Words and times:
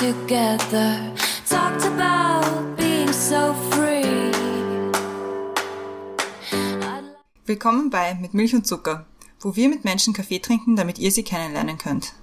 together. 0.00 0.96
Talked 1.46 1.84
about 1.84 2.74
being 2.78 3.12
so 3.12 3.52
free. 3.70 4.32
Willkommen 7.44 7.90
bei 7.90 8.14
Mit 8.14 8.32
Milch 8.32 8.54
und 8.54 8.66
Zucker, 8.66 9.04
wo 9.40 9.56
wir 9.56 9.68
mit 9.68 9.84
Menschen 9.84 10.14
Kaffee 10.14 10.38
trinken, 10.38 10.74
damit 10.74 10.98
ihr 10.98 11.10
sie 11.10 11.22
kennenlernen 11.22 11.76
könnt. 11.76 12.14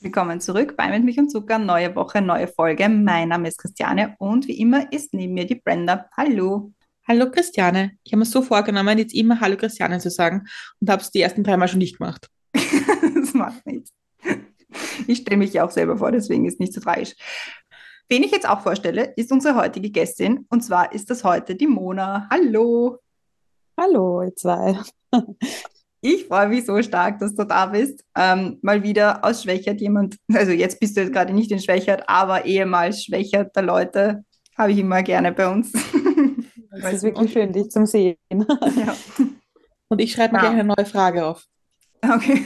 Willkommen 0.00 0.42
zurück 0.42 0.76
bei 0.76 0.90
Mit 0.90 1.02
Milch 1.02 1.18
und 1.18 1.30
Zucker, 1.30 1.58
neue 1.58 1.96
Woche, 1.96 2.20
neue 2.20 2.48
Folge. 2.48 2.90
Mein 2.90 3.30
Name 3.30 3.48
ist 3.48 3.56
Christiane 3.56 4.16
und 4.18 4.46
wie 4.48 4.60
immer 4.60 4.92
ist 4.92 5.14
neben 5.14 5.32
mir 5.32 5.46
die 5.46 5.54
Brenda. 5.54 6.10
Hallo. 6.14 6.72
Hallo 7.10 7.30
Christiane. 7.30 7.92
Ich 8.04 8.12
habe 8.12 8.18
mir 8.18 8.26
so 8.26 8.42
vorgenommen, 8.42 8.98
jetzt 8.98 9.14
immer 9.14 9.40
Hallo 9.40 9.56
Christiane 9.56 9.98
zu 9.98 10.10
sagen 10.10 10.46
und 10.78 10.90
habe 10.90 11.00
es 11.00 11.10
die 11.10 11.22
ersten 11.22 11.42
drei 11.42 11.56
Mal 11.56 11.66
schon 11.66 11.78
nicht 11.78 11.96
gemacht. 11.96 12.28
das 12.52 13.32
macht 13.32 13.64
nichts. 13.64 13.94
Ich 15.06 15.20
stelle 15.20 15.38
mich 15.38 15.54
ja 15.54 15.64
auch 15.64 15.70
selber 15.70 15.96
vor, 15.96 16.12
deswegen 16.12 16.44
ist 16.44 16.60
nicht 16.60 16.74
so 16.74 16.82
tragisch. 16.82 17.14
Wen 18.10 18.22
ich 18.24 18.30
jetzt 18.30 18.46
auch 18.46 18.60
vorstelle, 18.60 19.14
ist 19.16 19.32
unsere 19.32 19.56
heutige 19.56 19.88
Gästin 19.88 20.44
und 20.50 20.62
zwar 20.62 20.92
ist 20.92 21.08
das 21.08 21.24
heute 21.24 21.54
die 21.54 21.66
Mona. 21.66 22.28
Hallo. 22.30 22.98
Hallo, 23.80 24.22
ihr 24.22 24.36
zwei. 24.36 24.78
Ich 26.00 26.26
freue 26.26 26.48
mich 26.48 26.64
so 26.64 26.80
stark, 26.82 27.18
dass 27.18 27.34
du 27.34 27.44
da 27.44 27.66
bist. 27.66 28.04
Ähm, 28.14 28.58
mal 28.62 28.82
wieder 28.82 29.24
aus 29.24 29.42
Schwächert 29.42 29.80
jemand, 29.80 30.16
also 30.32 30.52
jetzt 30.52 30.78
bist 30.78 30.96
du 30.96 31.00
jetzt 31.00 31.12
gerade 31.12 31.32
nicht 31.32 31.50
in 31.50 31.58
Schwächert, 31.58 32.04
aber 32.06 32.44
ehemals 32.44 33.02
Schwächerter 33.02 33.62
Leute 33.62 34.24
habe 34.58 34.72
ich 34.72 34.78
immer 34.78 35.02
gerne 35.02 35.32
bei 35.32 35.48
uns. 35.48 35.72
Es 36.70 36.94
ist 36.94 37.02
wirklich 37.02 37.32
schön, 37.32 37.52
dich 37.52 37.70
zum 37.70 37.86
Sehen. 37.86 38.16
Ja. 38.30 38.96
Und 39.88 40.00
ich 40.00 40.12
schreibe 40.12 40.34
mir 40.34 40.42
ja. 40.42 40.50
gerne 40.50 40.60
eine 40.60 40.74
neue 40.74 40.86
Frage 40.86 41.26
auf. 41.26 41.46
Okay. 42.02 42.44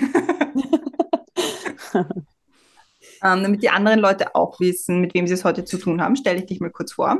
ähm, 1.94 3.42
damit 3.42 3.62
die 3.62 3.70
anderen 3.70 3.98
Leute 3.98 4.34
auch 4.34 4.60
wissen, 4.60 5.00
mit 5.00 5.14
wem 5.14 5.26
sie 5.26 5.34
es 5.34 5.44
heute 5.44 5.64
zu 5.64 5.76
tun 5.76 6.00
haben, 6.00 6.16
stelle 6.16 6.38
ich 6.38 6.46
dich 6.46 6.60
mal 6.60 6.70
kurz 6.70 6.92
vor. 6.92 7.18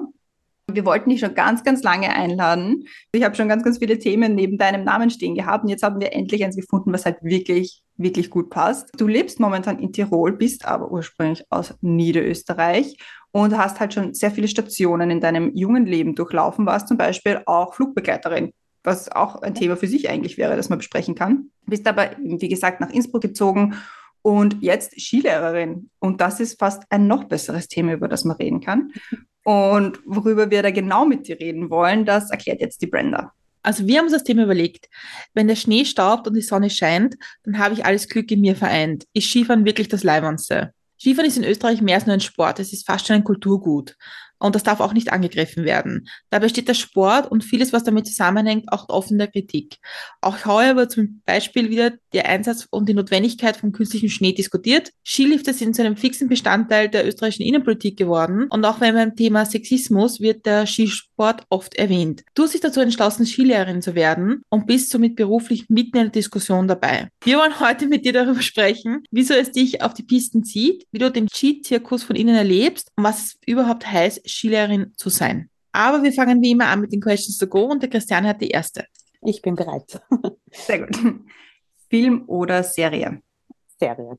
Wir 0.71 0.87
wollten 0.87 1.11
dich 1.11 1.21
schon 1.21 1.35
ganz, 1.35 1.65
ganz 1.65 1.83
lange 1.83 2.15
einladen. 2.15 2.85
Ich 3.13 3.25
habe 3.25 3.35
schon 3.35 3.49
ganz, 3.49 3.65
ganz 3.65 3.79
viele 3.79 3.99
Themen 3.99 4.35
neben 4.35 4.59
deinem 4.59 4.85
Namen 4.85 5.11
stehen 5.11 5.35
gehabt 5.35 5.65
und 5.65 5.71
jetzt 5.71 5.83
haben 5.83 6.01
wir 6.01 6.13
endlich 6.13 6.45
eins 6.45 6.57
gefunden, 6.57 6.93
was 6.93 7.05
halt 7.05 7.23
wirklich, 7.23 7.83
wirklich 7.97 8.31
gut 8.31 8.49
passt. 8.49 8.91
Du 8.97 9.07
lebst 9.07 9.41
momentan 9.41 9.79
in 9.79 9.93
Tirol, 9.93 10.33
bist 10.33 10.65
aber 10.65 10.91
ursprünglich 10.91 11.45
aus 11.51 11.75
Niederösterreich 11.81 12.97
und 13.33 13.57
hast 13.59 13.81
halt 13.81 13.95
schon 13.95 14.15
sehr 14.15 14.31
viele 14.31 14.49
Stationen 14.49 15.11
in 15.11 15.21
deinem 15.21 15.55
jungen 15.55 15.87
Leben 15.87 16.15
durchlaufen, 16.15 16.67
warst 16.67 16.89
zum 16.89 16.97
Beispiel 16.97 17.43
auch 17.47 17.75
Flugbegleiterin, 17.75 18.53
was 18.85 19.11
auch 19.11 19.43
ein 19.43 19.55
Thema 19.55 19.77
für 19.77 19.89
sich 19.89 20.09
eigentlich 20.09 20.39
wäre, 20.39 20.57
das 20.57 20.69
man 20.69 20.79
besprechen 20.79 21.15
kann. 21.15 21.51
Bist 21.67 21.87
aber, 21.87 22.11
wie 22.23 22.49
gesagt, 22.49 22.81
nach 22.81 22.91
Innsbruck 22.91 23.23
gezogen 23.23 23.75
und 24.23 24.63
jetzt 24.63 24.99
Skilehrerin. 25.01 25.91
Und 25.99 26.21
das 26.21 26.41
ist 26.41 26.59
fast 26.59 26.85
ein 26.91 27.07
noch 27.07 27.25
besseres 27.25 27.69
Thema, 27.69 27.95
über 27.95 28.09
das 28.09 28.25
man 28.25 28.37
reden 28.37 28.61
kann. 28.61 28.93
Und 29.45 29.99
worüber 30.05 30.51
wir 30.51 30.63
da 30.63 30.71
genau 30.71 31.05
mit 31.05 31.27
dir 31.27 31.39
reden 31.39 31.71
wollen, 31.71 32.05
das 32.05 32.31
erklärt 32.31 32.61
jetzt 32.61 32.81
die 32.81 32.87
Brenda. 32.87 33.33
Also 33.63 33.87
wir 33.87 33.99
haben 33.99 34.05
uns 34.05 34.13
das 34.13 34.25
Thema 34.25 34.45
überlegt. 34.45 34.89
Wenn 35.35 35.49
der 35.49 35.57
Schnee 35.57 35.85
staubt 35.85 36.27
und 36.27 36.35
die 36.35 36.43
Sonne 36.43 36.71
scheint, 36.71 37.17
dann 37.45 37.59
habe 37.59 37.75
ich 37.75 37.85
alles 37.85 38.09
Glück 38.09 38.31
in 38.31 38.41
mir 38.41 38.57
vereint. 38.57 39.05
Ist 39.13 39.29
Skifahren 39.29 39.65
wirklich 39.65 39.89
das 39.89 40.03
Leibendste? 40.03 40.73
Skifahren 41.01 41.29
ist 41.29 41.37
in 41.37 41.45
Österreich 41.45 41.81
mehr 41.81 41.97
als 41.97 42.07
nur 42.07 42.15
ein 42.15 42.21
Sport, 42.21 42.61
es 42.61 42.73
ist 42.73 42.87
fast 42.87 43.07
schon 43.07 43.17
ein 43.17 43.25
Kulturgut. 43.25 43.97
Und 44.43 44.57
das 44.57 44.65
darf 44.65 44.81
auch 44.81 44.93
nicht 44.93 45.13
angegriffen 45.13 45.65
werden. 45.65 46.09
Dabei 46.31 46.49
steht 46.49 46.67
der 46.67 46.75
Sport 46.75 47.31
und 47.31 47.45
vieles, 47.45 47.73
was 47.73 47.85
damit 47.85 48.09
zusammenhängt, 48.09 48.73
auch 48.73 48.89
offen 48.89 49.17
der 49.17 49.29
Kritik. 49.29 49.77
Auch 50.21 50.45
heuer 50.45 50.75
wird 50.75 50.91
zum 50.91 51.23
Beispiel 51.25 51.71
wieder 51.71 51.93
der 52.13 52.29
Einsatz 52.29 52.67
und 52.69 52.89
die 52.89 52.95
Notwendigkeit 52.95 53.57
von 53.57 53.71
künstlichem 53.71 54.09
Schnee 54.09 54.33
diskutiert. 54.33 54.91
Skilifte 55.07 55.55
sind 55.55 55.77
zu 55.77 55.83
einem 55.83 55.97
fixen 55.97 56.29
Bestandteil 56.29 56.89
der 56.89 57.07
österreichischen 57.07 57.45
Innenpolitik 57.45 57.97
geworden. 57.97 58.49
Und 58.51 58.65
auch 58.65 58.79
beim 58.79 59.15
Thema 59.15 59.47
Sexismus 59.47 60.21
wird 60.21 60.45
der 60.45 60.67
Skisport 60.67 61.45
oft 61.49 61.77
erwähnt. 61.77 62.25
Du 62.35 62.43
hast 62.43 62.55
dich 62.55 62.61
dazu 62.61 62.81
entschlossen, 62.81 63.27
Skilehrerin 63.27 63.81
zu 63.81 63.95
werden 63.95 64.43
und 64.49 64.67
bist 64.67 64.91
somit 64.91 65.15
beruflich 65.15 65.69
mitten 65.69 65.99
in 65.99 66.05
der 66.05 66.13
Diskussion 66.13 66.67
dabei. 66.67 67.09
Wir 67.23 67.39
wollen 67.39 67.61
heute 67.61 67.87
mit 67.87 68.05
dir 68.05 68.13
darüber 68.13 68.43
sprechen, 68.43 69.05
wieso 69.13 69.35
es 69.35 69.53
dich 69.53 69.83
auf 69.83 69.95
die 69.95 70.03
Pisten 70.03 70.43
zieht, 70.43 70.85
wie 70.91 70.99
du 70.99 71.13
den 71.13 71.29
Skizirkus 71.29 72.03
von 72.03 72.17
innen 72.17 72.35
erlebst 72.35 72.89
und 72.97 73.05
was 73.05 73.23
es 73.23 73.37
überhaupt 73.47 73.87
heißt, 73.87 74.32
Skilehrerin 74.33 74.93
zu 74.97 75.09
sein. 75.09 75.51
Aber 75.73 76.03
wir 76.03 76.13
fangen 76.13 76.43
wie 76.43 76.51
immer 76.51 76.67
an 76.67 76.81
mit 76.81 76.93
den 76.93 77.01
Questions 77.01 77.39
to 77.39 77.47
Go 77.47 77.65
und 77.65 77.83
der 77.83 77.91
Christiane 77.91 78.29
hat 78.29 78.41
die 78.41 78.51
erste. 78.51 78.87
Ich 79.23 79.41
bin 79.41 79.55
bereit. 79.55 80.03
Sehr 80.51 80.87
gut. 80.87 80.99
Film 81.89 82.25
oder 82.27 82.63
Serie? 82.63 83.23
Serie. 83.79 84.19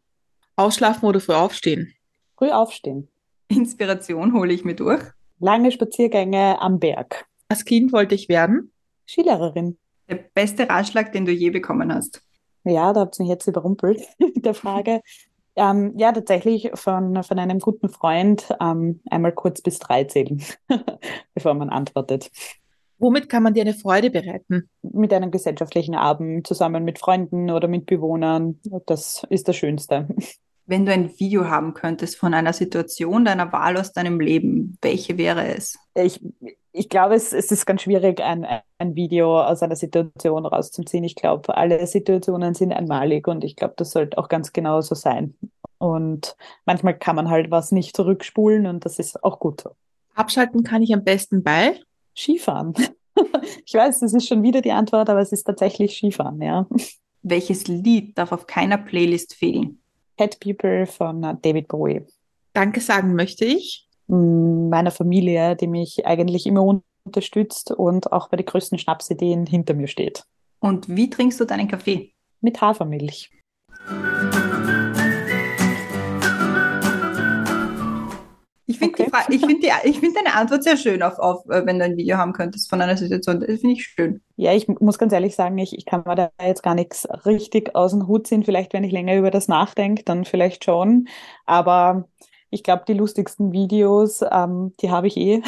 Ausschlafen 0.56 1.08
oder 1.08 1.20
früh 1.20 1.34
aufstehen? 1.34 1.94
Früh 2.38 2.50
aufstehen. 2.50 3.10
Inspiration 3.48 4.34
hole 4.34 4.54
ich 4.54 4.64
mir 4.64 4.76
durch. 4.76 5.04
Lange 5.40 5.72
Spaziergänge 5.72 6.62
am 6.62 6.80
Berg. 6.80 7.26
Als 7.50 7.66
Kind 7.66 7.92
wollte 7.92 8.16
ich 8.16 8.30
werden? 8.30 8.72
Skilehrerin. 9.08 9.78
Der 10.10 10.16
beste 10.16 10.70
Ratschlag, 10.70 11.12
den 11.12 11.26
du 11.26 11.32
je 11.32 11.50
bekommen 11.50 11.94
hast? 11.94 12.22
Ja, 12.64 12.94
da 12.94 13.02
habt 13.02 13.20
ihr 13.20 13.24
mich 13.24 13.30
jetzt 13.30 13.48
überrumpelt 13.48 14.02
mit 14.20 14.46
der 14.46 14.54
Frage. 14.54 15.02
Ähm, 15.56 15.94
ja, 15.98 16.12
tatsächlich 16.12 16.72
von, 16.74 17.22
von 17.24 17.40
einem 17.40 17.60
guten 17.60 17.90
Freund 17.90 18.48
ähm, 18.60 19.02
einmal 19.10 19.34
kurz 19.34 19.62
bis 19.62 19.80
drei 19.80 20.04
zählen, 20.06 20.44
bevor 21.36 21.54
man 21.54 21.70
antwortet. 21.70 22.32
Womit 22.98 23.30
kann 23.30 23.44
man 23.44 23.54
dir 23.54 23.62
eine 23.62 23.74
Freude 23.74 24.10
bereiten? 24.10 24.70
Mit 24.82 25.14
einem 25.14 25.30
gesellschaftlichen 25.30 25.94
Abend 25.94 26.48
zusammen 26.48 26.84
mit 26.86 27.00
Freunden 27.00 27.52
oder 27.52 27.68
mit 27.68 27.86
Bewohnern. 27.86 28.60
Das 28.86 29.26
ist 29.30 29.48
das 29.48 29.56
Schönste. 29.58 30.08
Wenn 30.66 30.86
du 30.86 30.94
ein 30.94 31.20
Video 31.20 31.50
haben 31.50 31.74
könntest 31.74 32.16
von 32.16 32.34
einer 32.34 32.54
Situation 32.54 33.26
deiner 33.26 33.52
Wahl 33.52 33.78
aus 33.78 33.92
deinem 33.92 34.20
Leben, 34.20 34.78
welche 34.82 35.18
wäre 35.18 35.54
es? 35.54 35.78
Ich, 35.94 36.22
ich 36.72 36.88
glaube, 36.88 37.16
es, 37.16 37.34
es 37.34 37.52
ist 37.52 37.66
ganz 37.66 37.82
schwierig, 37.82 38.22
ein, 38.22 38.48
ein 38.78 38.96
Video 38.96 39.42
aus 39.42 39.62
einer 39.62 39.76
Situation 39.76 40.46
rauszuziehen. 40.46 41.04
Ich 41.04 41.16
glaube, 41.16 41.58
alle 41.58 41.86
Situationen 41.86 42.54
sind 42.54 42.72
einmalig 42.72 43.28
und 43.28 43.44
ich 43.44 43.58
glaube, 43.58 43.74
das 43.78 43.92
sollte 43.92 44.18
auch 44.18 44.30
ganz 44.30 44.54
genau 44.54 44.80
so 44.80 44.96
sein. 44.96 45.36
Und 45.80 46.38
manchmal 46.66 46.98
kann 46.98 47.18
man 47.18 47.30
halt 47.30 47.52
was 47.52 47.74
nicht 47.74 47.96
zurückspulen 47.96 48.66
und 48.66 48.86
das 48.86 49.00
ist 49.00 49.22
auch 49.24 49.40
gut 49.40 49.62
so. 49.62 49.72
Abschalten 50.16 50.64
kann 50.64 50.82
ich 50.82 50.94
am 50.94 51.04
besten 51.04 51.44
bei 51.44 51.80
Skifahren. 52.18 52.74
ich 53.66 53.74
weiß, 53.74 54.00
das 54.00 54.14
ist 54.14 54.28
schon 54.28 54.44
wieder 54.44 54.62
die 54.62 54.72
Antwort, 54.72 55.10
aber 55.10 55.20
es 55.20 55.34
ist 55.34 55.44
tatsächlich 55.44 55.98
Skifahren, 55.98 56.42
ja. 56.42 56.68
Welches 57.22 57.68
Lied 57.68 58.18
darf 58.18 58.32
auf 58.32 58.48
keiner 58.48 58.78
Playlist 58.78 59.36
fehlen? 59.36 59.83
Head 60.18 60.40
People 60.40 60.86
von 60.86 61.22
David 61.42 61.68
Bowie. 61.68 62.06
Danke 62.54 62.82
sagen 62.82 63.16
möchte 63.16 63.46
ich. 63.46 63.88
Meiner 64.08 64.92
Familie, 64.92 65.56
die 65.56 65.68
mich 65.68 66.06
eigentlich 66.06 66.46
immer 66.46 66.82
unterstützt 67.06 67.72
und 67.72 68.12
auch 68.12 68.30
bei 68.30 68.38
den 68.38 68.46
größten 68.46 68.78
Schnapsideen 68.78 69.46
hinter 69.46 69.74
mir 69.74 69.88
steht. 69.88 70.24
Und 70.60 70.88
wie 70.88 71.10
trinkst 71.10 71.40
du 71.40 71.46
deinen 71.46 71.68
Kaffee? 71.68 72.14
Mit 72.42 72.62
Hafermilch. 72.62 73.32
Ich 78.66 78.80
finde 78.80 79.04
okay. 79.04 79.12
ich 79.30 79.42
find 79.42 79.66
find 79.66 80.16
deine 80.16 80.36
Antwort 80.36 80.64
sehr 80.64 80.78
schön, 80.78 81.02
auf, 81.04 81.20
auf, 81.20 81.46
äh, 81.50 81.66
wenn 81.66 81.80
du 81.80 81.86
ein 81.86 81.98
Video 81.98 82.18
haben 82.18 82.32
könntest 82.32 82.70
von 82.70 82.82
einer 82.82 82.96
Situation. 82.96 83.42
Das 83.42 83.60
finde 83.60 83.74
ich 83.74 83.84
schön. 83.84 84.22
Ja, 84.38 84.54
ich 84.54 84.68
muss 84.68 84.98
ganz 84.98 85.12
ehrlich 85.12 85.36
sagen, 85.36 85.58
ich, 85.58 85.78
ich 85.78 85.86
kann 85.86 86.04
mir 86.06 86.16
da 86.16 86.30
jetzt 86.42 86.64
gar 86.64 86.74
nichts 86.74 87.08
richtig 87.26 87.76
aus 87.76 87.92
dem 87.92 88.08
Hut 88.08 88.26
ziehen. 88.26 88.44
Vielleicht, 88.44 88.74
wenn 88.74 88.86
ich 88.86 88.94
länger 88.94 89.16
über 89.16 89.32
das 89.32 89.50
nachdenke, 89.50 90.04
dann 90.04 90.24
vielleicht 90.24 90.64
schon. 90.64 91.10
Aber 91.46 92.08
ich 92.52 92.64
glaube, 92.64 92.84
die 92.88 92.94
lustigsten 92.94 93.52
Videos, 93.52 94.24
ähm, 94.32 94.74
die 94.80 94.92
habe 94.92 95.08
ich 95.08 95.18
eh. 95.18 95.42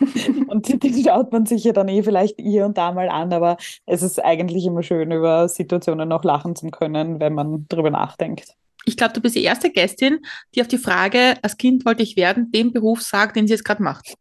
und 0.48 0.68
die, 0.68 0.78
die, 0.78 1.04
schaut 1.04 1.32
man 1.32 1.46
sich 1.46 1.64
ja 1.64 1.72
dann 1.72 1.88
eh 1.88 2.02
vielleicht 2.02 2.36
hier 2.40 2.66
und 2.66 2.78
da 2.78 2.92
mal 2.92 3.08
an, 3.08 3.32
aber 3.32 3.56
es 3.86 4.02
ist 4.02 4.22
eigentlich 4.22 4.66
immer 4.66 4.82
schön, 4.82 5.10
über 5.10 5.48
Situationen 5.48 6.08
noch 6.08 6.24
lachen 6.24 6.56
zu 6.56 6.68
können, 6.70 7.20
wenn 7.20 7.34
man 7.34 7.66
drüber 7.68 7.90
nachdenkt 7.90 8.56
ich 8.84 8.96
glaube, 8.96 9.14
du 9.14 9.20
bist 9.20 9.34
die 9.34 9.42
erste 9.42 9.70
Gästin, 9.70 10.20
die 10.54 10.60
auf 10.60 10.68
die 10.68 10.78
Frage, 10.78 11.34
als 11.42 11.56
Kind 11.56 11.84
wollte 11.84 12.02
ich 12.02 12.16
werden, 12.16 12.50
den 12.52 12.72
Beruf 12.72 13.02
sagt, 13.02 13.36
den 13.36 13.46
sie 13.46 13.54
jetzt 13.54 13.64
gerade 13.64 13.82
macht. 13.82 14.14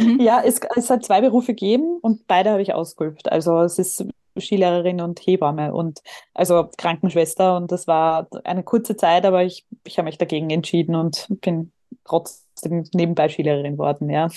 mhm. 0.00 0.20
Ja, 0.20 0.42
es, 0.44 0.60
es 0.76 0.90
hat 0.90 1.04
zwei 1.04 1.20
Berufe 1.20 1.52
gegeben 1.52 1.98
und 2.00 2.26
beide 2.26 2.50
habe 2.50 2.62
ich 2.62 2.74
ausgeübt. 2.74 3.30
Also 3.30 3.60
es 3.60 3.78
ist 3.78 4.04
Skilehrerin 4.38 5.00
und 5.00 5.20
Hebamme 5.20 5.74
und 5.74 6.00
also 6.32 6.70
Krankenschwester 6.78 7.56
und 7.56 7.70
das 7.70 7.86
war 7.86 8.28
eine 8.44 8.62
kurze 8.62 8.96
Zeit, 8.96 9.26
aber 9.26 9.44
ich, 9.44 9.66
ich 9.84 9.98
habe 9.98 10.06
mich 10.06 10.18
dagegen 10.18 10.50
entschieden 10.50 10.94
und 10.94 11.26
bin 11.42 11.72
trotzdem 12.04 12.84
nebenbei 12.94 13.28
Skilehrerin 13.28 13.72
geworden, 13.72 14.08
ja. 14.08 14.28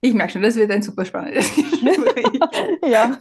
Ich 0.00 0.12
merke 0.12 0.34
schon, 0.34 0.42
das 0.42 0.56
wird 0.56 0.70
ein 0.70 0.82
super 0.82 1.06
spannendes 1.06 1.54
Gespräch. 1.54 2.26
ja. 2.90 3.18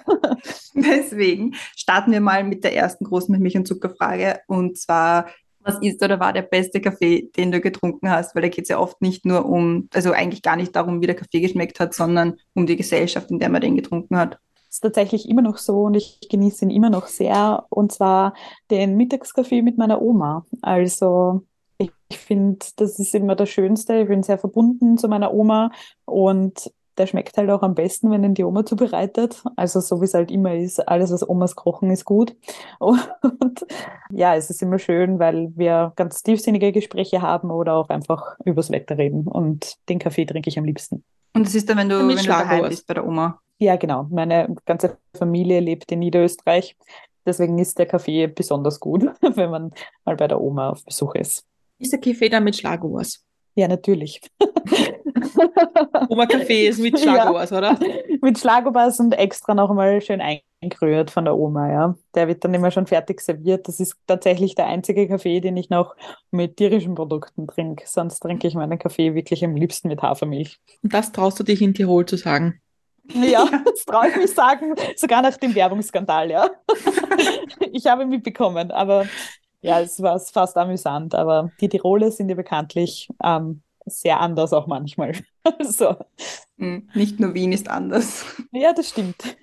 Deswegen 0.73 1.55
starten 1.77 2.11
wir 2.11 2.19
mal 2.19 2.43
mit 2.43 2.65
der 2.65 2.75
ersten 2.75 3.05
großen 3.05 3.31
mit 3.31 3.39
Milch 3.39 3.55
und 3.55 3.65
Zuckerfrage 3.65 4.41
und 4.47 4.77
zwar 4.77 5.27
was 5.63 5.79
ist 5.81 6.03
oder 6.03 6.19
war 6.19 6.33
der 6.33 6.41
beste 6.41 6.81
Kaffee, 6.81 7.29
den 7.35 7.51
du 7.51 7.61
getrunken 7.61 8.09
hast? 8.09 8.35
Weil 8.35 8.43
da 8.43 8.47
geht 8.49 8.63
es 8.63 8.69
ja 8.69 8.79
oft 8.79 9.01
nicht 9.01 9.25
nur 9.25 9.45
um, 9.45 9.89
also 9.93 10.11
eigentlich 10.11 10.41
gar 10.41 10.55
nicht 10.55 10.75
darum, 10.75 11.01
wie 11.01 11.07
der 11.07 11.15
Kaffee 11.15 11.41
geschmeckt 11.41 11.79
hat, 11.79 11.93
sondern 11.93 12.35
um 12.53 12.65
die 12.65 12.75
Gesellschaft, 12.75 13.31
in 13.31 13.39
der 13.39 13.49
man 13.49 13.61
den 13.61 13.75
getrunken 13.75 14.17
hat. 14.17 14.39
Das 14.69 14.79
tatsächlich 14.79 15.29
immer 15.29 15.43
noch 15.43 15.57
so 15.57 15.83
und 15.83 15.93
ich 15.93 16.19
genieße 16.29 16.65
ihn 16.65 16.71
immer 16.71 16.89
noch 16.89 17.07
sehr. 17.07 17.65
Und 17.69 17.91
zwar 17.91 18.33
den 18.71 18.97
Mittagskaffee 18.97 19.61
mit 19.61 19.77
meiner 19.77 20.01
Oma. 20.01 20.45
Also 20.61 21.43
ich, 21.77 21.91
ich 22.09 22.17
finde, 22.17 22.65
das 22.77 22.99
ist 22.99 23.13
immer 23.13 23.35
das 23.35 23.49
Schönste. 23.49 23.99
Ich 23.99 24.07
bin 24.07 24.23
sehr 24.23 24.39
verbunden 24.39 24.97
zu 24.97 25.07
meiner 25.07 25.33
Oma 25.33 25.71
und 26.05 26.71
der 26.97 27.07
schmeckt 27.07 27.37
halt 27.37 27.49
auch 27.49 27.61
am 27.61 27.75
besten, 27.75 28.11
wenn 28.11 28.23
ihn 28.23 28.33
die 28.33 28.43
Oma 28.43 28.65
zubereitet. 28.65 29.43
Also 29.55 29.79
so 29.79 30.01
wie 30.01 30.05
es 30.05 30.13
halt 30.13 30.31
immer 30.31 30.53
ist, 30.55 30.87
alles 30.87 31.11
was 31.11 31.27
Omas 31.27 31.55
kochen 31.55 31.89
ist 31.91 32.05
gut. 32.05 32.35
Und 32.79 33.65
ja, 34.11 34.35
es 34.35 34.49
ist 34.49 34.61
immer 34.61 34.79
schön, 34.79 35.19
weil 35.19 35.51
wir 35.55 35.93
ganz 35.95 36.23
tiefsinnige 36.23 36.71
Gespräche 36.71 37.21
haben 37.21 37.51
oder 37.51 37.73
auch 37.75 37.89
einfach 37.89 38.37
übers 38.45 38.71
Wetter 38.71 38.97
reden. 38.97 39.27
Und 39.27 39.75
den 39.89 39.99
Kaffee 39.99 40.25
trinke 40.25 40.49
ich 40.49 40.57
am 40.57 40.65
liebsten. 40.65 41.03
Und 41.35 41.45
das 41.45 41.55
ist 41.55 41.69
dann, 41.69 41.77
wenn 41.77 41.89
du, 41.89 42.03
Mit 42.03 42.17
wenn 42.17 42.23
du 42.23 42.29
daheim 42.29 42.47
Schlagwurst. 42.47 42.69
bist 42.69 42.87
bei 42.87 42.93
der 42.93 43.07
Oma. 43.07 43.39
Ja, 43.57 43.75
genau. 43.75 44.07
Meine 44.11 44.55
ganze 44.65 44.97
Familie 45.15 45.59
lebt 45.59 45.91
in 45.91 45.99
Niederösterreich. 45.99 46.75
Deswegen 47.25 47.57
ist 47.57 47.79
der 47.79 47.85
Kaffee 47.85 48.27
besonders 48.27 48.79
gut, 48.79 49.03
wenn 49.21 49.49
man 49.49 49.71
mal 50.05 50.15
bei 50.15 50.27
der 50.27 50.41
Oma 50.41 50.69
auf 50.71 50.83
Besuch 50.85 51.15
ist. 51.15 51.45
Ist 51.79 51.93
der 51.93 51.99
Kaffee 51.99 52.29
dann 52.29 52.43
mit 52.43 52.55
Schlagobers? 52.55 53.23
Ja, 53.55 53.67
natürlich. 53.67 54.21
Oma 56.09 56.25
Kaffee 56.25 56.67
ist 56.67 56.79
mit 56.79 56.99
Ja. 57.03 57.13
Schlagobers, 57.13 57.51
oder? 57.51 57.79
Mit 58.21 58.39
Schlagobers 58.39 58.99
und 58.99 59.13
extra 59.13 59.53
noch 59.53 59.69
einmal 59.69 60.01
schön 60.01 60.21
eingerührt 60.21 61.11
von 61.11 61.25
der 61.25 61.35
Oma, 61.35 61.71
ja. 61.71 61.95
Der 62.15 62.27
wird 62.27 62.43
dann 62.43 62.53
immer 62.53 62.71
schon 62.71 62.87
fertig 62.87 63.21
serviert. 63.21 63.67
Das 63.67 63.79
ist 63.79 63.95
tatsächlich 64.07 64.55
der 64.55 64.67
einzige 64.67 65.07
Kaffee, 65.07 65.39
den 65.39 65.57
ich 65.57 65.69
noch 65.69 65.95
mit 66.31 66.57
tierischen 66.57 66.95
Produkten 66.95 67.47
trinke. 67.47 67.83
Sonst 67.87 68.19
trinke 68.19 68.47
ich 68.47 68.55
meinen 68.55 68.79
Kaffee 68.79 69.13
wirklich 69.13 69.43
am 69.45 69.55
liebsten 69.55 69.87
mit 69.87 70.01
Hafermilch. 70.01 70.59
Und 70.81 70.93
das 70.93 71.11
traust 71.11 71.39
du 71.39 71.43
dich 71.43 71.61
in 71.61 71.73
Tirol 71.73 72.05
zu 72.05 72.17
sagen. 72.17 72.59
Ja, 73.13 73.45
das 73.65 73.85
traue 73.85 74.09
ich 74.09 74.15
mich 74.15 74.33
sagen, 74.33 74.75
sogar 74.95 75.21
nach 75.21 75.37
dem 75.37 75.53
Werbungsskandal, 75.55 76.31
ja. 76.31 76.49
Ich 77.71 77.87
habe 77.87 78.05
mitbekommen, 78.05 78.71
aber 78.71 79.07
ja, 79.63 79.81
es 79.81 80.01
war 80.01 80.19
fast 80.19 80.57
amüsant. 80.57 81.15
Aber 81.15 81.51
die 81.61 81.69
Tiroler 81.69 82.11
sind 82.11 82.29
ja 82.29 82.35
bekanntlich 82.35 83.09
ähm, 83.23 83.63
sehr 83.85 84.19
anders 84.21 84.53
auch 84.53 84.67
manchmal. 84.67 85.13
Also, 85.59 85.97
Hm, 86.57 86.89
Nicht 86.93 87.19
nur 87.19 87.33
Wien 87.33 87.51
ist 87.51 87.69
anders. 87.69 88.25
ja, 88.53 88.73
das 88.73 88.89
stimmt. 88.89 89.37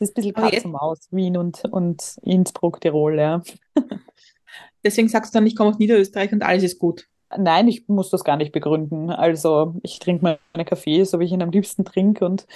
Das 0.00 0.10
ist 0.10 0.12
ein 0.12 0.14
bisschen 0.14 0.34
Katz 0.34 0.64
und 0.64 0.72
Maus, 0.72 1.08
Wien 1.10 1.36
und, 1.36 1.64
und 1.66 2.18
Innsbruck, 2.22 2.80
Tirol, 2.80 3.18
ja. 3.18 3.42
Deswegen 4.84 5.08
sagst 5.08 5.34
du 5.34 5.38
dann, 5.38 5.46
ich 5.46 5.56
komme 5.56 5.70
aus 5.70 5.78
Niederösterreich 5.78 6.32
und 6.32 6.42
alles 6.42 6.62
ist 6.62 6.78
gut. 6.78 7.08
Nein, 7.36 7.68
ich 7.68 7.88
muss 7.88 8.10
das 8.10 8.24
gar 8.24 8.36
nicht 8.36 8.52
begründen. 8.52 9.10
Also 9.10 9.74
ich 9.82 9.98
trinke 9.98 10.22
meinen 10.54 10.66
Kaffee, 10.66 11.04
so 11.04 11.20
wie 11.20 11.24
ich 11.24 11.32
ihn 11.32 11.42
am 11.42 11.50
liebsten 11.50 11.84
trinke. 11.84 12.24
Und 12.24 12.46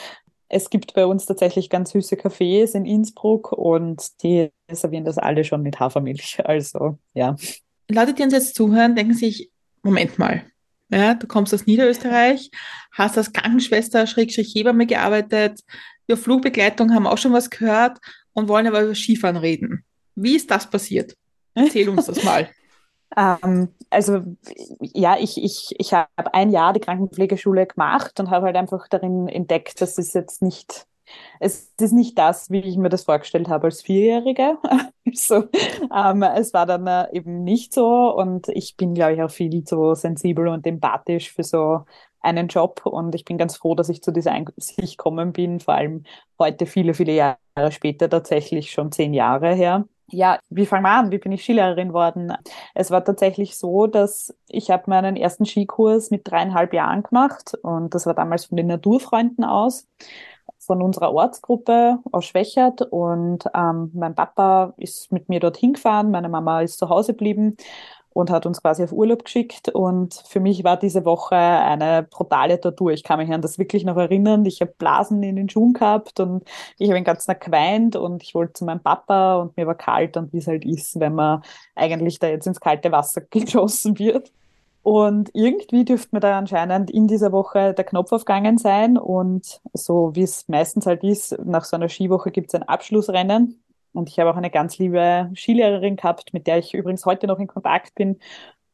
es 0.52 0.68
gibt 0.68 0.92
bei 0.92 1.06
uns 1.06 1.24
tatsächlich 1.24 1.70
ganz 1.70 1.92
süße 1.92 2.16
Cafés 2.16 2.74
in 2.74 2.84
Innsbruck 2.84 3.52
und 3.52 4.22
die 4.22 4.50
servieren 4.70 5.04
das 5.04 5.16
alle 5.16 5.44
schon 5.44 5.62
mit 5.62 5.80
Hafermilch. 5.80 6.38
Also 6.44 6.98
ja. 7.14 7.36
Leute, 7.90 8.12
die 8.12 8.22
uns 8.22 8.34
jetzt 8.34 8.54
zuhören, 8.54 8.94
denken 8.94 9.14
sich, 9.14 9.50
Moment 9.82 10.18
mal, 10.18 10.44
ja, 10.90 11.14
du 11.14 11.26
kommst 11.26 11.54
aus 11.54 11.66
Niederösterreich, 11.66 12.50
hast 12.92 13.16
als 13.16 13.32
Krankenschwester, 13.32 14.06
Schrägstrich 14.06 14.54
Hebamme 14.54 14.86
gearbeitet, 14.86 15.60
über 16.06 16.18
Flugbegleitung 16.18 16.92
haben 16.92 17.06
auch 17.06 17.18
schon 17.18 17.32
was 17.32 17.48
gehört 17.48 17.98
und 18.34 18.48
wollen 18.48 18.66
aber 18.66 18.82
über 18.82 18.94
Skifahren 18.94 19.38
reden. 19.38 19.84
Wie 20.14 20.36
ist 20.36 20.50
das 20.50 20.68
passiert? 20.68 21.16
Erzähl 21.54 21.88
uns 21.88 22.06
das 22.06 22.22
mal. 22.24 22.50
Ähm, 23.16 23.68
also 23.90 24.22
ja, 24.80 25.16
ich, 25.18 25.42
ich, 25.42 25.74
ich 25.78 25.92
habe 25.92 26.08
ein 26.32 26.50
Jahr 26.50 26.72
die 26.72 26.80
Krankenpflegeschule 26.80 27.66
gemacht 27.66 28.18
und 28.20 28.30
habe 28.30 28.46
halt 28.46 28.56
einfach 28.56 28.88
darin 28.88 29.28
entdeckt, 29.28 29.80
dass 29.80 29.98
es 29.98 30.12
jetzt 30.14 30.42
nicht, 30.42 30.86
es 31.40 31.72
ist 31.80 31.92
nicht 31.92 32.18
das, 32.18 32.50
wie 32.50 32.60
ich 32.60 32.76
mir 32.76 32.88
das 32.88 33.04
vorgestellt 33.04 33.48
habe 33.48 33.64
als 33.66 33.82
Vierjährige. 33.82 34.58
so, 35.12 35.44
ähm, 35.94 36.22
es 36.22 36.54
war 36.54 36.66
dann 36.66 36.86
äh, 36.86 37.06
eben 37.12 37.44
nicht 37.44 37.74
so 37.74 38.14
und 38.14 38.48
ich 38.48 38.76
bin, 38.76 38.94
glaube 38.94 39.14
ich, 39.14 39.22
auch 39.22 39.30
viel 39.30 39.64
zu 39.64 39.94
sensibel 39.94 40.48
und 40.48 40.66
empathisch 40.66 41.32
für 41.32 41.44
so 41.44 41.84
einen 42.20 42.48
Job 42.48 42.82
und 42.86 43.14
ich 43.14 43.24
bin 43.24 43.36
ganz 43.36 43.56
froh, 43.56 43.74
dass 43.74 43.88
ich 43.88 44.02
zu 44.02 44.12
dieser 44.12 44.32
Einsicht 44.32 44.96
gekommen 44.96 45.32
bin, 45.32 45.60
vor 45.60 45.74
allem 45.74 46.04
heute 46.38 46.66
viele, 46.66 46.94
viele 46.94 47.12
Jahre 47.12 47.38
später, 47.70 48.08
tatsächlich 48.08 48.70
schon 48.70 48.92
zehn 48.92 49.12
Jahre 49.12 49.54
her. 49.54 49.86
Ja, 50.14 50.38
wie 50.50 50.66
fangen 50.66 50.84
wir 50.84 50.90
an? 50.90 51.10
Wie 51.10 51.16
bin 51.18 51.32
ich 51.32 51.42
Skilehrerin 51.42 51.94
worden? 51.94 52.34
Es 52.74 52.90
war 52.90 53.02
tatsächlich 53.02 53.56
so, 53.56 53.86
dass 53.86 54.36
ich 54.48 54.70
habe 54.70 54.84
meinen 54.90 55.16
ersten 55.16 55.46
Skikurs 55.46 56.10
mit 56.10 56.30
dreieinhalb 56.30 56.74
Jahren 56.74 57.02
gemacht 57.02 57.54
und 57.62 57.94
das 57.94 58.04
war 58.04 58.12
damals 58.14 58.44
von 58.44 58.58
den 58.58 58.66
Naturfreunden 58.66 59.42
aus, 59.42 59.88
von 60.58 60.82
unserer 60.82 61.12
Ortsgruppe 61.14 61.98
aus 62.12 62.26
Schwächert 62.26 62.82
und 62.82 63.44
ähm, 63.54 63.90
mein 63.94 64.14
Papa 64.14 64.74
ist 64.76 65.12
mit 65.12 65.30
mir 65.30 65.40
dorthin 65.40 65.72
gefahren, 65.72 66.10
meine 66.10 66.28
Mama 66.28 66.60
ist 66.60 66.78
zu 66.78 66.90
Hause 66.90 67.12
geblieben 67.12 67.56
und 68.14 68.30
hat 68.30 68.46
uns 68.46 68.62
quasi 68.62 68.84
auf 68.84 68.92
Urlaub 68.92 69.24
geschickt 69.24 69.68
und 69.68 70.14
für 70.26 70.40
mich 70.40 70.64
war 70.64 70.76
diese 70.76 71.04
Woche 71.04 71.36
eine 71.36 72.02
brutale 72.02 72.60
Tortur. 72.60 72.92
Ich 72.92 73.04
kann 73.04 73.18
mich 73.18 73.32
an 73.32 73.42
das 73.42 73.58
wirklich 73.58 73.84
noch 73.84 73.96
erinnern. 73.96 74.44
Ich 74.46 74.60
habe 74.60 74.74
Blasen 74.78 75.22
in 75.22 75.36
den 75.36 75.48
Schuhen 75.48 75.72
gehabt 75.72 76.20
und 76.20 76.44
ich 76.78 76.88
habe 76.88 76.98
den 76.98 77.04
ganzen 77.04 77.28
Tag 77.28 77.44
geweint 77.44 77.96
und 77.96 78.22
ich 78.22 78.34
wollte 78.34 78.54
zu 78.54 78.64
meinem 78.64 78.80
Papa 78.80 79.36
und 79.36 79.56
mir 79.56 79.66
war 79.66 79.74
kalt 79.74 80.16
und 80.16 80.32
wie 80.32 80.38
es 80.38 80.46
halt 80.46 80.64
ist, 80.64 81.00
wenn 81.00 81.14
man 81.14 81.42
eigentlich 81.74 82.18
da 82.18 82.28
jetzt 82.28 82.46
ins 82.46 82.60
kalte 82.60 82.92
Wasser 82.92 83.20
geschossen 83.30 83.98
wird. 83.98 84.32
Und 84.82 85.30
irgendwie 85.32 85.84
dürfte 85.84 86.08
mir 86.12 86.20
da 86.20 86.36
anscheinend 86.38 86.90
in 86.90 87.06
dieser 87.06 87.30
Woche 87.30 87.72
der 87.72 87.84
Knopf 87.84 88.10
aufgegangen 88.10 88.58
sein. 88.58 88.98
Und 88.98 89.60
so 89.72 90.10
wie 90.14 90.22
es 90.22 90.48
meistens 90.48 90.86
halt 90.86 91.04
ist, 91.04 91.38
nach 91.44 91.64
so 91.64 91.76
einer 91.76 91.88
Skiwoche 91.88 92.32
gibt 92.32 92.48
es 92.48 92.54
ein 92.56 92.64
Abschlussrennen. 92.64 93.61
Und 93.92 94.08
ich 94.08 94.18
habe 94.18 94.30
auch 94.30 94.36
eine 94.36 94.50
ganz 94.50 94.78
liebe 94.78 95.30
Skilehrerin 95.34 95.96
gehabt, 95.96 96.32
mit 96.32 96.46
der 96.46 96.58
ich 96.58 96.74
übrigens 96.74 97.06
heute 97.06 97.26
noch 97.26 97.38
in 97.38 97.46
Kontakt 97.46 97.94
bin. 97.94 98.18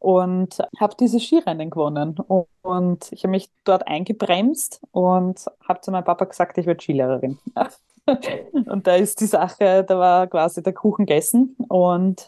Und 0.01 0.59
habe 0.79 0.95
dieses 0.99 1.25
Skirennen 1.25 1.71
gewonnen. 1.71 2.17
Und 2.63 3.11
ich 3.11 3.25
habe 3.25 3.33
mich 3.33 3.51
dort 3.65 3.89
eingebremst 3.89 4.81
und 4.93 5.45
habe 5.67 5.81
zu 5.81 5.91
meinem 5.91 6.05
Papa 6.05 6.25
gesagt, 6.25 6.57
ich 6.59 6.67
werde 6.67 6.83
Skilehrerin. 6.83 7.39
Und 8.67 8.87
da 8.87 8.95
ist 8.95 9.21
die 9.21 9.27
Sache, 9.27 9.85
da 9.85 9.99
war 9.99 10.27
quasi 10.29 10.63
der 10.63 10.73
Kuchen 10.73 11.05
gegessen. 11.05 11.57
Und 11.69 12.27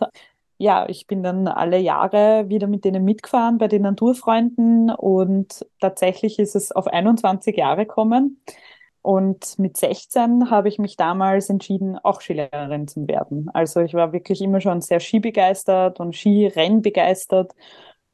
ja, 0.61 0.87
ich 0.91 1.07
bin 1.07 1.23
dann 1.23 1.49
alle 1.49 1.79
Jahre 1.79 2.51
wieder 2.51 2.67
mit 2.67 2.85
denen 2.85 3.03
mitgefahren 3.03 3.57
bei 3.57 3.67
den 3.67 3.81
Naturfreunden 3.81 4.91
und 4.91 5.65
tatsächlich 5.81 6.39
ist 6.39 6.55
es 6.55 6.71
auf 6.71 6.87
21 6.87 7.57
Jahre 7.57 7.87
gekommen. 7.87 8.43
Und 9.03 9.59
mit 9.59 9.77
16 9.77 10.51
habe 10.51 10.69
ich 10.69 10.79
mich 10.79 10.97
damals 10.97 11.49
entschieden, 11.49 11.99
auch 11.99 12.21
Skilehrerin 12.21 12.87
zu 12.87 13.09
werden. 13.09 13.49
Also 13.55 13.81
ich 13.81 13.95
war 13.95 14.13
wirklich 14.13 14.43
immer 14.43 14.61
schon 14.61 14.83
sehr 14.83 15.01
skibegeistert 15.01 16.01
und 16.01 16.15
Skirennen 16.15 16.83
begeistert. 16.83 17.55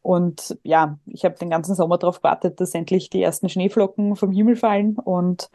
Und 0.02 0.56
ja, 0.62 0.98
ich 1.06 1.24
habe 1.24 1.34
den 1.34 1.50
ganzen 1.50 1.74
Sommer 1.74 1.98
darauf 1.98 2.18
gewartet, 2.18 2.60
dass 2.60 2.74
endlich 2.74 3.10
die 3.10 3.22
ersten 3.22 3.48
Schneeflocken 3.48 4.14
vom 4.14 4.30
Himmel 4.30 4.54
fallen. 4.54 4.96
Und 4.96 5.50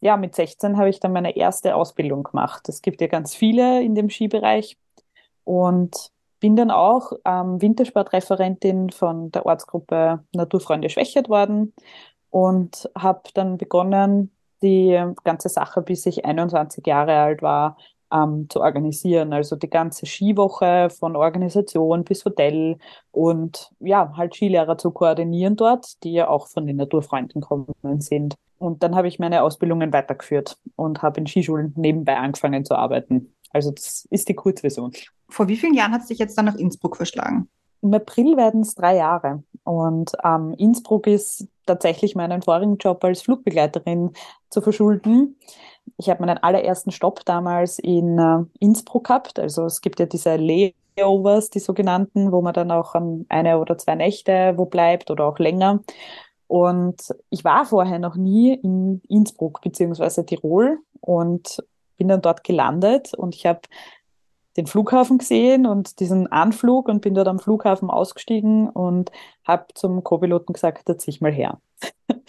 ja, 0.00 0.16
mit 0.16 0.34
16 0.34 0.78
habe 0.78 0.88
ich 0.88 1.00
dann 1.00 1.12
meine 1.12 1.36
erste 1.36 1.74
Ausbildung 1.74 2.22
gemacht. 2.22 2.66
Es 2.70 2.80
gibt 2.80 3.02
ja 3.02 3.06
ganz 3.06 3.34
viele 3.34 3.82
in 3.82 3.94
dem 3.94 4.08
Skibereich. 4.08 4.78
Und 5.44 6.10
bin 6.40 6.56
dann 6.56 6.70
auch 6.70 7.12
ähm, 7.26 7.60
Wintersportreferentin 7.60 8.90
von 8.90 9.30
der 9.30 9.44
Ortsgruppe 9.44 10.24
Naturfreunde 10.32 10.88
Schwächert 10.88 11.28
worden 11.28 11.74
und 12.30 12.90
habe 12.96 13.22
dann 13.34 13.58
begonnen, 13.58 14.30
die 14.62 15.02
ganze 15.24 15.48
Sache, 15.48 15.82
bis 15.82 16.06
ich 16.06 16.24
21 16.24 16.86
Jahre 16.86 17.16
alt 17.16 17.42
war, 17.42 17.76
ähm, 18.12 18.46
zu 18.48 18.60
organisieren. 18.60 19.32
Also 19.32 19.56
die 19.56 19.70
ganze 19.70 20.06
Skiwoche 20.06 20.88
von 20.90 21.16
Organisation 21.16 22.04
bis 22.04 22.24
Hotel 22.24 22.78
und 23.12 23.70
ja, 23.80 24.12
halt 24.16 24.34
Skilehrer 24.34 24.78
zu 24.78 24.90
koordinieren 24.90 25.56
dort, 25.56 26.02
die 26.04 26.12
ja 26.12 26.28
auch 26.28 26.48
von 26.48 26.66
den 26.66 26.76
Naturfreunden 26.76 27.40
kommen 27.40 27.66
sind. 28.00 28.34
Und 28.58 28.82
dann 28.82 28.94
habe 28.94 29.08
ich 29.08 29.18
meine 29.18 29.42
Ausbildungen 29.42 29.92
weitergeführt 29.92 30.58
und 30.76 31.02
habe 31.02 31.20
in 31.20 31.26
Skischulen 31.26 31.72
nebenbei 31.76 32.16
angefangen 32.16 32.64
zu 32.64 32.74
arbeiten. 32.74 33.32
Also 33.52 33.70
das 33.70 34.06
ist 34.10 34.28
die 34.28 34.34
Kurzversion. 34.34 34.92
Vor 35.28 35.48
wie 35.48 35.56
vielen 35.56 35.74
Jahren 35.74 35.92
hat 35.92 36.02
es 36.02 36.08
dich 36.08 36.18
jetzt 36.18 36.36
dann 36.36 36.44
nach 36.44 36.56
Innsbruck 36.56 36.96
verschlagen? 36.96 37.48
Im 37.82 37.94
April 37.94 38.36
werden 38.36 38.60
es 38.60 38.74
drei 38.74 38.96
Jahre. 38.96 39.42
Und 39.64 40.12
ähm, 40.24 40.54
Innsbruck 40.58 41.06
ist 41.06 41.46
tatsächlich 41.66 42.14
meinen 42.14 42.42
vorigen 42.42 42.78
Job 42.78 43.04
als 43.04 43.22
Flugbegleiterin 43.22 44.12
zu 44.48 44.60
verschulden. 44.62 45.36
Ich 45.96 46.08
habe 46.08 46.24
meinen 46.24 46.38
allerersten 46.38 46.90
Stopp 46.90 47.24
damals 47.24 47.78
in 47.78 48.18
äh, 48.18 48.44
Innsbruck 48.58 49.04
gehabt. 49.04 49.38
Also 49.38 49.64
es 49.64 49.80
gibt 49.80 50.00
ja 50.00 50.06
diese 50.06 50.36
Layovers, 50.36 51.50
die 51.50 51.60
sogenannten, 51.60 52.32
wo 52.32 52.40
man 52.42 52.54
dann 52.54 52.70
auch 52.70 52.94
ähm, 52.94 53.26
eine 53.28 53.58
oder 53.58 53.78
zwei 53.78 53.94
Nächte 53.94 54.54
wo 54.56 54.66
bleibt 54.66 55.10
oder 55.10 55.26
auch 55.26 55.38
länger. 55.38 55.80
Und 56.46 57.14
ich 57.30 57.44
war 57.44 57.64
vorher 57.64 58.00
noch 58.00 58.16
nie 58.16 58.54
in 58.54 59.02
Innsbruck 59.08 59.60
beziehungsweise 59.60 60.26
Tirol 60.26 60.78
und 61.00 61.62
bin 61.96 62.08
dann 62.08 62.22
dort 62.22 62.42
gelandet 62.42 63.14
und 63.14 63.36
ich 63.36 63.46
habe 63.46 63.60
den 64.60 64.66
Flughafen 64.66 65.18
gesehen 65.18 65.66
und 65.66 66.00
diesen 66.00 66.30
Anflug 66.30 66.88
und 66.88 67.00
bin 67.00 67.14
dort 67.14 67.28
am 67.28 67.38
Flughafen 67.38 67.90
ausgestiegen 67.90 68.68
und 68.68 69.10
habe 69.44 69.66
zum 69.74 70.04
Co-Piloten 70.04 70.52
gesagt, 70.52 70.88
da 70.88 70.98
zieh 70.98 71.10
ich 71.10 71.20
mal 71.20 71.32
her. 71.32 71.58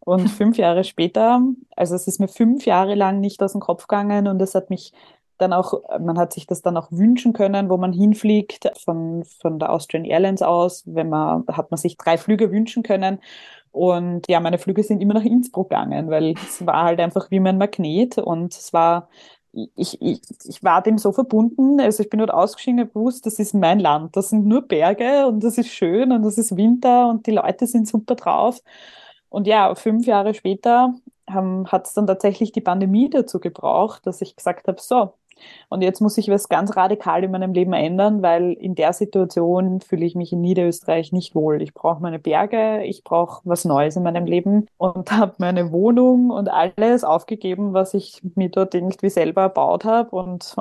Und 0.00 0.28
fünf 0.28 0.56
Jahre 0.56 0.84
später, 0.84 1.42
also 1.76 1.94
es 1.94 2.08
ist 2.08 2.18
mir 2.18 2.28
fünf 2.28 2.64
Jahre 2.64 2.94
lang 2.94 3.20
nicht 3.20 3.42
aus 3.42 3.52
dem 3.52 3.60
Kopf 3.60 3.86
gegangen 3.88 4.26
und 4.26 4.40
es 4.40 4.54
hat 4.54 4.70
mich 4.70 4.94
dann 5.36 5.52
auch, 5.52 5.82
man 6.00 6.18
hat 6.18 6.32
sich 6.32 6.46
das 6.46 6.62
dann 6.62 6.78
auch 6.78 6.90
wünschen 6.90 7.34
können, 7.34 7.68
wo 7.68 7.76
man 7.76 7.92
hinfliegt 7.92 8.70
von, 8.82 9.24
von 9.24 9.58
der 9.58 9.70
Austrian 9.70 10.06
Airlines 10.06 10.40
aus. 10.40 10.82
Wenn 10.86 11.10
man, 11.10 11.44
hat 11.48 11.70
man 11.70 11.76
sich 11.76 11.98
drei 11.98 12.16
Flüge 12.16 12.50
wünschen 12.50 12.82
können. 12.82 13.20
Und 13.70 14.26
ja, 14.28 14.40
meine 14.40 14.58
Flüge 14.58 14.82
sind 14.82 15.00
immer 15.00 15.14
nach 15.14 15.24
Innsbruck 15.24 15.70
gegangen, 15.70 16.10
weil 16.10 16.34
es 16.36 16.64
war 16.64 16.84
halt 16.84 17.00
einfach 17.00 17.30
wie 17.30 17.38
mein 17.40 17.58
Magnet 17.58 18.18
und 18.18 18.54
es 18.54 18.72
war, 18.72 19.08
ich, 19.52 20.00
ich, 20.00 20.20
ich 20.44 20.62
war 20.62 20.82
dem 20.82 20.98
so 20.98 21.12
verbunden. 21.12 21.80
Also 21.80 22.02
ich 22.02 22.10
bin 22.10 22.18
dort 22.18 22.32
ausgeschieden 22.32 22.80
und 22.80 22.94
gewusst, 22.94 23.26
das 23.26 23.38
ist 23.38 23.54
mein 23.54 23.80
Land. 23.80 24.16
Das 24.16 24.30
sind 24.30 24.46
nur 24.46 24.62
Berge 24.62 25.26
und 25.26 25.42
das 25.42 25.58
ist 25.58 25.68
schön 25.68 26.12
und 26.12 26.22
das 26.22 26.38
ist 26.38 26.56
Winter 26.56 27.08
und 27.08 27.26
die 27.26 27.32
Leute 27.32 27.66
sind 27.66 27.88
super 27.88 28.14
drauf. 28.14 28.60
Und 29.28 29.46
ja, 29.46 29.74
fünf 29.74 30.06
Jahre 30.06 30.34
später 30.34 30.94
hat 31.28 31.86
es 31.86 31.92
dann 31.94 32.06
tatsächlich 32.06 32.52
die 32.52 32.60
Pandemie 32.62 33.10
dazu 33.10 33.38
gebraucht, 33.40 34.06
dass 34.06 34.22
ich 34.22 34.36
gesagt 34.36 34.66
habe, 34.68 34.80
so, 34.80 35.12
und 35.68 35.82
jetzt 35.82 36.00
muss 36.00 36.18
ich 36.18 36.28
was 36.28 36.48
ganz 36.48 36.76
radikal 36.76 37.24
in 37.24 37.30
meinem 37.30 37.52
Leben 37.52 37.72
ändern, 37.72 38.22
weil 38.22 38.52
in 38.52 38.74
der 38.74 38.92
Situation 38.92 39.80
fühle 39.80 40.06
ich 40.06 40.14
mich 40.14 40.32
in 40.32 40.40
Niederösterreich 40.40 41.12
nicht 41.12 41.34
wohl. 41.34 41.62
Ich 41.62 41.74
brauche 41.74 42.02
meine 42.02 42.18
Berge, 42.18 42.84
ich 42.84 43.04
brauche 43.04 43.42
was 43.44 43.64
Neues 43.64 43.96
in 43.96 44.02
meinem 44.02 44.26
Leben 44.26 44.66
und 44.76 45.10
habe 45.12 45.34
meine 45.38 45.72
Wohnung 45.72 46.30
und 46.30 46.48
alles 46.48 47.04
aufgegeben, 47.04 47.72
was 47.72 47.94
ich 47.94 48.20
mir 48.34 48.48
dort 48.48 48.74
irgendwie 48.74 49.10
selber 49.10 49.42
erbaut 49.42 49.84
habe 49.84 50.10
und 50.16 50.56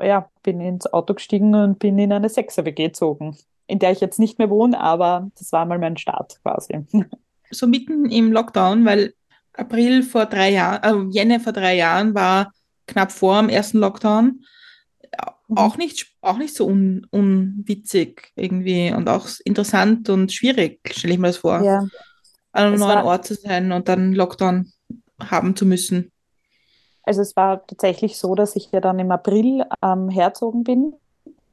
ja, 0.00 0.28
bin 0.42 0.60
ins 0.60 0.92
Auto 0.92 1.14
gestiegen 1.14 1.54
und 1.54 1.78
bin 1.78 1.98
in 1.98 2.12
eine 2.12 2.28
Sechser-WG 2.28 2.88
gezogen, 2.88 3.36
in 3.66 3.78
der 3.78 3.92
ich 3.92 4.00
jetzt 4.00 4.18
nicht 4.18 4.38
mehr 4.38 4.50
wohne, 4.50 4.80
aber 4.80 5.28
das 5.38 5.52
war 5.52 5.66
mal 5.66 5.78
mein 5.78 5.96
Start 5.96 6.40
quasi. 6.42 6.86
So 7.50 7.66
mitten 7.66 8.10
im 8.10 8.30
Lockdown, 8.30 8.84
weil 8.84 9.14
April 9.54 10.02
vor 10.02 10.26
drei 10.26 10.50
Jahren, 10.50 11.10
äh, 11.10 11.12
Jänner 11.12 11.40
vor 11.40 11.54
drei 11.54 11.76
Jahren 11.76 12.14
war 12.14 12.52
knapp 12.88 13.12
vor 13.12 13.40
dem 13.40 13.48
ersten 13.48 13.78
Lockdown. 13.78 14.44
Mhm. 15.48 15.56
Auch 15.56 15.76
nicht, 15.76 16.14
auch 16.20 16.38
nicht 16.38 16.54
so 16.54 16.66
un, 16.66 17.06
unwitzig 17.10 18.32
irgendwie 18.34 18.92
und 18.92 19.08
auch 19.08 19.28
interessant 19.44 20.08
und 20.08 20.32
schwierig, 20.32 20.80
stelle 20.92 21.14
ich 21.14 21.20
mir 21.20 21.28
das 21.28 21.38
vor. 21.38 21.62
Ja. 21.62 21.86
An 22.52 22.64
einem 22.64 22.74
es 22.74 22.80
neuen 22.80 23.04
Ort 23.04 23.26
zu 23.26 23.34
sein 23.34 23.72
und 23.72 23.88
dann 23.88 24.12
Lockdown 24.12 24.72
haben 25.20 25.54
zu 25.54 25.66
müssen. 25.66 26.12
Also 27.02 27.22
es 27.22 27.36
war 27.36 27.66
tatsächlich 27.66 28.18
so, 28.18 28.34
dass 28.34 28.56
ich 28.56 28.70
ja 28.70 28.80
dann 28.80 28.98
im 28.98 29.10
April 29.10 29.64
ähm, 29.82 30.10
herzogen 30.10 30.64
bin, 30.64 30.94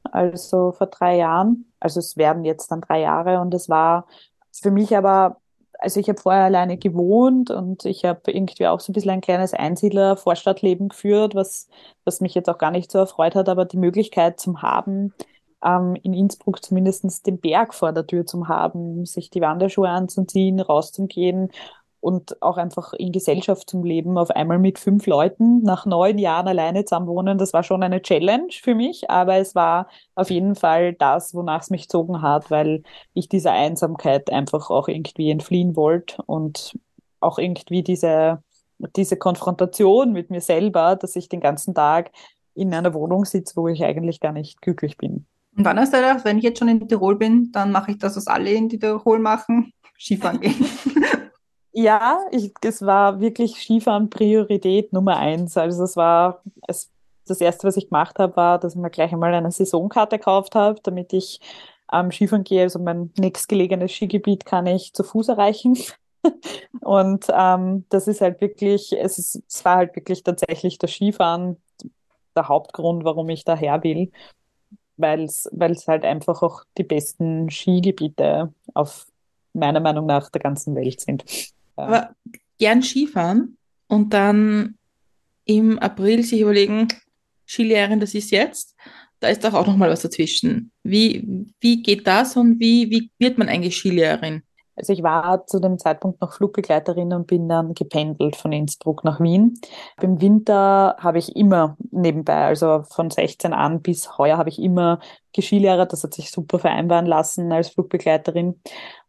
also 0.04 0.72
vor 0.72 0.88
drei 0.88 1.16
Jahren. 1.16 1.72
Also 1.80 2.00
es 2.00 2.16
werden 2.16 2.44
jetzt 2.44 2.70
dann 2.70 2.82
drei 2.82 3.00
Jahre 3.00 3.40
und 3.40 3.54
es 3.54 3.68
war 3.68 4.06
für 4.52 4.70
mich 4.70 4.96
aber 4.96 5.40
also 5.78 6.00
ich 6.00 6.08
habe 6.08 6.20
vorher 6.20 6.44
alleine 6.44 6.78
gewohnt 6.78 7.50
und 7.50 7.84
ich 7.84 8.04
habe 8.04 8.30
irgendwie 8.30 8.66
auch 8.66 8.80
so 8.80 8.90
ein 8.90 8.94
bisschen 8.94 9.10
ein 9.10 9.20
kleines 9.20 9.54
Einsiedler-Vorstadtleben 9.54 10.88
geführt, 10.88 11.34
was, 11.34 11.68
was 12.04 12.20
mich 12.20 12.34
jetzt 12.34 12.48
auch 12.48 12.58
gar 12.58 12.70
nicht 12.70 12.90
so 12.90 12.98
erfreut 12.98 13.34
hat, 13.34 13.48
aber 13.48 13.64
die 13.64 13.76
Möglichkeit 13.76 14.40
zum 14.40 14.62
Haben, 14.62 15.14
ähm, 15.64 15.96
in 16.02 16.14
Innsbruck 16.14 16.64
zumindest 16.64 17.26
den 17.26 17.40
Berg 17.40 17.74
vor 17.74 17.92
der 17.92 18.06
Tür 18.06 18.26
zu 18.26 18.48
haben, 18.48 19.04
sich 19.06 19.30
die 19.30 19.40
Wanderschuhe 19.40 19.88
anzuziehen, 19.88 20.60
rauszugehen 20.60 21.50
und 22.06 22.40
auch 22.40 22.56
einfach 22.56 22.92
in 22.92 23.10
Gesellschaft 23.10 23.68
zum 23.68 23.82
Leben 23.82 24.16
auf 24.16 24.30
einmal 24.30 24.60
mit 24.60 24.78
fünf 24.78 25.08
Leuten 25.08 25.64
nach 25.64 25.86
neun 25.86 26.18
Jahren 26.18 26.46
alleine 26.46 26.84
zusammenwohnen, 26.84 27.36
das 27.36 27.52
war 27.52 27.64
schon 27.64 27.82
eine 27.82 28.00
Challenge 28.00 28.52
für 28.52 28.76
mich, 28.76 29.10
aber 29.10 29.38
es 29.38 29.56
war 29.56 29.88
auf 30.14 30.30
jeden 30.30 30.54
Fall 30.54 30.92
das, 30.92 31.34
wonach 31.34 31.62
es 31.62 31.70
mich 31.70 31.82
gezogen 31.82 32.22
hat, 32.22 32.48
weil 32.48 32.84
ich 33.12 33.28
dieser 33.28 33.50
Einsamkeit 33.50 34.32
einfach 34.32 34.70
auch 34.70 34.86
irgendwie 34.86 35.32
entfliehen 35.32 35.74
wollte 35.74 36.22
und 36.26 36.78
auch 37.18 37.40
irgendwie 37.40 37.82
diese, 37.82 38.40
diese 38.94 39.16
Konfrontation 39.16 40.12
mit 40.12 40.30
mir 40.30 40.40
selber, 40.40 40.94
dass 40.94 41.16
ich 41.16 41.28
den 41.28 41.40
ganzen 41.40 41.74
Tag 41.74 42.12
in 42.54 42.72
einer 42.72 42.94
Wohnung 42.94 43.24
sitze, 43.24 43.56
wo 43.56 43.66
ich 43.66 43.82
eigentlich 43.82 44.20
gar 44.20 44.32
nicht 44.32 44.62
glücklich 44.62 44.96
bin. 44.96 45.26
Und 45.56 45.64
wann 45.64 45.80
hast 45.80 45.92
du 45.92 45.96
gedacht, 45.96 46.24
wenn 46.24 46.38
ich 46.38 46.44
jetzt 46.44 46.60
schon 46.60 46.68
in 46.68 46.86
Tirol 46.86 47.16
bin, 47.16 47.50
dann 47.50 47.72
mache 47.72 47.90
ich 47.90 47.98
das, 47.98 48.14
was 48.14 48.28
alle 48.28 48.52
in 48.52 48.68
Tirol 48.68 49.18
machen, 49.18 49.72
Skifahren 49.98 50.38
gehen? 50.38 50.54
Ja, 51.78 52.24
ich, 52.30 52.52
es 52.62 52.80
war 52.86 53.20
wirklich 53.20 53.56
Skifahren 53.60 54.08
Priorität 54.08 54.92
Nummer 54.94 55.18
eins. 55.18 55.56
Also 55.58 55.84
es 55.84 55.94
war 55.96 56.42
es, 56.66 56.90
das 57.26 57.40
erste, 57.40 57.66
was 57.68 57.76
ich 57.76 57.88
gemacht 57.90 58.18
habe, 58.18 58.34
war, 58.36 58.58
dass 58.58 58.74
ich 58.74 58.80
mir 58.80 58.88
gleich 58.90 59.12
einmal 59.12 59.34
eine 59.34 59.52
Saisonkarte 59.52 60.16
gekauft 60.18 60.54
habe, 60.54 60.80
damit 60.82 61.12
ich 61.12 61.38
am 61.86 62.06
ähm, 62.06 62.12
Skifahren 62.12 62.44
gehe. 62.44 62.62
Also 62.62 62.78
mein 62.78 63.12
nächstgelegenes 63.18 63.92
Skigebiet 63.92 64.46
kann 64.46 64.66
ich 64.66 64.94
zu 64.94 65.04
Fuß 65.04 65.28
erreichen. 65.28 65.76
Und 66.80 67.26
ähm, 67.32 67.84
das 67.90 68.08
ist 68.08 68.22
halt 68.22 68.40
wirklich, 68.40 68.92
es, 68.98 69.18
ist, 69.18 69.42
es 69.48 69.64
war 69.64 69.76
halt 69.76 69.94
wirklich 69.96 70.22
tatsächlich 70.22 70.78
das 70.78 70.92
Skifahren 70.92 71.58
der 72.36 72.48
Hauptgrund, 72.48 73.04
warum 73.04 73.28
ich 73.30 73.44
daher 73.44 73.82
will, 73.84 74.12
weil 74.96 75.24
es 75.24 75.48
halt 75.88 76.04
einfach 76.04 76.42
auch 76.42 76.64
die 76.78 76.84
besten 76.84 77.50
Skigebiete 77.50 78.52
auf 78.74 79.06
meiner 79.54 79.80
Meinung 79.80 80.06
nach 80.06 80.30
der 80.30 80.40
ganzen 80.42 80.74
Welt 80.76 81.00
sind. 81.00 81.24
Aber 81.76 82.14
gern 82.58 82.82
Skifahren 82.82 83.56
und 83.88 84.12
dann 84.12 84.76
im 85.44 85.78
April 85.78 86.22
sich 86.22 86.40
überlegen, 86.40 86.88
Skilehrerin, 87.46 88.00
das 88.00 88.14
ist 88.14 88.30
jetzt. 88.30 88.74
Da 89.20 89.28
ist 89.28 89.44
doch 89.44 89.54
auch 89.54 89.66
noch 89.66 89.76
mal 89.76 89.88
was 89.88 90.02
dazwischen. 90.02 90.72
Wie, 90.82 91.46
wie 91.60 91.82
geht 91.82 92.06
das 92.06 92.36
und 92.36 92.58
wie, 92.58 92.90
wie 92.90 93.10
wird 93.18 93.38
man 93.38 93.48
eigentlich 93.48 93.76
Skilehrerin? 93.76 94.42
Also 94.76 94.92
ich 94.92 95.02
war 95.02 95.46
zu 95.46 95.58
dem 95.58 95.78
Zeitpunkt 95.78 96.20
noch 96.20 96.34
Flugbegleiterin 96.34 97.14
und 97.14 97.26
bin 97.26 97.48
dann 97.48 97.72
gependelt 97.72 98.36
von 98.36 98.52
Innsbruck 98.52 99.04
nach 99.04 99.20
Wien. 99.20 99.58
Im 100.02 100.20
Winter 100.20 100.96
habe 100.98 101.18
ich 101.18 101.34
immer 101.34 101.78
nebenbei, 101.90 102.44
also 102.44 102.82
von 102.82 103.10
16 103.10 103.54
an 103.54 103.80
bis 103.80 104.18
heuer 104.18 104.36
habe 104.36 104.50
ich 104.50 104.60
immer 104.60 105.00
Skilehrer. 105.34 105.86
Das 105.86 106.04
hat 106.04 106.12
sich 106.12 106.30
super 106.30 106.58
vereinbaren 106.58 107.06
lassen 107.06 107.50
als 107.52 107.70
Flugbegleiterin. 107.70 108.60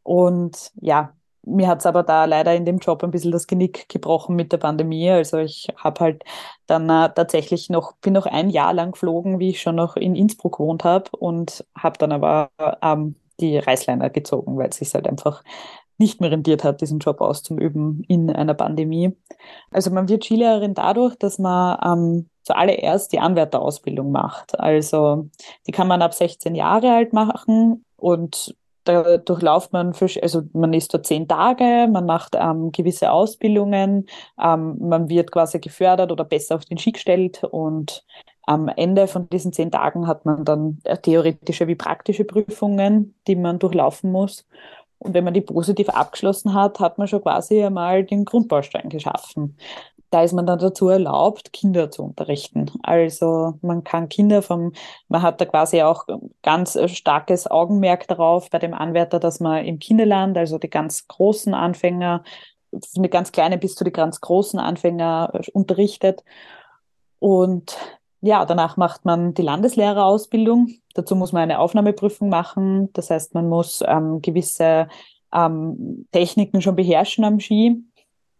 Und 0.03 0.71
ja, 0.79 1.16
mir 1.47 1.67
hat's 1.67 1.85
aber 1.85 2.03
da 2.03 2.25
leider 2.25 2.53
in 2.55 2.65
dem 2.65 2.79
Job 2.79 3.03
ein 3.03 3.11
bisschen 3.11 3.31
das 3.31 3.47
Genick 3.47 3.89
gebrochen 3.89 4.35
mit 4.35 4.51
der 4.51 4.57
Pandemie. 4.57 5.09
Also 5.09 5.37
ich 5.37 5.67
habe 5.77 5.99
halt 6.01 6.23
dann 6.67 6.89
äh, 6.89 7.09
tatsächlich 7.13 7.69
noch, 7.69 7.93
bin 7.97 8.13
noch 8.13 8.25
ein 8.25 8.49
Jahr 8.49 8.73
lang 8.73 8.91
geflogen, 8.91 9.39
wie 9.39 9.49
ich 9.49 9.61
schon 9.61 9.75
noch 9.75 9.95
in 9.95 10.15
Innsbruck 10.15 10.57
gewohnt 10.57 10.83
habe 10.83 11.09
und 11.11 11.65
habe 11.75 11.97
dann 11.97 12.11
aber 12.11 12.51
ähm, 12.81 13.15
die 13.39 13.57
Reißleiner 13.57 14.09
gezogen, 14.09 14.57
weil 14.57 14.69
es 14.69 14.77
sich 14.77 14.93
halt 14.93 15.07
einfach 15.07 15.43
nicht 15.97 16.21
mehr 16.21 16.31
rendiert 16.31 16.63
hat, 16.63 16.81
diesen 16.81 16.99
Job 16.99 17.21
auszuüben 17.21 18.03
in 18.07 18.29
einer 18.29 18.53
Pandemie. 18.53 19.15
Also 19.71 19.89
man 19.89 20.09
wird 20.09 20.23
Skilehrerin 20.23 20.75
dadurch, 20.75 21.15
dass 21.15 21.39
man 21.39 21.77
ähm, 21.83 22.29
zuallererst 22.43 23.11
die 23.11 23.19
Anwärterausbildung 23.19 24.11
macht. 24.11 24.59
Also 24.59 25.29
die 25.65 25.71
kann 25.71 25.87
man 25.87 26.01
ab 26.01 26.13
16 26.13 26.55
Jahre 26.55 26.93
alt 26.93 27.13
machen 27.13 27.83
und 27.95 28.55
da 28.87 29.17
durchlauft 29.17 29.73
man, 29.73 29.93
also 30.21 30.43
man 30.53 30.73
ist 30.73 30.93
dort 30.93 31.05
zehn 31.05 31.27
Tage, 31.27 31.87
man 31.91 32.05
macht 32.05 32.35
ähm, 32.39 32.71
gewisse 32.71 33.11
Ausbildungen, 33.11 34.07
ähm, 34.41 34.77
man 34.79 35.09
wird 35.09 35.31
quasi 35.31 35.59
gefördert 35.59 36.11
oder 36.11 36.23
besser 36.23 36.55
auf 36.55 36.65
den 36.65 36.77
Ski 36.77 36.91
gestellt 36.91 37.43
und 37.43 38.05
am 38.43 38.69
Ende 38.69 39.07
von 39.07 39.27
diesen 39.29 39.51
zehn 39.51 39.71
Tagen 39.71 40.07
hat 40.07 40.25
man 40.25 40.45
dann 40.45 40.79
äh, 40.85 40.97
theoretische 40.97 41.67
wie 41.67 41.75
praktische 41.75 42.23
Prüfungen, 42.23 43.13
die 43.27 43.35
man 43.35 43.59
durchlaufen 43.59 44.11
muss. 44.11 44.47
Und 44.99 45.13
wenn 45.13 45.25
man 45.25 45.33
die 45.33 45.41
positiv 45.41 45.89
abgeschlossen 45.89 46.53
hat, 46.53 46.79
hat 46.79 46.97
man 46.97 47.07
schon 47.07 47.21
quasi 47.21 47.61
einmal 47.61 48.03
den 48.03 48.25
Grundbaustein 48.25 48.89
geschaffen 48.89 49.57
da 50.09 50.23
ist 50.23 50.33
man 50.33 50.45
dann 50.45 50.59
dazu 50.59 50.87
erlaubt, 50.87 51.51
Kinder 51.51 51.91
zu 51.91 52.03
unterrichten. 52.03 52.71
Also 52.83 53.55
man 53.61 53.83
kann 53.83 54.09
Kinder 54.09 54.41
vom, 54.41 54.71
man 55.09 55.21
hat 55.21 55.41
da 55.41 55.45
quasi 55.45 55.81
auch 55.81 56.05
ganz 56.43 56.77
starkes 56.89 57.49
Augenmerk 57.49 58.07
darauf 58.07 58.49
bei 58.49 58.59
dem 58.59 58.73
Anwärter, 58.73 59.19
dass 59.19 59.39
man 59.39 59.65
im 59.65 59.79
Kinderland, 59.79 60.37
also 60.37 60.57
die 60.57 60.69
ganz 60.69 61.07
großen 61.07 61.53
Anfänger, 61.53 62.23
die 62.71 63.09
ganz 63.09 63.31
kleine 63.31 63.57
bis 63.57 63.75
zu 63.75 63.83
die 63.83 63.91
ganz 63.91 64.21
großen 64.21 64.59
Anfänger 64.59 65.31
äh, 65.33 65.51
unterrichtet. 65.51 66.23
Und 67.19 67.77
ja, 68.21 68.45
danach 68.45 68.77
macht 68.77 69.05
man 69.05 69.33
die 69.33 69.41
Landeslehrerausbildung. 69.41 70.69
Dazu 70.93 71.15
muss 71.15 71.33
man 71.33 71.43
eine 71.43 71.59
Aufnahmeprüfung 71.59 72.29
machen. 72.29 72.91
Das 72.93 73.09
heißt, 73.09 73.33
man 73.33 73.47
muss 73.49 73.83
ähm, 73.85 74.21
gewisse 74.21 74.87
ähm, 75.33 76.07
Techniken 76.11 76.61
schon 76.61 76.75
beherrschen 76.75 77.23
am 77.23 77.39
Ski. 77.39 77.83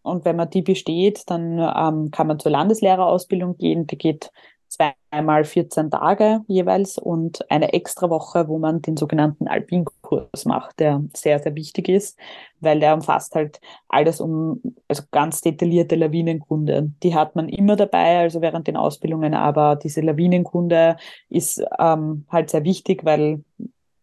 Und 0.07 0.25
wenn 0.25 0.35
man 0.35 0.49
die 0.49 0.61
besteht, 0.61 1.23
dann 1.27 1.59
ähm, 1.59 2.11
kann 2.11 2.27
man 2.27 2.39
zur 2.39 2.51
Landeslehrerausbildung 2.51 3.57
gehen. 3.57 3.87
Die 3.87 3.97
geht 3.97 4.31
zweimal 4.67 5.45
14 5.45 5.91
Tage 5.91 6.41
jeweils 6.47 6.97
und 6.97 7.49
eine 7.49 7.73
extra 7.73 8.09
Woche, 8.09 8.47
wo 8.47 8.57
man 8.59 8.81
den 8.81 8.97
sogenannten 8.97 9.47
Alpinkurs 9.47 10.45
macht, 10.45 10.79
der 10.79 11.03
sehr, 11.13 11.39
sehr 11.39 11.55
wichtig 11.55 11.89
ist, 11.89 12.17
weil 12.59 12.79
der 12.79 12.93
umfasst 12.93 13.35
halt 13.35 13.59
alles 13.87 14.19
um, 14.19 14.61
also 14.87 15.03
ganz 15.11 15.41
detaillierte 15.41 15.95
Lawinenkunde. 15.95 16.91
Die 17.03 17.15
hat 17.15 17.35
man 17.35 17.49
immer 17.49 17.75
dabei, 17.75 18.19
also 18.19 18.41
während 18.41 18.67
den 18.67 18.77
Ausbildungen, 18.77 19.33
aber 19.33 19.75
diese 19.77 20.01
Lawinenkunde 20.01 20.97
ist 21.29 21.63
ähm, 21.79 22.25
halt 22.29 22.49
sehr 22.49 22.63
wichtig, 22.63 23.05
weil 23.05 23.43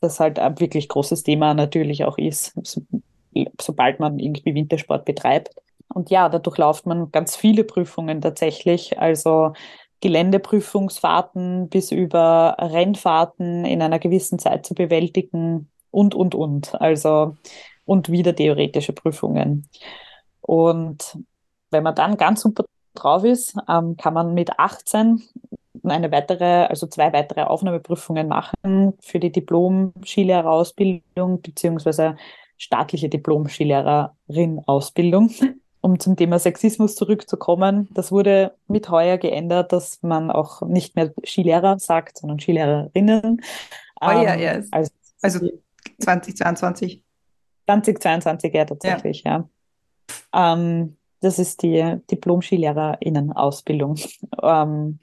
das 0.00 0.20
halt 0.20 0.38
ein 0.38 0.58
wirklich 0.60 0.88
großes 0.88 1.22
Thema 1.22 1.54
natürlich 1.54 2.04
auch 2.04 2.18
ist, 2.18 2.54
sobald 3.60 4.00
man 4.00 4.18
irgendwie 4.18 4.54
Wintersport 4.54 5.04
betreibt. 5.04 5.50
Und 5.94 6.10
ja, 6.10 6.28
da 6.28 6.38
durchläuft 6.38 6.86
man 6.86 7.10
ganz 7.12 7.36
viele 7.36 7.64
Prüfungen 7.64 8.20
tatsächlich. 8.20 8.98
Also 8.98 9.52
Geländeprüfungsfahrten 10.00 11.68
bis 11.68 11.92
über 11.92 12.56
Rennfahrten 12.58 13.64
in 13.64 13.80
einer 13.80 13.98
gewissen 13.98 14.38
Zeit 14.38 14.66
zu 14.66 14.74
bewältigen 14.74 15.70
und, 15.90 16.14
und, 16.14 16.34
und. 16.34 16.78
Also, 16.80 17.36
und 17.86 18.10
wieder 18.10 18.34
theoretische 18.34 18.92
Prüfungen. 18.92 19.68
Und 20.40 21.18
wenn 21.70 21.82
man 21.82 21.94
dann 21.94 22.16
ganz 22.16 22.42
super 22.42 22.64
drauf 22.94 23.24
ist, 23.24 23.56
ähm, 23.68 23.96
kann 23.96 24.14
man 24.14 24.34
mit 24.34 24.58
18 24.58 25.22
eine 25.82 26.12
weitere, 26.12 26.66
also 26.66 26.86
zwei 26.86 27.12
weitere 27.12 27.42
Aufnahmeprüfungen 27.42 28.28
machen 28.28 28.94
für 29.00 29.18
die 29.20 29.32
Diplom-Skilehrerausbildung 29.32 31.42
beziehungsweise 31.42 32.16
staatliche 32.56 33.08
Diplom-Skilehrerin-Ausbildung. 33.08 35.30
Um 35.84 35.98
zum 35.98 36.16
Thema 36.16 36.38
Sexismus 36.38 36.96
zurückzukommen, 36.96 37.90
das 37.92 38.10
wurde 38.10 38.54
mit 38.68 38.88
heuer 38.88 39.18
geändert, 39.18 39.70
dass 39.70 40.02
man 40.02 40.30
auch 40.30 40.62
nicht 40.62 40.96
mehr 40.96 41.12
Skilehrer 41.26 41.78
sagt, 41.78 42.16
sondern 42.16 42.40
Skilehrerinnen. 42.40 43.42
Heuer 44.02 44.32
ähm, 44.32 44.40
erst. 44.40 44.72
Also, 44.72 44.90
also 45.20 45.50
2022. 45.98 47.02
2022, 47.66 48.54
ja, 48.54 48.64
tatsächlich, 48.64 49.24
ja. 49.24 49.46
ja. 50.32 50.54
Ähm, 50.54 50.96
das 51.20 51.38
ist 51.38 51.62
die 51.62 51.98
Diplom-SkilehrerInnen-Ausbildung. 52.10 53.96
ähm, 54.42 55.00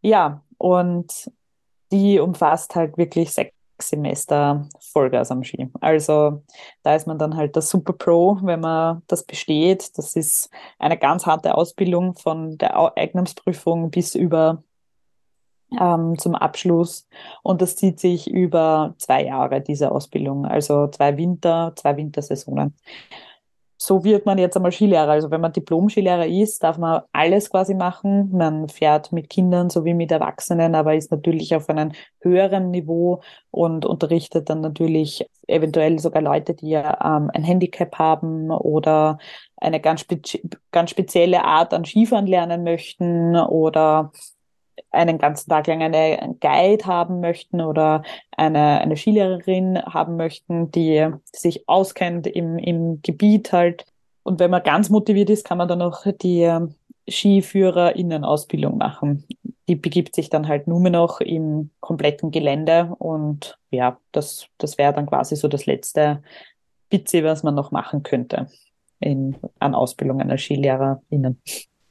ja, 0.00 0.42
und 0.56 1.30
die 1.92 2.18
umfasst 2.18 2.74
halt 2.76 2.96
wirklich 2.96 3.30
sechs 3.30 3.52
Semester 3.88 4.68
Vollgas 4.80 5.30
am 5.30 5.44
Ski. 5.44 5.70
Also 5.80 6.42
da 6.82 6.94
ist 6.94 7.06
man 7.06 7.18
dann 7.18 7.36
halt 7.36 7.54
der 7.54 7.62
Super 7.62 7.92
Pro, 7.92 8.38
wenn 8.42 8.60
man 8.60 9.02
das 9.06 9.24
besteht. 9.24 9.96
Das 9.98 10.16
ist 10.16 10.50
eine 10.78 10.98
ganz 10.98 11.26
harte 11.26 11.54
Ausbildung 11.54 12.14
von 12.14 12.58
der 12.58 12.96
Eignungsprüfung 12.96 13.90
bis 13.90 14.14
über 14.14 14.62
ähm, 15.80 16.18
zum 16.18 16.34
Abschluss. 16.34 17.08
Und 17.42 17.62
das 17.62 17.76
zieht 17.76 18.00
sich 18.00 18.30
über 18.30 18.94
zwei 18.98 19.24
Jahre, 19.24 19.60
diese 19.60 19.92
Ausbildung. 19.92 20.46
Also 20.46 20.88
zwei 20.88 21.16
Winter, 21.16 21.72
zwei 21.76 21.96
Wintersaisonen 21.96 22.74
so 23.86 24.02
wird 24.02 24.24
man 24.24 24.38
jetzt 24.38 24.56
einmal 24.56 24.72
Skilehrer. 24.72 25.10
Also 25.10 25.30
wenn 25.30 25.40
man 25.40 25.52
Diplom-Skilehrer 25.52 26.26
ist, 26.26 26.62
darf 26.62 26.78
man 26.78 27.02
alles 27.12 27.50
quasi 27.50 27.74
machen. 27.74 28.30
Man 28.32 28.68
fährt 28.68 29.12
mit 29.12 29.28
Kindern 29.28 29.68
sowie 29.68 29.92
mit 29.92 30.10
Erwachsenen, 30.10 30.74
aber 30.74 30.94
ist 30.94 31.10
natürlich 31.10 31.54
auf 31.54 31.68
einem 31.68 31.92
höheren 32.20 32.70
Niveau 32.70 33.20
und 33.50 33.84
unterrichtet 33.84 34.48
dann 34.48 34.62
natürlich 34.62 35.26
eventuell 35.46 35.98
sogar 35.98 36.22
Leute, 36.22 36.54
die 36.54 36.72
ähm, 36.72 37.30
ein 37.34 37.44
Handicap 37.44 37.98
haben 37.98 38.50
oder 38.50 39.18
eine 39.56 39.80
ganz, 39.80 40.00
spe 40.00 40.18
ganz 40.72 40.90
spezielle 40.90 41.44
Art 41.44 41.74
an 41.74 41.84
Skifahren 41.84 42.26
lernen 42.26 42.64
möchten 42.64 43.36
oder 43.36 44.12
einen 44.90 45.18
ganzen 45.18 45.50
Tag 45.50 45.66
lang 45.66 45.82
eine 45.82 46.36
Guide 46.40 46.86
haben 46.86 47.20
möchten 47.20 47.60
oder 47.60 48.02
eine, 48.36 48.80
eine 48.80 48.96
Skilehrerin 48.96 49.78
haben 49.82 50.16
möchten, 50.16 50.70
die 50.70 51.08
sich 51.32 51.68
auskennt 51.68 52.26
im, 52.26 52.58
im 52.58 53.02
Gebiet 53.02 53.52
halt. 53.52 53.86
Und 54.22 54.40
wenn 54.40 54.50
man 54.50 54.62
ganz 54.62 54.88
motiviert 54.88 55.30
ist, 55.30 55.44
kann 55.44 55.58
man 55.58 55.68
dann 55.68 55.82
auch 55.82 56.04
die 56.22 56.42
ähm, 56.42 56.74
SkiführerInnen-Ausbildung 57.08 58.78
machen. 58.78 59.24
Die 59.68 59.76
begibt 59.76 60.14
sich 60.14 60.30
dann 60.30 60.48
halt 60.48 60.66
nur 60.66 60.80
noch 60.90 61.20
im 61.20 61.70
kompletten 61.80 62.30
Gelände 62.30 62.94
und 62.98 63.58
ja, 63.70 63.98
das, 64.12 64.46
das 64.58 64.78
wäre 64.78 64.92
dann 64.92 65.06
quasi 65.06 65.36
so 65.36 65.48
das 65.48 65.66
letzte 65.66 66.22
Bitze, 66.90 67.24
was 67.24 67.42
man 67.42 67.54
noch 67.54 67.70
machen 67.70 68.02
könnte 68.02 68.48
in, 69.00 69.36
an 69.58 69.74
Ausbildungen 69.74 70.30
als 70.30 70.42
SkilehrerInnen. 70.42 71.40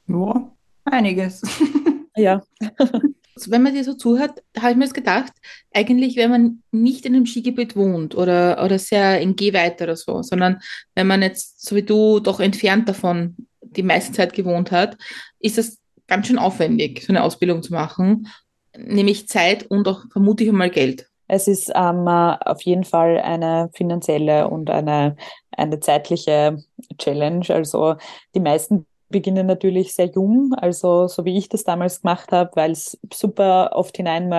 Ja, 0.06 0.50
einiges. 0.84 1.42
Ja. 2.16 2.42
Wenn 3.46 3.62
man 3.62 3.74
dir 3.74 3.82
so 3.82 3.94
zuhört, 3.94 4.42
habe 4.56 4.70
ich 4.70 4.76
mir 4.76 4.84
das 4.84 4.94
gedacht, 4.94 5.32
eigentlich, 5.72 6.16
wenn 6.16 6.30
man 6.30 6.62
nicht 6.70 7.04
in 7.04 7.16
einem 7.16 7.26
Skigebiet 7.26 7.74
wohnt 7.74 8.14
oder, 8.14 8.62
oder 8.64 8.78
sehr 8.78 9.20
in 9.20 9.34
Gehweite 9.34 9.82
oder 9.84 9.96
so, 9.96 10.22
sondern 10.22 10.60
wenn 10.94 11.08
man 11.08 11.20
jetzt, 11.20 11.66
so 11.66 11.74
wie 11.74 11.82
du, 11.82 12.20
doch 12.20 12.38
entfernt 12.38 12.88
davon 12.88 13.34
die 13.60 13.82
meiste 13.82 14.12
Zeit 14.12 14.34
gewohnt 14.34 14.70
hat, 14.70 14.96
ist 15.40 15.58
das 15.58 15.78
ganz 16.06 16.28
schön 16.28 16.38
aufwendig, 16.38 17.02
so 17.02 17.12
eine 17.12 17.24
Ausbildung 17.24 17.64
zu 17.64 17.72
machen, 17.72 18.28
nämlich 18.76 19.26
Zeit 19.26 19.66
und 19.66 19.88
auch 19.88 20.04
vermutlich 20.12 20.48
einmal 20.48 20.70
Geld. 20.70 21.08
Es 21.26 21.48
ist 21.48 21.72
ähm, 21.74 22.06
auf 22.06 22.62
jeden 22.62 22.84
Fall 22.84 23.18
eine 23.18 23.70
finanzielle 23.74 24.48
und 24.48 24.70
eine, 24.70 25.16
eine 25.50 25.80
zeitliche 25.80 26.62
Challenge. 26.98 27.46
Also 27.48 27.96
die 28.34 28.40
meisten 28.40 28.86
beginnen 29.14 29.46
natürlich 29.46 29.94
sehr 29.94 30.06
jung, 30.06 30.54
also 30.54 31.06
so 31.06 31.24
wie 31.24 31.38
ich 31.38 31.48
das 31.48 31.62
damals 31.62 32.02
gemacht 32.02 32.32
habe, 32.32 32.50
weil 32.54 32.72
es 32.72 32.98
super 33.12 33.70
oft 33.72 33.96
hinein, 33.96 34.32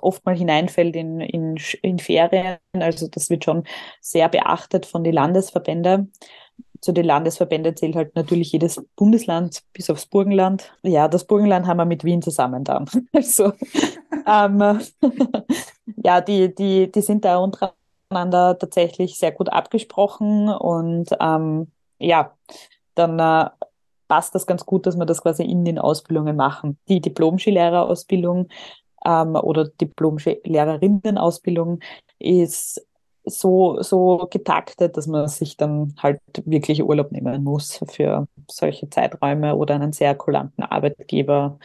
oft 0.00 0.24
mal 0.24 0.36
hineinfällt 0.36 0.94
in, 0.94 1.20
in, 1.20 1.56
in 1.82 1.98
Ferien. 1.98 2.58
Also 2.74 3.08
das 3.08 3.28
wird 3.28 3.44
schon 3.44 3.64
sehr 4.00 4.28
beachtet 4.28 4.86
von 4.86 5.02
den 5.02 5.14
Landesverbänden. 5.14 6.12
Zu 6.80 6.92
den 6.92 7.06
Landesverbänden 7.06 7.76
zählt 7.76 7.96
halt 7.96 8.14
natürlich 8.14 8.52
jedes 8.52 8.80
Bundesland 8.94 9.62
bis 9.72 9.90
aufs 9.90 10.06
Burgenland. 10.06 10.72
Ja, 10.84 11.08
das 11.08 11.24
Burgenland 11.24 11.66
haben 11.66 11.78
wir 11.78 11.84
mit 11.86 12.04
Wien 12.04 12.22
zusammen 12.22 12.62
dann. 12.62 12.86
Also 13.12 13.52
ähm, 14.28 14.80
ja, 16.04 16.20
die, 16.20 16.54
die, 16.54 16.92
die 16.92 17.02
sind 17.02 17.24
da 17.24 17.38
untereinander 17.38 18.56
tatsächlich 18.56 19.18
sehr 19.18 19.32
gut 19.32 19.48
abgesprochen 19.48 20.48
und 20.48 21.08
ähm, 21.18 21.72
ja, 21.98 22.36
dann 22.94 23.18
äh, 23.18 23.50
passt 24.10 24.34
das 24.34 24.46
ganz 24.46 24.66
gut, 24.66 24.84
dass 24.86 24.96
wir 24.96 25.06
das 25.06 25.22
quasi 25.22 25.44
in 25.44 25.64
den 25.64 25.78
Ausbildungen 25.78 26.36
machen. 26.36 26.76
Die 26.88 27.00
Diplom-Skilehrerausbildung 27.00 28.48
ähm, 29.06 29.36
oder 29.36 29.68
Diplom-Lehrerinnen-Ausbildung 29.68 31.78
ist 32.18 32.84
so, 33.24 33.80
so 33.82 34.26
getaktet, 34.28 34.96
dass 34.96 35.06
man 35.06 35.28
sich 35.28 35.56
dann 35.56 35.94
halt 36.02 36.18
wirklich 36.44 36.82
Urlaub 36.82 37.12
nehmen 37.12 37.44
muss 37.44 37.78
für 37.88 38.26
solche 38.50 38.90
Zeiträume 38.90 39.54
oder 39.54 39.76
einen 39.76 39.92
sehr 39.92 40.16
kulanten 40.16 40.64
Arbeitgeber 40.64 41.60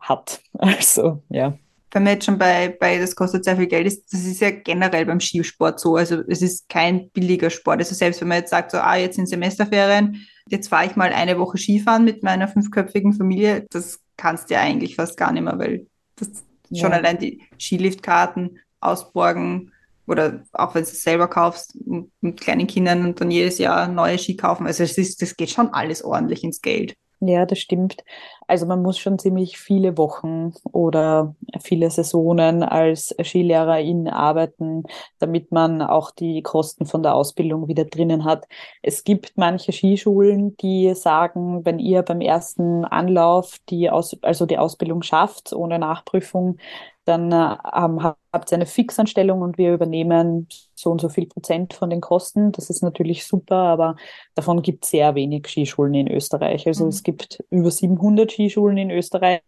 hat. 0.00 0.40
Also, 0.58 1.20
ja 1.28 1.52
wenn 1.92 2.04
man 2.04 2.14
jetzt 2.14 2.24
schon 2.24 2.38
bei, 2.38 2.74
bei 2.80 2.98
das 2.98 3.14
kostet 3.14 3.44
sehr 3.44 3.56
viel 3.56 3.66
Geld 3.66 3.86
ist, 3.86 4.12
das 4.12 4.24
ist 4.24 4.40
ja 4.40 4.50
generell 4.50 5.04
beim 5.04 5.20
Skisport 5.20 5.78
so. 5.78 5.96
Also 5.96 6.22
es 6.26 6.40
ist 6.40 6.68
kein 6.68 7.10
billiger 7.10 7.50
Sport. 7.50 7.80
Also 7.80 7.94
selbst 7.94 8.20
wenn 8.20 8.28
man 8.28 8.38
jetzt 8.38 8.50
sagt, 8.50 8.70
so, 8.70 8.78
ah, 8.78 8.96
jetzt 8.96 9.16
sind 9.16 9.28
Semesterferien, 9.28 10.26
jetzt 10.48 10.68
fahre 10.68 10.86
ich 10.86 10.96
mal 10.96 11.12
eine 11.12 11.38
Woche 11.38 11.58
Skifahren 11.58 12.04
mit 12.04 12.22
meiner 12.22 12.48
fünfköpfigen 12.48 13.12
Familie, 13.12 13.66
das 13.70 14.00
kannst 14.16 14.50
du 14.50 14.54
ja 14.54 14.60
eigentlich 14.60 14.96
fast 14.96 15.16
gar 15.16 15.32
nicht 15.32 15.42
mehr, 15.42 15.58
weil 15.58 15.86
das 16.16 16.44
ja. 16.68 16.82
schon 16.82 16.92
allein 16.92 17.18
die 17.18 17.42
Skiliftkarten 17.58 18.58
ausborgen 18.80 19.72
oder 20.06 20.44
auch 20.52 20.74
wenn 20.74 20.82
du 20.82 20.88
es 20.88 21.02
selber 21.02 21.28
kaufst 21.28 21.78
mit 22.20 22.40
kleinen 22.40 22.66
Kindern 22.66 23.04
und 23.04 23.20
dann 23.20 23.30
jedes 23.30 23.58
Jahr 23.58 23.88
neue 23.88 24.18
Ski 24.18 24.36
kaufen. 24.36 24.66
Also 24.66 24.82
es 24.82 24.98
ist, 24.98 25.22
das 25.22 25.36
geht 25.36 25.50
schon 25.50 25.72
alles 25.72 26.02
ordentlich 26.04 26.42
ins 26.42 26.60
Geld. 26.60 26.94
Ja, 27.24 27.46
das 27.46 27.60
stimmt. 27.60 28.02
Also 28.48 28.66
man 28.66 28.82
muss 28.82 28.98
schon 28.98 29.16
ziemlich 29.16 29.56
viele 29.56 29.96
Wochen 29.96 30.54
oder 30.72 31.36
viele 31.60 31.88
Saisonen 31.88 32.64
als 32.64 33.14
Skilehrerin 33.22 34.08
arbeiten, 34.08 34.82
damit 35.20 35.52
man 35.52 35.82
auch 35.82 36.10
die 36.10 36.42
Kosten 36.42 36.84
von 36.84 37.04
der 37.04 37.14
Ausbildung 37.14 37.68
wieder 37.68 37.84
drinnen 37.84 38.24
hat. 38.24 38.48
Es 38.82 39.04
gibt 39.04 39.34
manche 39.36 39.70
Skischulen, 39.72 40.56
die 40.56 40.94
sagen, 40.96 41.64
wenn 41.64 41.78
ihr 41.78 42.02
beim 42.02 42.20
ersten 42.20 42.84
Anlauf 42.84 43.58
die 43.68 43.88
Aus 43.88 44.16
also 44.22 44.44
die 44.44 44.58
Ausbildung 44.58 45.02
schafft 45.02 45.52
ohne 45.52 45.78
Nachprüfung, 45.78 46.58
dann 47.04 47.32
äh, 47.32 47.56
ähm, 47.74 48.02
habt 48.32 48.52
ihr 48.52 48.56
eine 48.56 48.66
Fixanstellung 48.66 49.42
und 49.42 49.58
wir 49.58 49.74
übernehmen 49.74 50.46
so 50.74 50.90
und 50.90 51.00
so 51.00 51.08
viel 51.08 51.26
Prozent 51.26 51.74
von 51.74 51.90
den 51.90 52.00
Kosten. 52.00 52.52
Das 52.52 52.70
ist 52.70 52.82
natürlich 52.82 53.26
super, 53.26 53.56
aber 53.56 53.96
davon 54.34 54.62
gibt 54.62 54.84
es 54.84 54.90
sehr 54.90 55.14
wenig 55.14 55.48
Skischulen 55.48 55.94
in 55.94 56.08
Österreich. 56.08 56.66
Also 56.66 56.84
mhm. 56.84 56.90
es 56.90 57.02
gibt 57.02 57.42
über 57.50 57.70
700 57.70 58.30
Skischulen 58.30 58.78
in 58.78 58.90
Österreich. 58.90 59.42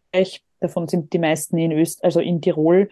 Davon 0.60 0.88
sind 0.88 1.12
die 1.12 1.18
meisten 1.18 1.56
in 1.58 1.72
Öst 1.72 2.02
also 2.02 2.20
in 2.20 2.40
Tirol. 2.40 2.88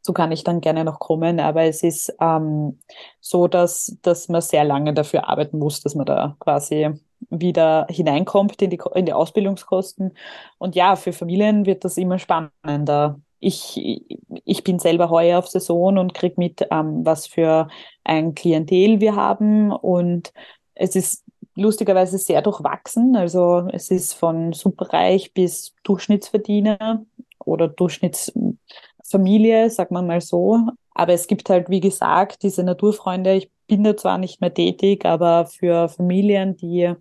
So 0.00 0.12
kann 0.12 0.32
ich 0.32 0.44
dann 0.44 0.60
gerne 0.60 0.84
noch 0.84 1.00
kommen, 1.00 1.40
aber 1.40 1.64
es 1.64 1.82
ist 1.82 2.14
ähm, 2.20 2.78
so, 3.20 3.48
dass, 3.48 3.98
dass 4.02 4.28
man 4.28 4.40
sehr 4.40 4.62
lange 4.62 4.94
dafür 4.94 5.28
arbeiten 5.28 5.58
muss, 5.58 5.82
dass 5.82 5.96
man 5.96 6.06
da 6.06 6.36
quasi 6.38 6.90
wieder 7.28 7.86
hineinkommt 7.90 8.62
in 8.62 8.70
die, 8.70 8.80
in 8.94 9.06
die 9.06 9.12
Ausbildungskosten. 9.12 10.16
Und 10.58 10.76
ja, 10.76 10.94
für 10.94 11.12
Familien 11.12 11.66
wird 11.66 11.84
das 11.84 11.96
immer 11.96 12.20
spannender 12.20 13.20
ich, 13.40 14.06
ich 14.44 14.64
bin 14.64 14.78
selber 14.78 15.10
heuer 15.10 15.38
auf 15.38 15.48
Saison 15.48 15.98
und 15.98 16.14
krieg 16.14 16.38
mit, 16.38 16.66
ähm, 16.70 17.04
was 17.04 17.26
für 17.26 17.68
ein 18.04 18.34
Klientel 18.34 19.00
wir 19.00 19.16
haben. 19.16 19.72
Und 19.72 20.32
es 20.74 20.96
ist 20.96 21.24
lustigerweise 21.54 22.18
sehr 22.18 22.42
durchwachsen. 22.42 23.16
Also 23.16 23.68
es 23.72 23.90
ist 23.90 24.14
von 24.14 24.52
superreich 24.52 25.34
bis 25.34 25.74
Durchschnittsverdiener 25.84 27.04
oder 27.44 27.68
Durchschnittsfamilie, 27.68 29.70
sagt 29.70 29.90
man 29.90 30.06
mal 30.06 30.20
so. 30.20 30.60
Aber 30.94 31.12
es 31.12 31.26
gibt 31.26 31.50
halt, 31.50 31.68
wie 31.68 31.80
gesagt, 31.80 32.42
diese 32.42 32.62
Naturfreunde. 32.62 33.34
Ich 33.34 33.50
bin 33.66 33.84
da 33.84 33.96
zwar 33.96 34.18
nicht 34.18 34.40
mehr 34.40 34.54
tätig, 34.54 35.04
aber 35.04 35.46
für 35.46 35.88
Familien, 35.88 36.56
die 36.56 36.92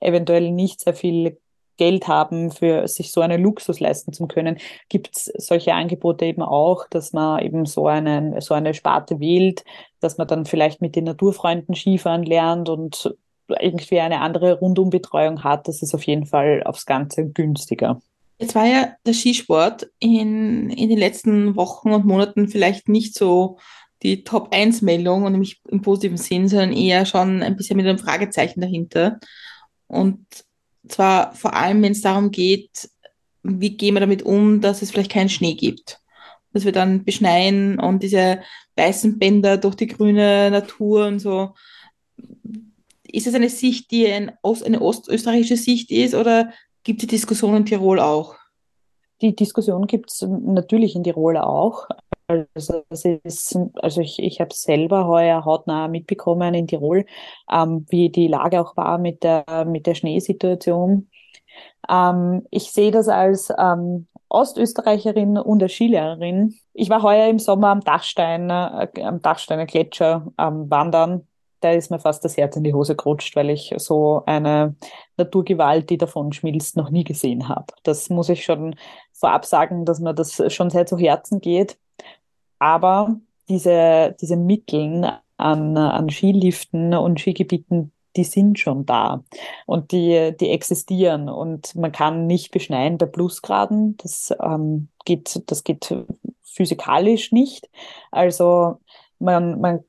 eventuell 0.00 0.50
nicht 0.50 0.80
sehr 0.80 0.94
viel 0.94 1.38
Geld 1.80 2.08
haben, 2.08 2.50
für 2.50 2.86
sich 2.86 3.10
so 3.10 3.22
einen 3.22 3.42
Luxus 3.42 3.80
leisten 3.80 4.12
zu 4.12 4.26
können, 4.26 4.58
gibt 4.90 5.16
es 5.16 5.32
solche 5.38 5.72
Angebote 5.72 6.26
eben 6.26 6.42
auch, 6.42 6.86
dass 6.90 7.14
man 7.14 7.42
eben 7.42 7.64
so, 7.64 7.86
einen, 7.86 8.38
so 8.42 8.52
eine 8.52 8.74
Sparte 8.74 9.18
wählt, 9.18 9.64
dass 9.98 10.18
man 10.18 10.28
dann 10.28 10.44
vielleicht 10.44 10.82
mit 10.82 10.94
den 10.94 11.04
Naturfreunden 11.04 11.74
Skifahren 11.74 12.22
lernt 12.22 12.68
und 12.68 13.16
irgendwie 13.48 13.98
eine 13.98 14.20
andere 14.20 14.58
Rundumbetreuung 14.58 15.42
hat. 15.42 15.68
Das 15.68 15.80
ist 15.80 15.94
auf 15.94 16.02
jeden 16.02 16.26
Fall 16.26 16.62
aufs 16.66 16.84
Ganze 16.84 17.26
günstiger. 17.26 17.98
Jetzt 18.38 18.54
war 18.54 18.66
ja 18.66 18.92
der 19.06 19.14
Skisport 19.14 19.90
in, 20.00 20.68
in 20.68 20.90
den 20.90 20.98
letzten 20.98 21.56
Wochen 21.56 21.92
und 21.92 22.04
Monaten 22.04 22.48
vielleicht 22.48 22.90
nicht 22.90 23.14
so 23.14 23.56
die 24.02 24.22
Top-1-Meldung 24.22 25.24
und 25.24 25.32
nämlich 25.32 25.62
im 25.68 25.80
positiven 25.80 26.18
Sinn, 26.18 26.46
sondern 26.46 26.72
eher 26.72 27.06
schon 27.06 27.42
ein 27.42 27.56
bisschen 27.56 27.78
mit 27.78 27.86
einem 27.86 27.98
Fragezeichen 27.98 28.60
dahinter. 28.60 29.18
Und 29.86 30.26
zwar 30.88 31.34
vor 31.34 31.54
allem, 31.54 31.82
wenn 31.82 31.92
es 31.92 32.02
darum 32.02 32.30
geht, 32.30 32.90
wie 33.42 33.76
gehen 33.76 33.94
wir 33.94 34.00
damit 34.00 34.22
um, 34.22 34.60
dass 34.60 34.82
es 34.82 34.90
vielleicht 34.90 35.12
keinen 35.12 35.28
Schnee 35.28 35.54
gibt. 35.54 36.00
Dass 36.52 36.64
wir 36.64 36.72
dann 36.72 37.04
beschneien 37.04 37.78
und 37.78 38.02
diese 38.02 38.40
weißen 38.76 39.18
Bänder 39.18 39.56
durch 39.56 39.76
die 39.76 39.86
grüne 39.86 40.50
Natur 40.50 41.06
und 41.06 41.20
so. 41.20 41.54
Ist 43.04 43.26
es 43.26 43.34
eine 43.34 43.48
Sicht, 43.48 43.90
die 43.90 44.06
ein 44.06 44.32
Ost, 44.42 44.64
eine 44.64 44.80
ostösterreichische 44.80 45.56
Sicht 45.56 45.90
ist 45.90 46.14
oder 46.14 46.52
gibt 46.84 47.00
es 47.00 47.08
die 47.08 47.14
Diskussion 47.14 47.56
in 47.56 47.66
Tirol 47.66 48.00
auch? 48.00 48.36
Die 49.20 49.34
Diskussion 49.34 49.86
gibt 49.86 50.10
es 50.10 50.22
natürlich 50.22 50.96
in 50.96 51.04
Tirol 51.04 51.36
auch. 51.36 51.88
Also, 52.54 52.84
ist, 53.24 53.58
also 53.74 54.00
ich, 54.00 54.20
ich 54.20 54.40
habe 54.40 54.54
selber 54.54 55.08
heuer 55.08 55.44
hautnah 55.44 55.88
mitbekommen 55.88 56.54
in 56.54 56.68
Tirol, 56.68 57.04
ähm, 57.50 57.86
wie 57.88 58.08
die 58.08 58.28
Lage 58.28 58.60
auch 58.60 58.76
war 58.76 58.98
mit 58.98 59.24
der, 59.24 59.64
mit 59.66 59.86
der 59.86 59.94
Schneesituation. 59.94 61.08
Ähm, 61.88 62.46
ich 62.50 62.70
sehe 62.70 62.92
das 62.92 63.08
als 63.08 63.52
ähm, 63.58 64.06
Ostösterreicherin 64.28 65.38
und 65.38 65.60
als 65.60 65.72
Skilehrerin. 65.72 66.54
Ich 66.72 66.88
war 66.88 67.02
heuer 67.02 67.28
im 67.28 67.40
Sommer 67.40 67.68
am 67.68 67.80
Dachstein, 67.80 68.48
äh, 68.48 68.88
am 69.02 69.20
Dachsteiner 69.22 69.66
Gletscher 69.66 70.30
am 70.36 70.70
Wandern. 70.70 71.26
Da 71.60 71.72
ist 71.72 71.90
mir 71.90 71.98
fast 71.98 72.24
das 72.24 72.36
Herz 72.36 72.56
in 72.56 72.62
die 72.62 72.72
Hose 72.74 72.94
gerutscht, 72.94 73.34
weil 73.34 73.50
ich 73.50 73.74
so 73.78 74.22
eine 74.24 74.76
Naturgewalt, 75.16 75.90
die 75.90 75.98
davon 75.98 76.32
schmilzt, 76.32 76.76
noch 76.76 76.90
nie 76.90 77.04
gesehen 77.04 77.48
habe. 77.48 77.66
Das 77.82 78.08
muss 78.08 78.28
ich 78.28 78.44
schon 78.44 78.76
vorab 79.12 79.44
sagen, 79.44 79.84
dass 79.84 79.98
mir 79.98 80.14
das 80.14 80.40
schon 80.54 80.70
sehr 80.70 80.86
zu 80.86 80.96
Herzen 80.96 81.40
geht. 81.40 81.76
Aber 82.60 83.16
diese, 83.48 84.14
diese 84.20 84.36
Mitteln 84.36 85.04
an, 85.36 85.76
an 85.76 86.08
Skiliften 86.10 86.94
und 86.94 87.18
Skigebieten, 87.18 87.90
die 88.16 88.24
sind 88.24 88.58
schon 88.58 88.86
da 88.86 89.24
und 89.66 89.92
die, 89.92 90.34
die 90.38 90.50
existieren 90.50 91.28
und 91.28 91.74
man 91.74 91.92
kann 91.92 92.26
nicht 92.26 92.50
beschneien 92.50 92.98
bei 92.98 93.06
Plusgraden. 93.06 93.96
Das 93.98 94.34
ähm, 94.42 94.88
geht, 95.04 95.42
das 95.46 95.64
geht 95.64 95.94
physikalisch 96.42 97.32
nicht. 97.32 97.70
Also 98.10 98.78
man, 99.18 99.60
man 99.60 99.80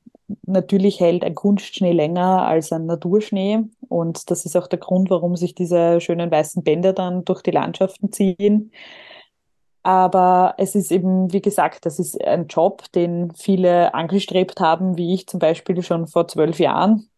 natürlich 0.46 1.00
hält 1.00 1.24
ein 1.24 1.34
Kunstschnee 1.34 1.92
länger 1.92 2.46
als 2.46 2.72
ein 2.72 2.86
Naturschnee 2.86 3.64
und 3.88 4.30
das 4.30 4.46
ist 4.46 4.56
auch 4.56 4.68
der 4.68 4.78
Grund, 4.78 5.10
warum 5.10 5.36
sich 5.36 5.54
diese 5.54 6.00
schönen 6.00 6.30
weißen 6.30 6.62
Bänder 6.62 6.92
dann 6.92 7.24
durch 7.24 7.42
die 7.42 7.50
Landschaften 7.50 8.12
ziehen. 8.12 8.72
Aber 9.82 10.54
es 10.58 10.74
ist 10.74 10.92
eben, 10.92 11.32
wie 11.32 11.42
gesagt, 11.42 11.86
das 11.86 11.98
ist 11.98 12.22
ein 12.24 12.46
Job, 12.46 12.84
den 12.94 13.32
viele 13.32 13.94
angestrebt 13.94 14.60
haben, 14.60 14.96
wie 14.96 15.14
ich 15.14 15.26
zum 15.26 15.40
Beispiel 15.40 15.82
schon 15.82 16.06
vor 16.06 16.28
zwölf 16.28 16.60
Jahren, 16.60 17.08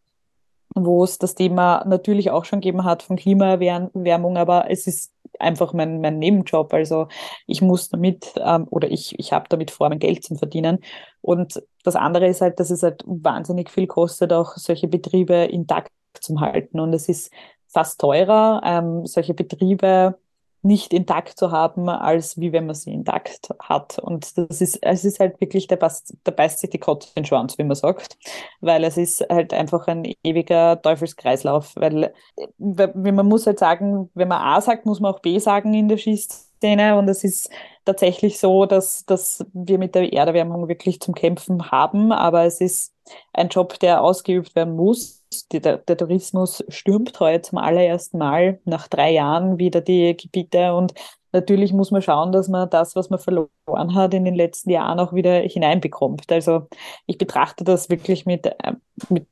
wo 0.75 1.05
es 1.05 1.19
das 1.19 1.35
Thema 1.35 1.85
natürlich 1.87 2.31
auch 2.31 2.45
schon 2.47 2.61
gegeben 2.61 2.85
hat 2.85 3.03
von 3.03 3.17
Klimaerwärmung, 3.17 4.39
aber 4.39 4.71
es 4.71 4.87
ist 4.87 5.13
einfach 5.39 5.73
mein, 5.73 6.01
mein 6.01 6.19
Nebenjob. 6.19 6.73
Also 6.73 7.09
ich 7.47 7.61
muss 7.63 7.89
damit 7.89 8.33
ähm, 8.39 8.67
oder 8.71 8.91
ich, 8.91 9.19
ich 9.19 9.33
habe 9.33 9.47
damit 9.49 9.71
vor, 9.71 9.89
mein 9.89 9.99
Geld 9.99 10.25
zu 10.25 10.35
verdienen. 10.37 10.79
Und 11.21 11.63
das 11.83 11.97
andere 11.97 12.27
ist 12.29 12.41
halt, 12.41 12.61
dass 12.61 12.71
es 12.71 12.83
halt 12.83 13.03
wahnsinnig 13.07 13.71
viel 13.71 13.87
kostet, 13.87 14.33
auch 14.33 14.57
solche 14.57 14.89
Betriebe 14.89 15.35
intakt 15.35 15.91
zu 16.21 16.41
halten. 16.41 16.81
Und 16.81 16.93
es 16.95 17.09
ist 17.09 17.33
fast 17.69 18.01
teurer, 18.01 18.61
ähm, 18.65 19.07
solche 19.07 19.35
Betriebe 19.35 20.17
nicht 20.65 20.95
intakt 20.95 21.39
zu 21.39 21.51
haben, 21.51 21.89
als 21.89 22.39
wie 22.41 22.53
wenn 22.53 22.67
man 22.67 22.75
sie 22.75 22.93
intakt 22.93 23.51
hat. 23.61 23.99
Und 23.99 24.37
das 24.39 24.61
ist, 24.61 24.79
es 24.83 25.05
ist 25.05 25.21
halt 25.21 25.41
wirklich, 25.41 25.67
der, 25.67 25.77
beißt, 25.77 26.17
der 26.27 26.33
beißt 26.33 26.59
sich 26.59 26.71
die 26.71 26.79
Kotze 26.79 27.09
in 27.15 27.23
den 27.23 27.27
Schwanz, 27.27 27.59
wie 27.59 27.65
man 27.65 27.77
sagt, 27.77 28.17
weil 28.61 28.83
es 28.85 28.97
ist 28.97 29.21
halt 29.29 29.53
einfach 29.53 29.87
ein 29.89 30.11
ewiger 30.23 30.81
Teufelskreislauf, 30.81 31.77
weil, 31.77 32.15
weil 32.59 33.13
man 33.13 33.27
muss 33.27 33.47
halt 33.47 33.59
sagen, 33.59 34.11
wenn 34.15 34.29
man 34.29 34.41
A 34.41 34.61
sagt, 34.61 34.87
muss 34.87 35.01
man 35.01 35.15
auch 35.15 35.21
B 35.21 35.39
sagen 35.39 35.75
in 35.75 35.89
der 35.89 35.99
Schießszene. 35.99 36.97
Und 36.97 37.09
es 37.09 37.25
ist 37.25 37.51
tatsächlich 37.85 38.39
so, 38.39 38.65
dass, 38.65 39.05
dass 39.05 39.45
wir 39.53 39.79
mit 39.79 39.95
der 39.95 40.13
Erderwärmung 40.13 40.69
wirklich 40.69 41.01
zum 41.01 41.15
Kämpfen 41.15 41.71
haben, 41.71 42.11
aber 42.11 42.45
es 42.45 42.61
ist 42.61 42.95
ein 43.35 43.49
Job, 43.49 43.79
der 43.81 44.03
ausgeübt 44.03 44.57
werden 44.57 44.77
muss 44.77 45.24
der, 45.49 45.79
der, 45.79 45.97
Tourismus 45.97 46.65
stürmt 46.69 47.19
heute 47.21 47.43
zum 47.43 47.59
allerersten 47.59 48.19
Mal 48.19 48.61
nach 48.65 48.89
drei 48.89 49.13
Jahren 49.13 49.59
wieder 49.59 49.81
die 49.81 50.17
Gebiete 50.17 50.75
und 50.75 50.95
natürlich 51.33 51.73
muss 51.73 51.91
man 51.91 52.03
schauen, 52.03 52.33
dass 52.33 52.49
man 52.49 52.71
das, 52.71 52.97
was 52.97 53.11
man 53.11 53.19
verloren 53.19 53.95
hat 53.95 54.15
in 54.15 54.25
den 54.25 54.35
letzten 54.35 54.71
Jahren 54.71 54.99
auch 55.01 55.13
wieder 55.13 55.41
hineinbekommt. 55.41 56.31
Also 56.33 56.69
ich 57.07 57.19
betrachte 57.19 57.65
das 57.65 57.91
wirklich 57.91 58.27
mit, 58.27 58.47
äh, 58.47 58.75
mit 59.09 59.27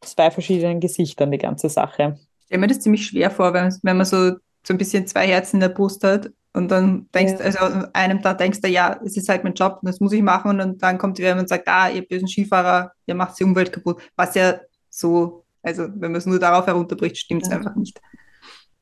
zwei 0.00 0.30
verschiedenen 0.30 0.80
Gesichtern, 0.80 1.30
die 1.30 1.38
ganze 1.38 1.68
Sache. 1.68 2.18
Ich 2.40 2.46
stelle 2.46 2.60
mir 2.60 2.66
das 2.68 2.80
ziemlich 2.80 3.06
schwer 3.06 3.30
vor, 3.30 3.52
wenn, 3.54 3.74
wenn 3.82 3.96
man 3.96 4.06
so, 4.06 4.32
so 4.66 4.74
ein 4.74 4.78
bisschen 4.78 5.06
zwei 5.06 5.26
Herzen 5.26 5.56
in 5.56 5.60
der 5.60 5.68
Brust 5.68 6.02
hat 6.04 6.30
und 6.54 6.70
dann 6.70 7.08
denkst, 7.12 7.34
ja. 7.34 7.40
also 7.40 7.58
an 7.58 7.90
einem 7.94 8.22
Tag 8.22 8.38
denkst 8.38 8.60
du, 8.60 8.68
ja, 8.68 8.98
es 9.04 9.16
ist 9.16 9.28
halt 9.28 9.42
mein 9.42 9.54
Job 9.54 9.78
und 9.82 9.88
das 9.88 9.98
muss 9.98 10.12
ich 10.12 10.22
machen. 10.22 10.60
Und 10.60 10.80
dann 10.82 10.98
kommt 10.98 11.18
wer 11.18 11.36
und 11.36 11.48
sagt, 11.48 11.66
ah, 11.66 11.90
ihr 11.90 12.06
bösen 12.06 12.28
Skifahrer, 12.28 12.92
ihr 13.06 13.16
macht 13.16 13.38
die 13.38 13.44
Umwelt 13.44 13.72
kaputt. 13.72 14.00
Was 14.14 14.36
ja 14.36 14.60
so, 14.94 15.44
also 15.62 15.84
wenn 15.88 16.12
man 16.12 16.16
es 16.16 16.26
nur 16.26 16.38
darauf 16.38 16.66
herunterbricht, 16.66 17.16
stimmt 17.16 17.42
es 17.42 17.48
ja. 17.48 17.56
einfach 17.56 17.74
nicht. 17.74 18.00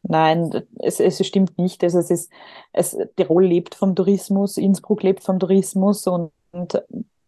Nein, 0.02 0.64
es, 0.80 1.00
es 1.00 1.24
stimmt 1.26 1.56
nicht. 1.58 1.82
Also 1.84 1.98
es 2.00 2.10
ist, 2.10 2.32
es, 2.72 2.96
Tirol 3.16 3.46
lebt 3.46 3.74
vom 3.74 3.94
Tourismus, 3.94 4.56
Innsbruck 4.56 5.02
lebt 5.02 5.22
vom 5.22 5.38
Tourismus 5.38 6.06
und, 6.06 6.32
und 6.50 6.82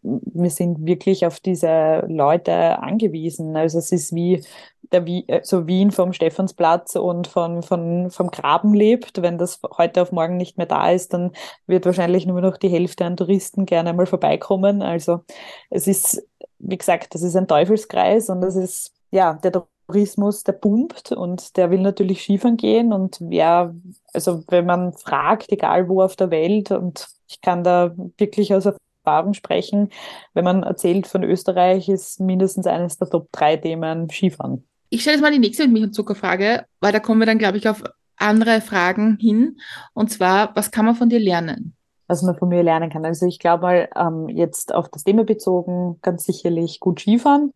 wir 0.05 0.49
sind 0.49 0.85
wirklich 0.85 1.25
auf 1.25 1.39
diese 1.39 2.05
Leute 2.07 2.79
angewiesen. 2.79 3.55
Also 3.55 3.79
es 3.79 3.91
ist 3.91 4.13
wie 4.13 4.43
der 4.91 5.05
wie, 5.05 5.25
also 5.29 5.67
Wien 5.67 5.91
vom 5.91 6.13
Stephansplatz 6.13 6.95
und 6.95 7.27
von, 7.27 7.63
von, 7.63 8.11
vom 8.11 8.31
Graben 8.31 8.73
lebt. 8.73 9.21
Wenn 9.21 9.37
das 9.37 9.59
heute 9.77 10.01
auf 10.01 10.11
morgen 10.11 10.37
nicht 10.37 10.57
mehr 10.57 10.67
da 10.67 10.91
ist, 10.91 11.13
dann 11.13 11.31
wird 11.67 11.85
wahrscheinlich 11.85 12.25
nur 12.25 12.41
noch 12.41 12.57
die 12.57 12.69
Hälfte 12.69 13.05
an 13.05 13.17
Touristen 13.17 13.65
gerne 13.65 13.89
einmal 13.89 14.05
vorbeikommen. 14.05 14.81
Also 14.81 15.21
es 15.69 15.87
ist, 15.87 16.25
wie 16.59 16.77
gesagt, 16.77 17.15
das 17.15 17.23
ist 17.23 17.35
ein 17.35 17.47
Teufelskreis 17.47 18.29
und 18.29 18.41
das 18.41 18.55
ist, 18.55 18.93
ja, 19.11 19.33
der 19.33 19.63
Tourismus, 19.87 20.43
der 20.43 20.53
pumpt 20.53 21.11
und 21.11 21.57
der 21.57 21.71
will 21.71 21.81
natürlich 21.81 22.21
Skifahren 22.21 22.57
gehen 22.57 22.93
und 22.93 23.17
wer, 23.21 23.73
also 24.13 24.43
wenn 24.47 24.65
man 24.65 24.93
fragt, 24.93 25.51
egal 25.51 25.87
wo 25.89 26.01
auf 26.01 26.15
der 26.15 26.31
Welt 26.31 26.71
und 26.71 27.07
ich 27.27 27.41
kann 27.41 27.63
da 27.63 27.93
wirklich 28.17 28.53
aus 28.53 28.67
Erfahrung 29.05 29.33
sprechen. 29.33 29.89
Wenn 30.33 30.43
man 30.43 30.63
erzählt 30.63 31.07
von 31.07 31.23
Österreich, 31.23 31.89
ist 31.89 32.19
mindestens 32.19 32.67
eines 32.67 32.97
der 32.97 33.09
Top 33.09 33.29
3 33.31 33.57
Themen 33.57 34.09
Skifahren. 34.09 34.65
Ich 34.89 35.01
stelle 35.01 35.15
jetzt 35.15 35.23
mal 35.23 35.31
die 35.31 35.39
nächste 35.39 35.63
mit 35.63 35.73
Milch 35.73 35.85
und 35.85 35.93
Zuckerfrage, 35.93 36.65
weil 36.79 36.91
da 36.91 36.99
kommen 36.99 37.19
wir 37.19 37.25
dann, 37.25 37.37
glaube 37.37 37.57
ich, 37.57 37.67
auf 37.67 37.83
andere 38.17 38.61
Fragen 38.61 39.17
hin. 39.19 39.57
Und 39.93 40.11
zwar, 40.11 40.55
was 40.55 40.71
kann 40.71 40.85
man 40.85 40.95
von 40.95 41.09
dir 41.09 41.19
lernen? 41.19 41.75
Was 42.07 42.21
man 42.21 42.37
von 42.37 42.49
mir 42.49 42.63
lernen 42.63 42.89
kann. 42.89 43.05
Also 43.05 43.25
ich 43.25 43.39
glaube 43.39 43.63
mal, 43.63 43.89
ähm, 43.95 44.29
jetzt 44.29 44.73
auf 44.73 44.89
das 44.89 45.03
Thema 45.03 45.23
bezogen, 45.23 45.99
ganz 46.01 46.25
sicherlich 46.25 46.79
gut 46.79 46.99
Skifahren. 46.99 47.51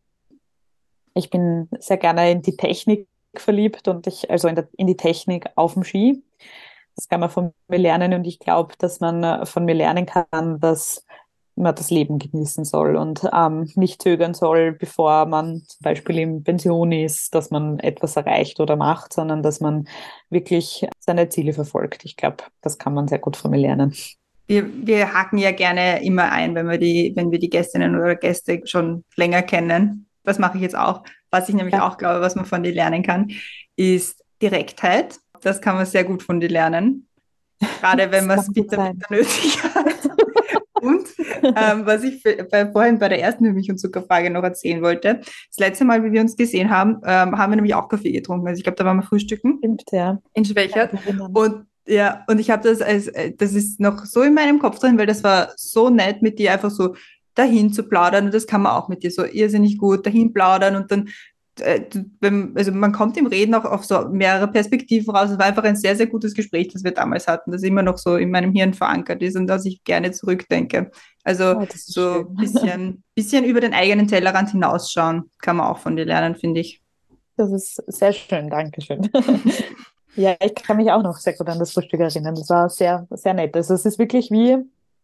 Ich 1.13 1.29
bin 1.29 1.69
sehr 1.79 1.97
gerne 1.97 2.31
in 2.31 2.41
die 2.41 2.57
Technik 2.57 3.07
verliebt 3.35 3.87
und 3.87 4.07
ich, 4.07 4.29
also 4.29 4.47
in, 4.47 4.55
der, 4.55 4.67
in 4.75 4.87
die 4.87 4.97
Technik 4.97 5.45
auf 5.55 5.73
dem 5.73 5.83
Ski. 5.83 6.23
Das 6.95 7.07
kann 7.07 7.21
man 7.21 7.29
von 7.29 7.53
mir 7.69 7.77
lernen 7.77 8.13
und 8.13 8.25
ich 8.25 8.39
glaube, 8.39 8.73
dass 8.77 8.99
man 8.99 9.23
äh, 9.23 9.45
von 9.45 9.65
mir 9.65 9.75
lernen 9.75 10.05
kann, 10.05 10.59
dass 10.59 11.05
man 11.59 11.75
das 11.75 11.91
Leben 11.91 12.19
genießen 12.19 12.65
soll 12.65 12.95
und 12.95 13.21
ähm, 13.33 13.69
nicht 13.75 14.01
zögern 14.01 14.33
soll, 14.33 14.71
bevor 14.71 15.25
man 15.25 15.63
zum 15.67 15.79
Beispiel 15.81 16.19
in 16.19 16.43
Pension 16.43 16.91
ist, 16.91 17.35
dass 17.35 17.51
man 17.51 17.79
etwas 17.79 18.15
erreicht 18.15 18.59
oder 18.59 18.75
macht, 18.75 19.13
sondern 19.13 19.43
dass 19.43 19.59
man 19.59 19.87
wirklich 20.29 20.87
seine 20.99 21.29
Ziele 21.29 21.53
verfolgt. 21.53 22.05
Ich 22.05 22.15
glaube, 22.15 22.37
das 22.61 22.77
kann 22.77 22.93
man 22.93 23.07
sehr 23.07 23.19
gut 23.19 23.37
von 23.37 23.51
mir 23.51 23.59
lernen. 23.59 23.93
Wir, 24.47 24.65
wir 24.85 25.13
haken 25.13 25.37
ja 25.37 25.51
gerne 25.51 26.03
immer 26.03 26.31
ein, 26.31 26.55
wenn 26.55 26.67
wir 26.67 26.79
die, 26.79 27.13
wenn 27.15 27.31
wir 27.31 27.37
die 27.37 27.51
Gästinnen 27.51 27.95
oder 27.95 28.15
Gäste 28.15 28.61
schon 28.65 29.03
länger 29.15 29.43
kennen. 29.43 30.07
Das 30.23 30.39
mache 30.39 30.57
ich 30.57 30.63
jetzt 30.63 30.75
auch. 30.75 31.03
Was 31.29 31.49
ich 31.49 31.55
nämlich 31.55 31.75
ja. 31.75 31.87
auch 31.87 31.97
glaube, 31.97 32.21
was 32.21 32.35
man 32.35 32.45
von 32.45 32.63
dir 32.63 32.73
lernen 32.73 33.03
kann, 33.03 33.29
ist 33.75 34.23
Direktheit. 34.41 35.19
Das 35.41 35.61
kann 35.61 35.75
man 35.75 35.85
sehr 35.85 36.03
gut 36.03 36.23
von 36.23 36.39
dir 36.39 36.49
lernen. 36.49 37.07
Gerade 37.79 38.11
wenn 38.11 38.25
man 38.25 38.39
es 38.39 38.51
bitter, 38.51 38.93
bitter 38.93 39.07
nötig 39.09 39.63
hat. 39.63 40.28
Und 40.81 41.07
ähm, 41.43 41.85
was 41.85 42.03
ich 42.03 42.21
für, 42.21 42.43
bei, 42.49 42.71
vorhin 42.71 42.99
bei 42.99 43.09
der 43.09 43.21
ersten 43.21 43.51
Milch- 43.53 43.69
und 43.69 43.77
Zuckerfrage 43.77 44.29
noch 44.29 44.43
erzählen 44.43 44.81
wollte, 44.81 45.19
das 45.19 45.57
letzte 45.57 45.85
Mal, 45.85 46.03
wie 46.03 46.11
wir 46.11 46.21
uns 46.21 46.35
gesehen 46.35 46.69
haben, 46.69 47.01
ähm, 47.05 47.37
haben 47.37 47.51
wir 47.51 47.55
nämlich 47.55 47.75
auch 47.75 47.89
Kaffee 47.89 48.11
getrunken. 48.11 48.47
Also 48.47 48.59
ich 48.59 48.63
glaube, 48.63 48.77
da 48.77 48.85
waren 48.85 48.97
wir 48.97 49.03
frühstücken 49.03 49.57
Stimmt, 49.59 49.83
ja. 49.91 50.19
in 50.33 50.45
Schwächert. 50.45 50.91
Und 51.33 51.65
ja, 51.87 52.23
und 52.27 52.39
ich 52.39 52.51
habe 52.51 52.67
das 52.67 52.81
als, 52.81 53.07
äh, 53.07 53.33
das 53.35 53.53
ist 53.53 53.79
noch 53.79 54.05
so 54.05 54.21
in 54.21 54.33
meinem 54.33 54.59
Kopf 54.59 54.79
drin, 54.79 54.97
weil 54.97 55.07
das 55.07 55.23
war 55.23 55.49
so 55.55 55.89
nett, 55.89 56.21
mit 56.21 56.37
dir 56.37 56.53
einfach 56.53 56.69
so 56.69 56.95
dahin 57.33 57.73
zu 57.73 57.83
plaudern. 57.83 58.25
Und 58.25 58.33
das 58.33 58.47
kann 58.47 58.61
man 58.61 58.73
auch 58.73 58.89
mit 58.89 59.03
dir 59.03 59.11
so 59.11 59.25
irrsinnig 59.25 59.77
gut 59.77 60.05
dahin 60.05 60.33
plaudern 60.33 60.75
und 60.75 60.91
dann 60.91 61.07
äh, 61.07 61.11
also 61.61 62.71
man 62.71 62.91
kommt 62.91 63.17
im 63.17 63.27
Reden 63.27 63.53
auch 63.55 63.65
auf 63.65 63.85
so 63.85 64.07
mehrere 64.09 64.47
Perspektiven 64.47 65.15
raus. 65.15 65.29
Es 65.29 65.39
war 65.39 65.45
einfach 65.45 65.63
ein 65.63 65.75
sehr, 65.75 65.95
sehr 65.95 66.07
gutes 66.07 66.33
Gespräch, 66.33 66.69
das 66.69 66.83
wir 66.83 66.91
damals 66.91 67.27
hatten, 67.27 67.51
das 67.51 67.63
immer 67.63 67.81
noch 67.81 67.97
so 67.97 68.15
in 68.15 68.31
meinem 68.31 68.53
Hirn 68.53 68.73
verankert 68.73 69.21
ist 69.21 69.35
und 69.35 69.47
das 69.47 69.65
ich 69.65 69.83
gerne 69.83 70.11
zurückdenke. 70.11 70.91
Also 71.23 71.55
Oh, 71.57 71.67
so 71.73 72.13
schön. 72.13 72.27
ein 72.27 72.35
bisschen, 72.35 73.03
bisschen 73.15 73.45
über 73.45 73.61
den 73.61 73.73
eigenen 73.73 74.07
Tellerrand 74.07 74.51
hinausschauen, 74.51 75.29
kann 75.41 75.57
man 75.57 75.67
auch 75.67 75.79
von 75.79 75.95
dir 75.95 76.05
lernen, 76.05 76.35
finde 76.35 76.61
ich. 76.61 76.81
Das 77.37 77.51
ist 77.51 77.75
sehr 77.87 78.13
schön, 78.13 78.49
Dankeschön. 78.49 79.09
Ja, 80.15 80.35
ich 80.43 80.55
kann 80.55 80.77
mich 80.77 80.91
auch 80.91 81.03
noch 81.03 81.17
sehr 81.17 81.33
gut 81.33 81.47
an 81.47 81.59
das 81.59 81.71
Frühstück 81.71 81.99
erinnern. 81.99 82.35
Das 82.35 82.49
war 82.49 82.69
sehr, 82.69 83.07
sehr 83.11 83.33
nett. 83.33 83.55
Also 83.55 83.73
es 83.73 83.85
ist 83.85 83.99
wirklich 83.99 84.31
wie, 84.31 84.57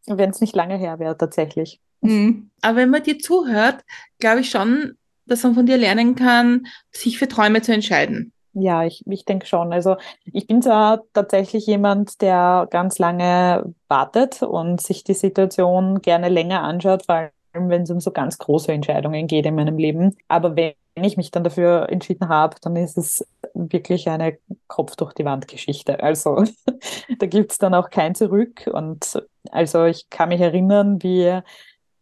wenn 0.07 0.31
es 0.31 0.41
nicht 0.41 0.55
lange 0.55 0.77
her 0.77 0.99
wäre, 0.99 1.17
tatsächlich. 1.17 1.79
Mhm. 2.01 2.49
Aber 2.61 2.77
wenn 2.77 2.89
man 2.89 3.03
dir 3.03 3.19
zuhört, 3.19 3.83
glaube 4.19 4.41
ich 4.41 4.49
schon, 4.49 4.97
dass 5.25 5.43
man 5.43 5.55
von 5.55 5.65
dir 5.65 5.77
lernen 5.77 6.15
kann, 6.15 6.67
sich 6.91 7.17
für 7.17 7.27
Träume 7.27 7.61
zu 7.61 7.73
entscheiden. 7.73 8.31
Ja, 8.57 8.85
ich, 8.85 9.03
ich 9.05 9.25
denke 9.25 9.45
schon. 9.45 9.73
Also 9.73 9.97
ich 10.31 10.47
bin 10.47 10.61
zwar 10.61 11.01
tatsächlich 11.11 11.67
jemand, 11.67 12.21
der 12.21 12.67
ganz 12.71 12.99
lange 12.99 13.73
wartet 13.89 14.41
und 14.43 14.81
sich 14.81 15.03
die 15.03 15.13
Situation 15.13 16.01
gerne 16.01 16.29
länger 16.29 16.63
anschaut, 16.63 17.05
vor 17.05 17.15
allem 17.15 17.31
wenn 17.69 17.81
es 17.81 17.91
um 17.91 17.99
so 17.99 18.11
ganz 18.11 18.37
große 18.37 18.71
Entscheidungen 18.71 19.27
geht 19.27 19.45
in 19.45 19.55
meinem 19.55 19.77
Leben. 19.77 20.15
Aber 20.29 20.55
wenn 20.55 20.73
ich 20.95 21.17
mich 21.17 21.31
dann 21.31 21.43
dafür 21.43 21.89
entschieden 21.89 22.29
habe, 22.29 22.55
dann 22.61 22.77
ist 22.77 22.97
es 22.97 23.27
wirklich 23.53 24.07
eine 24.07 24.37
Kopf 24.67 24.95
durch 24.95 25.13
die 25.13 25.25
Wand 25.25 25.49
Geschichte. 25.49 26.01
Also 26.01 26.45
da 27.19 27.25
gibt's 27.25 27.57
dann 27.57 27.73
auch 27.73 27.89
kein 27.89 28.15
Zurück. 28.15 28.69
Und 28.71 29.21
also 29.51 29.83
ich 29.83 30.09
kann 30.09 30.29
mich 30.29 30.39
erinnern, 30.39 31.03
wie 31.03 31.41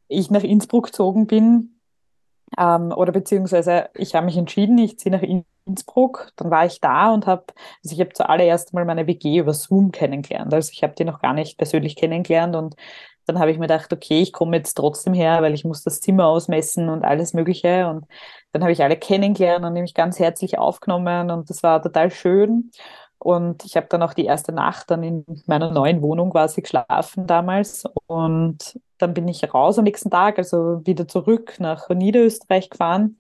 ich 0.08 0.30
nach 0.30 0.44
Innsbruck 0.44 0.88
gezogen 0.88 1.26
bin. 1.26 1.73
Ähm, 2.58 2.92
oder 2.92 3.12
beziehungsweise 3.12 3.90
ich 3.96 4.16
habe 4.16 4.26
mich 4.26 4.38
entschieden, 4.38 4.78
ich 4.78 5.00
ziehe 5.00 5.16
nach 5.16 5.24
Innsbruck. 5.66 6.32
Dann 6.36 6.52
war 6.52 6.66
ich 6.66 6.82
da 6.82 7.14
und 7.14 7.26
habe, 7.28 7.46
also 7.84 7.96
ich 7.96 8.00
habe 8.00 8.14
zuallererst 8.14 8.74
mal 8.74 8.86
meine 8.86 9.08
WG 9.08 9.38
über 9.40 9.54
Zoom 9.54 9.92
kennengelernt. 9.92 10.54
Also 10.54 10.72
ich 10.72 10.84
habe 10.84 10.94
die 10.96 11.06
noch 11.06 11.22
gar 11.22 11.34
nicht 11.34 11.58
persönlich 11.58 11.96
kennengelernt 11.96 12.56
und 12.56 12.76
dann 13.26 13.40
habe 13.40 13.52
ich 13.52 13.58
mir 13.58 13.68
gedacht, 13.68 13.94
okay, 13.94 14.22
ich 14.22 14.34
komme 14.34 14.58
jetzt 14.58 14.74
trotzdem 14.74 15.14
her, 15.14 15.42
weil 15.42 15.54
ich 15.54 15.64
muss 15.64 15.84
das 15.84 16.02
Zimmer 16.02 16.28
ausmessen 16.28 16.90
und 16.90 17.06
alles 17.06 17.34
Mögliche. 17.34 17.88
Und 17.88 18.06
dann 18.52 18.64
habe 18.64 18.74
ich 18.74 18.84
alle 18.84 18.98
kennengelernt 18.98 19.66
und 19.66 19.74
mich 19.74 19.94
ganz 19.94 20.20
herzlich 20.20 20.58
aufgenommen 20.60 21.32
und 21.32 21.50
das 21.50 21.64
war 21.64 21.82
total 21.82 22.12
schön. 22.12 22.72
Und 23.20 23.64
ich 23.64 23.78
habe 23.78 23.88
dann 23.90 24.04
auch 24.04 24.14
die 24.14 24.26
erste 24.26 24.52
Nacht 24.52 24.92
dann 24.92 25.02
in 25.02 25.26
meiner 25.46 25.72
neuen 25.72 26.02
Wohnung 26.02 26.32
quasi 26.32 26.62
geschlafen 26.62 27.26
damals. 27.26 27.86
Und 28.08 28.78
dann 29.04 29.14
bin 29.14 29.28
ich 29.28 29.54
raus 29.54 29.78
am 29.78 29.84
nächsten 29.84 30.10
Tag, 30.10 30.38
also 30.38 30.82
wieder 30.86 31.08
zurück 31.08 31.56
nach 31.60 31.90
Niederösterreich 31.90 32.70
gefahren. 32.70 33.18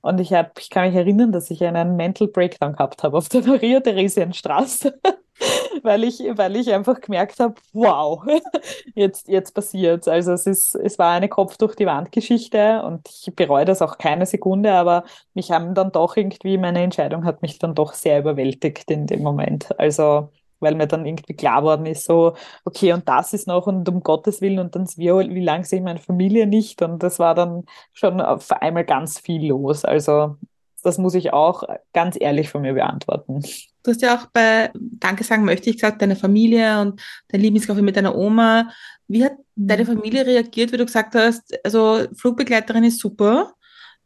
Und 0.00 0.18
ich 0.18 0.32
habe, 0.32 0.50
ich 0.58 0.70
kann 0.70 0.86
mich 0.86 0.96
erinnern, 0.96 1.30
dass 1.30 1.50
ich 1.50 1.62
einen 1.62 1.96
Mental 1.96 2.26
Breakdown 2.26 2.72
gehabt 2.72 3.02
habe 3.02 3.18
auf 3.18 3.28
der 3.28 3.42
Maria-Theresienstraße, 3.46 4.98
weil 5.82 6.04
ich, 6.04 6.20
weil 6.20 6.56
ich 6.56 6.72
einfach 6.72 7.00
gemerkt 7.00 7.38
habe, 7.38 7.54
wow, 7.74 8.24
jetzt, 8.94 9.28
jetzt 9.28 9.52
passiert's. 9.52 10.08
Also 10.08 10.32
es 10.32 10.46
ist, 10.46 10.74
es 10.74 10.98
war 10.98 11.12
eine 11.12 11.28
Kopf 11.28 11.58
durch 11.58 11.74
die 11.76 11.86
Wand 11.86 12.12
Geschichte 12.12 12.82
und 12.82 13.06
ich 13.08 13.34
bereue 13.36 13.66
das 13.66 13.82
auch 13.82 13.98
keine 13.98 14.24
Sekunde, 14.24 14.72
aber 14.72 15.04
mich 15.34 15.50
haben 15.50 15.74
dann 15.74 15.92
doch 15.92 16.16
irgendwie, 16.16 16.56
meine 16.56 16.80
Entscheidung 16.82 17.26
hat 17.26 17.42
mich 17.42 17.58
dann 17.58 17.74
doch 17.74 17.92
sehr 17.92 18.20
überwältigt 18.20 18.90
in 18.90 19.06
dem 19.06 19.22
Moment. 19.22 19.78
Also, 19.78 20.30
weil 20.60 20.74
mir 20.74 20.86
dann 20.86 21.06
irgendwie 21.06 21.34
klar 21.34 21.62
worden 21.62 21.86
ist, 21.86 22.04
so, 22.04 22.34
okay, 22.64 22.92
und 22.92 23.08
das 23.08 23.32
ist 23.32 23.46
noch 23.46 23.66
und 23.66 23.88
um 23.88 24.02
Gottes 24.02 24.40
Willen 24.40 24.58
und 24.58 24.74
dann 24.74 24.86
wie, 24.96 25.10
wie 25.10 25.44
lange 25.44 25.64
sehe 25.64 25.78
ich 25.78 25.84
meine 25.84 25.98
Familie 25.98 26.46
nicht 26.46 26.82
und 26.82 27.02
das 27.02 27.18
war 27.18 27.34
dann 27.34 27.64
schon 27.92 28.20
auf 28.20 28.50
einmal 28.52 28.84
ganz 28.84 29.18
viel 29.18 29.48
los. 29.48 29.84
Also, 29.84 30.36
das 30.82 30.98
muss 30.98 31.14
ich 31.14 31.32
auch 31.32 31.64
ganz 31.92 32.16
ehrlich 32.18 32.48
von 32.48 32.62
mir 32.62 32.74
beantworten. 32.74 33.42
Du 33.82 33.90
hast 33.90 34.02
ja 34.02 34.16
auch 34.16 34.26
bei 34.26 34.70
Danke 34.74 35.24
sagen 35.24 35.44
möchte 35.44 35.68
ich 35.68 35.76
gesagt, 35.76 36.00
deine 36.00 36.16
Familie 36.16 36.80
und 36.80 37.00
dein 37.28 37.40
Lieblingskaffee 37.40 37.82
mit 37.82 37.96
deiner 37.96 38.16
Oma. 38.16 38.70
Wie 39.08 39.24
hat 39.24 39.32
deine 39.56 39.84
Familie 39.84 40.26
reagiert, 40.26 40.72
wie 40.72 40.76
du 40.76 40.86
gesagt 40.86 41.14
hast, 41.14 41.58
also 41.64 42.06
Flugbegleiterin 42.14 42.84
ist 42.84 43.00
super, 43.00 43.54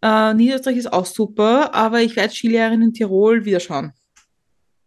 äh, 0.03 0.35
Niederösterreich 0.35 0.79
ist 0.79 0.93
auch 0.93 1.07
super, 1.07 1.75
aber 1.75 2.01
ich 2.01 2.17
werde 2.17 2.33
Skilehrerin 2.33 2.83
in 2.83 2.95
Tirol 2.95 3.45
wieder 3.45 3.61
schauen. 3.61 3.93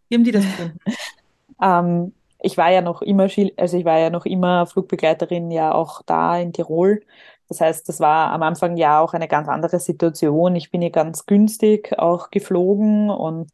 Wie 0.10 0.16
haben 0.16 0.24
die 0.24 0.32
das 0.32 0.44
gefunden? 0.44 0.80
Ähm, 1.64 2.14
ich 2.40 2.58
war 2.58 2.70
ja 2.72 2.82
noch 2.82 3.02
immer, 3.02 3.28
also 3.58 3.78
ich 3.78 3.86
war 3.86 4.00
ja 4.00 4.10
noch 4.10 4.26
immer 4.26 4.68
Flugbegleiterin 4.68 5.50
ja 5.50 5.74
auch 5.74 6.02
da 6.04 6.38
in 6.38 6.54
Tirol. 6.54 7.02
Das 7.48 7.62
heißt, 7.62 7.88
das 7.88 8.00
war 8.00 8.32
am 8.32 8.44
Anfang 8.44 8.78
ja 8.78 9.00
auch 9.00 9.14
eine 9.14 9.28
ganz 9.28 9.48
andere 9.48 9.80
Situation. 9.80 10.56
Ich 10.56 10.70
bin 10.70 10.82
ja 10.82 10.90
ganz 10.90 11.26
günstig 11.26 11.98
auch 11.98 12.32
geflogen 12.32 13.10
und 13.10 13.50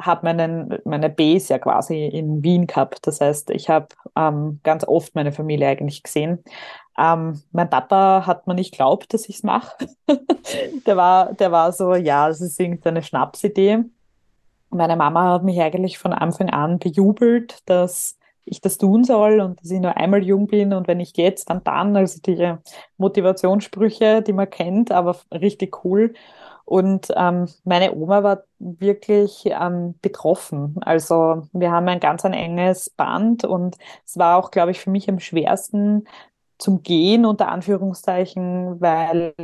habe 0.00 0.26
meinen, 0.26 0.78
meine 0.84 1.08
Base 1.08 1.52
ja 1.52 1.58
quasi 1.58 2.06
in 2.06 2.42
Wien 2.42 2.66
gehabt. 2.66 3.06
Das 3.06 3.20
heißt, 3.20 3.50
ich 3.50 3.68
habe 3.68 3.88
ähm, 4.16 4.60
ganz 4.62 4.84
oft 4.86 5.14
meine 5.14 5.32
Familie 5.32 5.68
eigentlich 5.68 6.02
gesehen. 6.02 6.42
Ähm, 6.98 7.42
mein 7.52 7.70
Papa 7.70 8.26
hat 8.26 8.46
mir 8.46 8.54
nicht 8.54 8.72
geglaubt, 8.72 9.12
dass 9.14 9.28
ich 9.28 9.36
es 9.36 9.42
mache. 9.42 9.76
der, 10.86 10.96
war, 10.96 11.32
der 11.34 11.52
war 11.52 11.72
so, 11.72 11.94
ja, 11.94 12.28
es 12.28 12.40
ist 12.40 12.58
irgendeine 12.58 13.02
Schnapsidee. 13.02 13.84
Meine 14.76 14.96
Mama 14.96 15.34
hat 15.34 15.44
mich 15.44 15.60
eigentlich 15.60 15.98
von 15.98 16.12
Anfang 16.12 16.50
an 16.50 16.78
bejubelt, 16.78 17.58
dass 17.66 18.18
ich 18.44 18.60
das 18.60 18.78
tun 18.78 19.04
soll 19.04 19.40
und 19.40 19.60
dass 19.60 19.70
ich 19.70 19.80
nur 19.80 19.96
einmal 19.96 20.22
jung 20.22 20.46
bin 20.46 20.72
und 20.72 20.86
wenn 20.88 20.98
nicht 20.98 21.18
jetzt, 21.18 21.50
dann 21.50 21.64
dann. 21.64 21.96
Also 21.96 22.20
die 22.20 22.54
Motivationssprüche, 22.96 24.22
die 24.22 24.32
man 24.32 24.48
kennt, 24.48 24.92
aber 24.92 25.16
richtig 25.32 25.84
cool. 25.84 26.14
Und 26.64 27.12
ähm, 27.16 27.46
meine 27.64 27.94
Oma 27.94 28.22
war 28.24 28.42
wirklich 28.58 29.44
ähm, 29.46 29.94
betroffen. 30.02 30.76
Also 30.82 31.46
wir 31.52 31.70
haben 31.70 31.88
ein 31.88 32.00
ganz 32.00 32.24
ein 32.24 32.32
enges 32.34 32.90
Band 32.90 33.44
und 33.44 33.76
es 34.04 34.18
war 34.18 34.36
auch, 34.36 34.50
glaube 34.50 34.72
ich, 34.72 34.80
für 34.80 34.90
mich 34.90 35.08
am 35.08 35.20
schwersten 35.20 36.06
zum 36.58 36.82
Gehen 36.82 37.24
unter 37.24 37.48
Anführungszeichen, 37.48 38.80
weil 38.80 39.34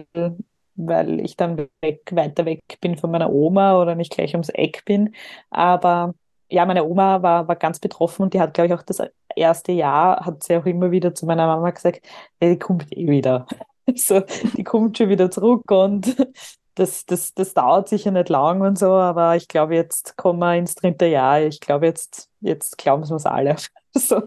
weil 0.75 1.21
ich 1.21 1.37
dann 1.37 1.69
weg, 1.81 2.03
weiter 2.13 2.45
weg 2.45 2.63
bin 2.81 2.97
von 2.97 3.11
meiner 3.11 3.31
Oma 3.31 3.81
oder 3.81 3.95
nicht 3.95 4.13
gleich 4.13 4.35
ums 4.35 4.49
Eck 4.49 4.85
bin. 4.85 5.15
Aber 5.51 6.15
ja, 6.53 6.67
meine 6.67 6.85
Oma 6.85 7.23
war, 7.23 7.49
war 7.49 7.57
ganz 7.57 7.81
betroffen 7.81 8.23
und 8.23 8.35
die 8.35 8.41
hat, 8.41 8.55
glaube 8.55 8.69
ich, 8.69 8.75
auch 8.75 8.83
das 8.83 9.03
erste 9.35 9.73
Jahr, 9.73 10.25
hat 10.25 10.43
sie 10.43 10.57
auch 10.57 10.67
immer 10.67 10.91
wieder 10.91 11.15
zu 11.15 11.27
meiner 11.27 11.47
Mama 11.47 11.71
gesagt, 11.71 12.03
hey, 12.41 12.51
die 12.51 12.59
kommt 12.59 12.93
eh 12.97 13.09
wieder. 13.09 13.47
So, 13.97 14.21
die 14.57 14.63
kommt 14.63 14.97
schon 14.97 15.09
wieder 15.09 15.29
zurück 15.29 15.69
und 15.73 16.17
das, 16.77 17.05
das, 17.05 17.35
das 17.35 17.53
dauert 17.53 17.89
sicher 17.89 18.13
nicht 18.13 18.29
lang 18.29 18.61
und 18.61 18.79
so, 18.79 18.93
aber 18.93 19.35
ich 19.35 19.49
glaube, 19.49 19.75
jetzt 19.75 20.17
kommen 20.17 20.39
wir 20.39 20.55
ins 20.55 20.77
dritte 20.77 21.07
Jahr. 21.07 21.41
Ich 21.43 21.59
glaube, 21.59 21.87
jetzt, 21.87 22.31
jetzt 22.41 22.79
glauben 22.79 23.03
es 23.03 23.27
alle. 23.27 23.57
So, 23.95 24.23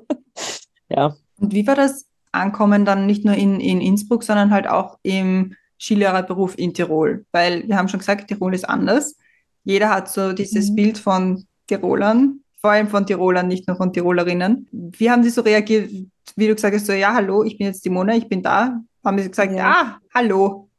ja. 0.89 1.15
Und 1.39 1.53
wie 1.53 1.65
war 1.65 1.75
das 1.75 2.05
Ankommen 2.33 2.85
dann 2.85 3.07
nicht 3.07 3.25
nur 3.25 3.33
in, 3.33 3.59
in 3.59 3.81
Innsbruck, 3.81 4.23
sondern 4.23 4.51
halt 4.51 4.67
auch 4.67 4.99
im 5.01 5.55
Skilehrerberuf 5.79 6.57
in 6.57 6.73
Tirol? 6.73 7.25
Weil 7.31 7.67
wir 7.67 7.77
haben 7.77 7.87
schon 7.87 7.99
gesagt, 7.99 8.27
Tirol 8.27 8.53
ist 8.53 8.67
anders. 8.67 9.17
Jeder 9.63 9.89
hat 9.89 10.09
so 10.09 10.33
dieses 10.33 10.69
Mhm. 10.71 10.75
Bild 10.75 10.97
von 10.97 11.45
Tirolern, 11.67 12.41
vor 12.61 12.71
allem 12.71 12.87
von 12.87 13.05
Tirolern, 13.05 13.47
nicht 13.47 13.67
nur 13.67 13.77
von 13.77 13.91
Tirolerinnen. 13.93 14.67
Wie 14.71 15.09
haben 15.09 15.23
die 15.23 15.29
so 15.29 15.41
reagiert, 15.41 15.89
wie 16.35 16.47
du 16.47 16.55
gesagt 16.55 16.75
hast, 16.75 16.85
so, 16.85 16.93
ja, 16.93 17.13
hallo, 17.13 17.43
ich 17.43 17.57
bin 17.57 17.67
jetzt 17.67 17.83
die 17.85 17.89
Mona, 17.89 18.15
ich 18.15 18.27
bin 18.27 18.41
da? 18.41 18.79
Haben 19.03 19.19
sie 19.19 19.29
gesagt, 19.29 19.53
Ja. 19.53 19.71
ah, 19.71 19.97
hallo, 20.13 20.69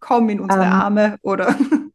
komm 0.00 0.28
in 0.30 0.40
unsere 0.40 0.64
Ähm, 0.64 0.72
Arme 0.72 1.16
oder? 1.22 1.54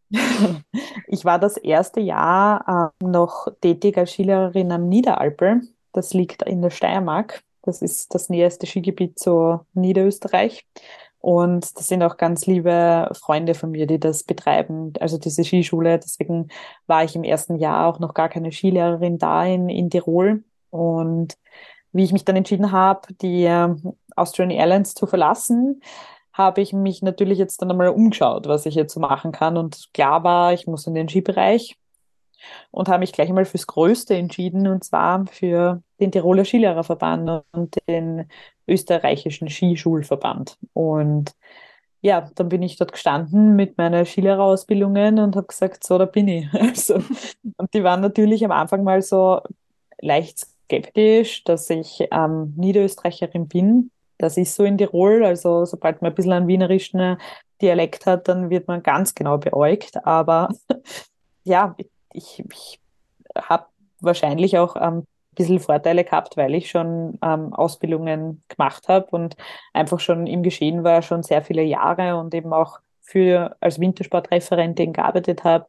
Ich 1.07 1.23
war 1.25 1.39
das 1.39 1.57
erste 1.57 1.99
Jahr 2.01 2.91
ähm, 3.01 3.11
noch 3.11 3.47
tätig 3.61 3.97
als 3.97 4.11
Skilehrerin 4.11 4.71
am 4.71 4.89
Niederalpe. 4.89 5.61
Das 5.93 6.13
liegt 6.13 6.41
in 6.43 6.61
der 6.61 6.69
Steiermark. 6.69 7.41
Das 7.63 7.81
ist 7.81 8.13
das 8.15 8.29
näherste 8.29 8.65
Skigebiet 8.65 9.19
zu 9.19 9.61
Niederösterreich. 9.73 10.65
Und 11.21 11.77
das 11.77 11.87
sind 11.87 12.01
auch 12.01 12.17
ganz 12.17 12.47
liebe 12.47 13.09
Freunde 13.13 13.53
von 13.53 13.71
mir, 13.71 13.85
die 13.85 13.99
das 13.99 14.23
betreiben, 14.23 14.93
also 14.99 15.19
diese 15.19 15.43
Skischule. 15.43 15.99
Deswegen 15.99 16.47
war 16.87 17.03
ich 17.03 17.15
im 17.15 17.23
ersten 17.23 17.57
Jahr 17.57 17.87
auch 17.87 17.99
noch 17.99 18.15
gar 18.15 18.27
keine 18.27 18.51
Skilehrerin 18.51 19.19
da 19.19 19.45
in, 19.45 19.69
in 19.69 19.89
Tirol. 19.91 20.43
Und 20.71 21.37
wie 21.91 22.03
ich 22.03 22.11
mich 22.11 22.25
dann 22.25 22.35
entschieden 22.35 22.71
habe, 22.71 23.13
die 23.21 23.43
ähm, 23.43 23.93
Austrian 24.15 24.49
Airlines 24.49 24.95
zu 24.95 25.05
verlassen, 25.05 25.81
habe 26.33 26.61
ich 26.61 26.73
mich 26.73 27.01
natürlich 27.01 27.37
jetzt 27.37 27.61
dann 27.61 27.69
einmal 27.69 27.89
umgeschaut, 27.89 28.47
was 28.47 28.65
ich 28.65 28.75
jetzt 28.75 28.93
so 28.93 28.99
machen 28.99 29.31
kann. 29.31 29.57
Und 29.57 29.89
klar 29.93 30.23
war, 30.23 30.53
ich 30.53 30.65
muss 30.65 30.87
in 30.87 30.95
den 30.95 31.09
Skibereich. 31.09 31.77
Und 32.71 32.87
habe 32.87 32.99
mich 32.99 33.13
gleich 33.13 33.29
mal 33.29 33.45
fürs 33.45 33.67
Größte 33.67 34.15
entschieden 34.15 34.67
und 34.67 34.83
zwar 34.83 35.25
für 35.27 35.81
den 35.99 36.11
Tiroler 36.11 36.45
Skilehrerverband 36.45 37.43
und 37.51 37.77
den 37.87 38.29
österreichischen 38.67 39.49
Skischulverband. 39.49 40.57
Und 40.73 41.35
ja, 42.01 42.29
dann 42.35 42.49
bin 42.49 42.63
ich 42.63 42.77
dort 42.77 42.91
gestanden 42.91 43.55
mit 43.55 43.77
meinen 43.77 44.05
Skilehrerausbildungen 44.05 45.19
und 45.19 45.35
habe 45.35 45.47
gesagt, 45.47 45.83
so, 45.83 45.97
da 45.97 46.05
bin 46.05 46.27
ich. 46.27 46.47
Also, 46.53 46.95
und 47.57 47.73
die 47.73 47.83
waren 47.83 48.01
natürlich 48.01 48.43
am 48.43 48.51
Anfang 48.51 48.83
mal 48.83 49.01
so 49.01 49.41
leicht 50.01 50.39
skeptisch, 50.39 51.43
dass 51.43 51.69
ich 51.69 52.07
ähm, 52.11 52.53
Niederösterreicherin 52.57 53.47
bin. 53.47 53.91
Das 54.17 54.37
ist 54.37 54.55
so 54.55 54.63
in 54.63 54.77
Tirol. 54.77 55.23
Also 55.25 55.65
sobald 55.65 56.01
man 56.01 56.11
ein 56.11 56.15
bisschen 56.15 56.31
einen 56.31 56.47
wienerischen 56.47 57.17
Dialekt 57.61 58.05
hat, 58.05 58.27
dann 58.27 58.49
wird 58.49 58.67
man 58.67 58.81
ganz 58.81 59.13
genau 59.13 59.37
beäugt. 59.37 60.05
Aber 60.05 60.49
ja, 61.43 61.75
ich, 62.13 62.43
ich 62.51 62.79
habe 63.35 63.65
wahrscheinlich 63.99 64.57
auch 64.57 64.75
ähm, 64.75 64.99
ein 64.99 65.35
bisschen 65.35 65.59
Vorteile 65.59 66.03
gehabt, 66.03 66.37
weil 66.37 66.55
ich 66.55 66.69
schon 66.69 67.17
ähm, 67.21 67.53
Ausbildungen 67.53 68.43
gemacht 68.49 68.87
habe 68.87 69.07
und 69.11 69.35
einfach 69.73 69.99
schon 69.99 70.27
im 70.27 70.43
Geschehen 70.43 70.83
war, 70.83 71.01
schon 71.01 71.23
sehr 71.23 71.41
viele 71.41 71.63
Jahre 71.63 72.17
und 72.17 72.33
eben 72.33 72.53
auch 72.53 72.79
für 73.01 73.55
als 73.59 73.79
Wintersportreferentin 73.79 74.93
gearbeitet 74.93 75.43
habe. 75.43 75.67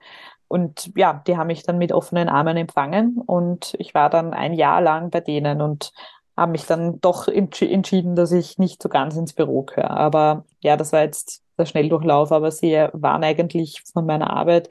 Und 0.49 0.91
ja, 0.97 1.23
die 1.27 1.37
haben 1.37 1.47
mich 1.47 1.63
dann 1.63 1.79
mit 1.79 1.93
offenen 1.93 2.29
Armen 2.29 2.57
empfangen 2.57 3.23
und 3.25 3.75
ich 3.79 3.95
war 3.95 4.11
dann 4.11 4.35
ein 4.35 4.53
Jahr 4.53 4.83
lang 4.83 5.11
bei 5.11 5.21
denen 5.21 5.63
und 5.63 5.93
habe 6.37 6.53
mich 6.53 6.67
dann 6.67 7.01
doch 7.01 7.29
entsch 7.29 7.63
entschieden, 7.63 8.17
dass 8.17 8.33
ich 8.33 8.59
nicht 8.59 8.83
so 8.83 8.89
ganz 8.89 9.17
ins 9.17 9.33
Büro 9.33 9.63
gehöre. 9.63 9.91
Aber 9.91 10.45
ja, 10.61 10.77
das 10.77 10.93
war 10.93 11.03
jetzt 11.03 11.43
der 11.59 11.67
Schnelldurchlauf, 11.67 12.33
aber 12.33 12.51
sie 12.51 12.73
waren 12.93 13.25
eigentlich 13.25 13.83
von 13.93 14.07
meiner 14.07 14.31
Arbeit, 14.31 14.69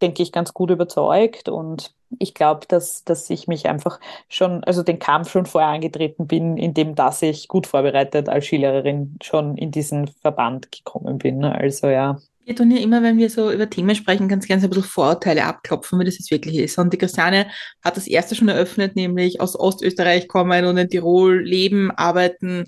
denke 0.00 0.22
ich, 0.22 0.32
ganz 0.32 0.54
gut 0.54 0.70
überzeugt 0.70 1.48
und 1.48 1.92
ich 2.18 2.34
glaube, 2.34 2.66
dass, 2.68 3.04
dass 3.04 3.28
ich 3.30 3.48
mich 3.48 3.68
einfach 3.68 4.00
schon, 4.28 4.64
also 4.64 4.82
den 4.82 4.98
Kampf 4.98 5.30
schon 5.30 5.46
vorher 5.46 5.70
angetreten 5.70 6.26
bin, 6.26 6.56
indem 6.56 6.94
dass 6.94 7.22
ich 7.22 7.48
gut 7.48 7.66
vorbereitet 7.66 8.28
als 8.28 8.46
Skilehrerin 8.46 9.16
schon 9.22 9.56
in 9.56 9.70
diesen 9.70 10.08
Verband 10.08 10.72
gekommen 10.72 11.18
bin. 11.18 11.44
Also 11.44 11.88
ja. 11.88 12.18
Wir 12.44 12.56
tun 12.56 12.70
ja 12.70 12.78
immer, 12.78 13.02
wenn 13.02 13.18
wir 13.18 13.28
so 13.28 13.50
über 13.50 13.68
Themen 13.68 13.94
sprechen, 13.94 14.26
ganz 14.26 14.46
gerne 14.46 14.62
so 14.62 14.68
ein 14.68 14.70
bisschen 14.70 14.84
Vorurteile 14.84 15.44
abklopfen, 15.44 16.00
wie 16.00 16.04
das 16.04 16.18
jetzt 16.18 16.30
wirklich 16.30 16.56
ist. 16.56 16.78
Und 16.78 16.94
die 16.94 16.96
Christiane 16.96 17.48
hat 17.84 17.98
das 17.98 18.06
erste 18.06 18.34
schon 18.34 18.48
eröffnet, 18.48 18.96
nämlich 18.96 19.42
aus 19.42 19.58
Ostösterreich 19.58 20.28
kommen 20.28 20.64
und 20.64 20.78
in 20.78 20.88
Tirol 20.88 21.42
leben, 21.42 21.90
arbeiten, 21.90 22.64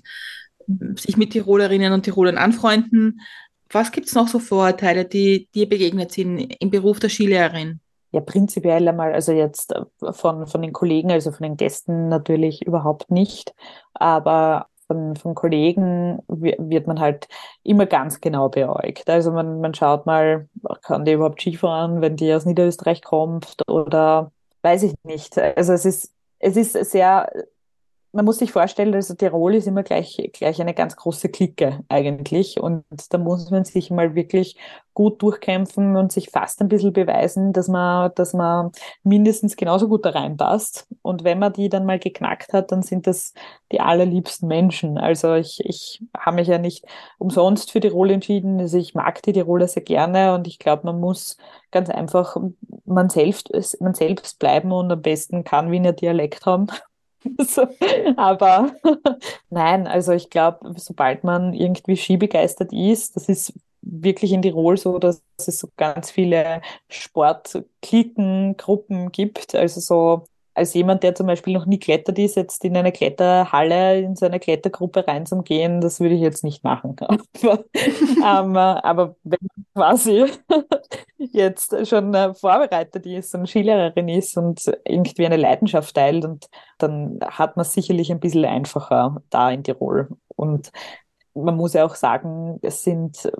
sich 0.95 1.17
mit 1.17 1.31
Tirolerinnen 1.31 1.93
und 1.93 2.03
Tirolern 2.03 2.37
anfreunden. 2.37 3.21
Was 3.71 3.91
gibt 3.91 4.07
es 4.07 4.15
noch 4.15 4.27
so 4.27 4.39
Vorurteile, 4.39 5.05
die 5.05 5.47
dir 5.53 5.67
begegnet 5.67 6.11
sind 6.11 6.39
im 6.59 6.69
Beruf 6.69 6.99
der 6.99 7.09
Skilehrerin? 7.09 7.79
Ja, 8.11 8.19
prinzipiell 8.19 8.87
einmal, 8.87 9.13
also 9.13 9.31
jetzt 9.31 9.73
äh, 9.73 10.11
von, 10.11 10.45
von 10.45 10.61
den 10.61 10.73
Kollegen, 10.73 11.11
also 11.11 11.31
von 11.31 11.43
den 11.43 11.55
Gästen 11.55 12.09
natürlich 12.09 12.65
überhaupt 12.65 13.09
nicht. 13.09 13.53
Aber 13.93 14.67
von, 14.87 15.15
von 15.15 15.33
Kollegen 15.33 16.19
wird 16.27 16.87
man 16.87 16.99
halt 16.99 17.29
immer 17.63 17.85
ganz 17.85 18.19
genau 18.19 18.49
beäugt. 18.49 19.09
Also 19.09 19.31
man, 19.31 19.61
man 19.61 19.73
schaut 19.73 20.05
mal, 20.05 20.49
kann 20.81 21.05
die 21.05 21.13
überhaupt 21.13 21.39
Skifahren, 21.39 22.01
wenn 22.01 22.17
die 22.17 22.33
aus 22.33 22.45
Niederösterreich 22.45 23.01
kommt 23.01 23.55
oder 23.67 24.31
weiß 24.61 24.83
ich 24.83 24.93
nicht. 25.03 25.37
Also 25.37 25.71
es 25.71 25.85
ist, 25.85 26.13
es 26.39 26.57
ist 26.57 26.73
sehr 26.91 27.31
man 28.13 28.25
muss 28.25 28.39
sich 28.39 28.51
vorstellen, 28.51 28.93
also 28.93 29.13
Tirol 29.13 29.55
ist 29.55 29.67
immer 29.67 29.83
gleich, 29.83 30.29
gleich 30.33 30.59
eine 30.59 30.73
ganz 30.73 30.97
große 30.97 31.29
Clique 31.29 31.79
eigentlich. 31.87 32.59
Und 32.59 32.83
da 33.09 33.17
muss 33.17 33.49
man 33.51 33.63
sich 33.63 33.89
mal 33.89 34.15
wirklich 34.15 34.57
gut 34.93 35.21
durchkämpfen 35.21 35.95
und 35.95 36.11
sich 36.11 36.29
fast 36.29 36.61
ein 36.61 36.67
bisschen 36.67 36.91
beweisen, 36.91 37.53
dass 37.53 37.69
man, 37.69 38.11
dass 38.15 38.33
man 38.33 38.71
mindestens 39.03 39.55
genauso 39.55 39.87
gut 39.87 40.05
da 40.05 40.09
reinpasst. 40.09 40.87
Und 41.01 41.23
wenn 41.23 41.39
man 41.39 41.53
die 41.53 41.69
dann 41.69 41.85
mal 41.85 41.99
geknackt 41.99 42.51
hat, 42.51 42.73
dann 42.73 42.81
sind 42.83 43.07
das 43.07 43.33
die 43.71 43.79
allerliebsten 43.79 44.47
Menschen. 44.47 44.97
Also 44.97 45.35
ich, 45.35 45.61
ich 45.63 46.03
habe 46.17 46.35
mich 46.35 46.49
ja 46.49 46.57
nicht 46.57 46.85
umsonst 47.17 47.71
für 47.71 47.79
Tirol 47.79 48.11
entschieden. 48.11 48.59
Also 48.59 48.77
ich 48.77 48.93
mag 48.93 49.21
die 49.23 49.31
Tiroler 49.33 49.69
sehr 49.69 49.83
gerne 49.83 50.35
und 50.35 50.47
ich 50.47 50.59
glaube, 50.59 50.85
man 50.85 50.99
muss 50.99 51.37
ganz 51.71 51.89
einfach 51.89 52.35
man 52.83 53.09
selbst, 53.09 53.49
man 53.79 53.93
selbst 53.93 54.37
bleiben 54.39 54.73
und 54.73 54.91
am 54.91 55.01
besten 55.01 55.45
kann 55.45 55.71
Wiener 55.71 55.93
Dialekt 55.93 56.45
haben 56.45 56.67
so, 57.39 57.67
aber 58.17 58.75
nein, 59.49 59.87
also 59.87 60.11
ich 60.13 60.29
glaube, 60.29 60.73
sobald 60.79 61.23
man 61.23 61.53
irgendwie 61.53 61.95
skibegeistert 61.95 62.73
ist, 62.73 63.15
das 63.15 63.29
ist 63.29 63.53
wirklich 63.81 64.31
in 64.31 64.41
Tirol 64.41 64.77
so, 64.77 64.99
dass 64.99 65.23
es 65.37 65.59
so 65.59 65.69
ganz 65.77 66.11
viele 66.11 66.61
Sportklicken, 66.89 68.57
Gruppen 68.57 69.11
gibt. 69.11 69.55
Also 69.55 69.79
so 69.81 70.25
als 70.53 70.73
jemand, 70.73 71.03
der 71.03 71.15
zum 71.15 71.27
Beispiel 71.27 71.53
noch 71.53 71.65
nie 71.65 71.79
klettert 71.79 72.19
ist, 72.19 72.35
jetzt 72.35 72.63
in 72.65 72.75
eine 72.75 72.91
Kletterhalle, 72.91 73.99
in 73.99 74.15
so 74.15 74.25
eine 74.25 74.39
Klettergruppe 74.39 75.07
reinzugehen, 75.07 75.81
das 75.81 75.99
würde 75.99 76.15
ich 76.15 76.21
jetzt 76.21 76.43
nicht 76.43 76.63
machen. 76.63 76.95
aber, 76.99 77.63
ähm, 77.75 78.57
aber 78.57 79.15
wenn 79.23 79.39
man 79.41 79.65
quasi 79.73 80.25
jetzt 81.17 81.87
schon 81.87 82.13
äh, 82.13 82.33
vorbereitet 82.33 83.05
ist 83.05 83.33
und 83.35 83.47
Skilehrerin 83.47 84.09
ist 84.09 84.37
und 84.37 84.61
irgendwie 84.85 85.25
eine 85.25 85.37
Leidenschaft 85.37 85.95
teilt, 85.95 86.25
und 86.25 86.47
dann 86.77 87.19
hat 87.25 87.55
man 87.55 87.61
es 87.61 87.73
sicherlich 87.73 88.11
ein 88.11 88.19
bisschen 88.19 88.45
einfacher 88.45 89.21
da 89.29 89.51
in 89.51 89.63
Tirol. 89.63 90.09
Und 90.35 90.71
man 91.33 91.55
muss 91.55 91.73
ja 91.73 91.85
auch 91.85 91.95
sagen, 91.95 92.59
es 92.61 92.83
sind 92.83 93.31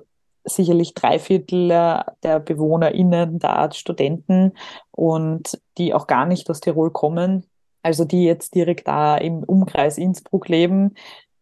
sicherlich 0.44 0.94
drei 0.94 1.18
Viertel 1.18 1.68
der 1.68 2.40
BewohnerInnen 2.40 3.38
da 3.38 3.70
Studenten 3.72 4.52
und 4.90 5.60
die 5.78 5.94
auch 5.94 6.06
gar 6.06 6.26
nicht 6.26 6.48
aus 6.50 6.60
Tirol 6.60 6.90
kommen, 6.90 7.46
also 7.82 8.04
die 8.04 8.24
jetzt 8.24 8.54
direkt 8.54 8.88
da 8.88 9.16
im 9.16 9.42
Umkreis 9.42 9.98
Innsbruck 9.98 10.48
leben 10.48 10.94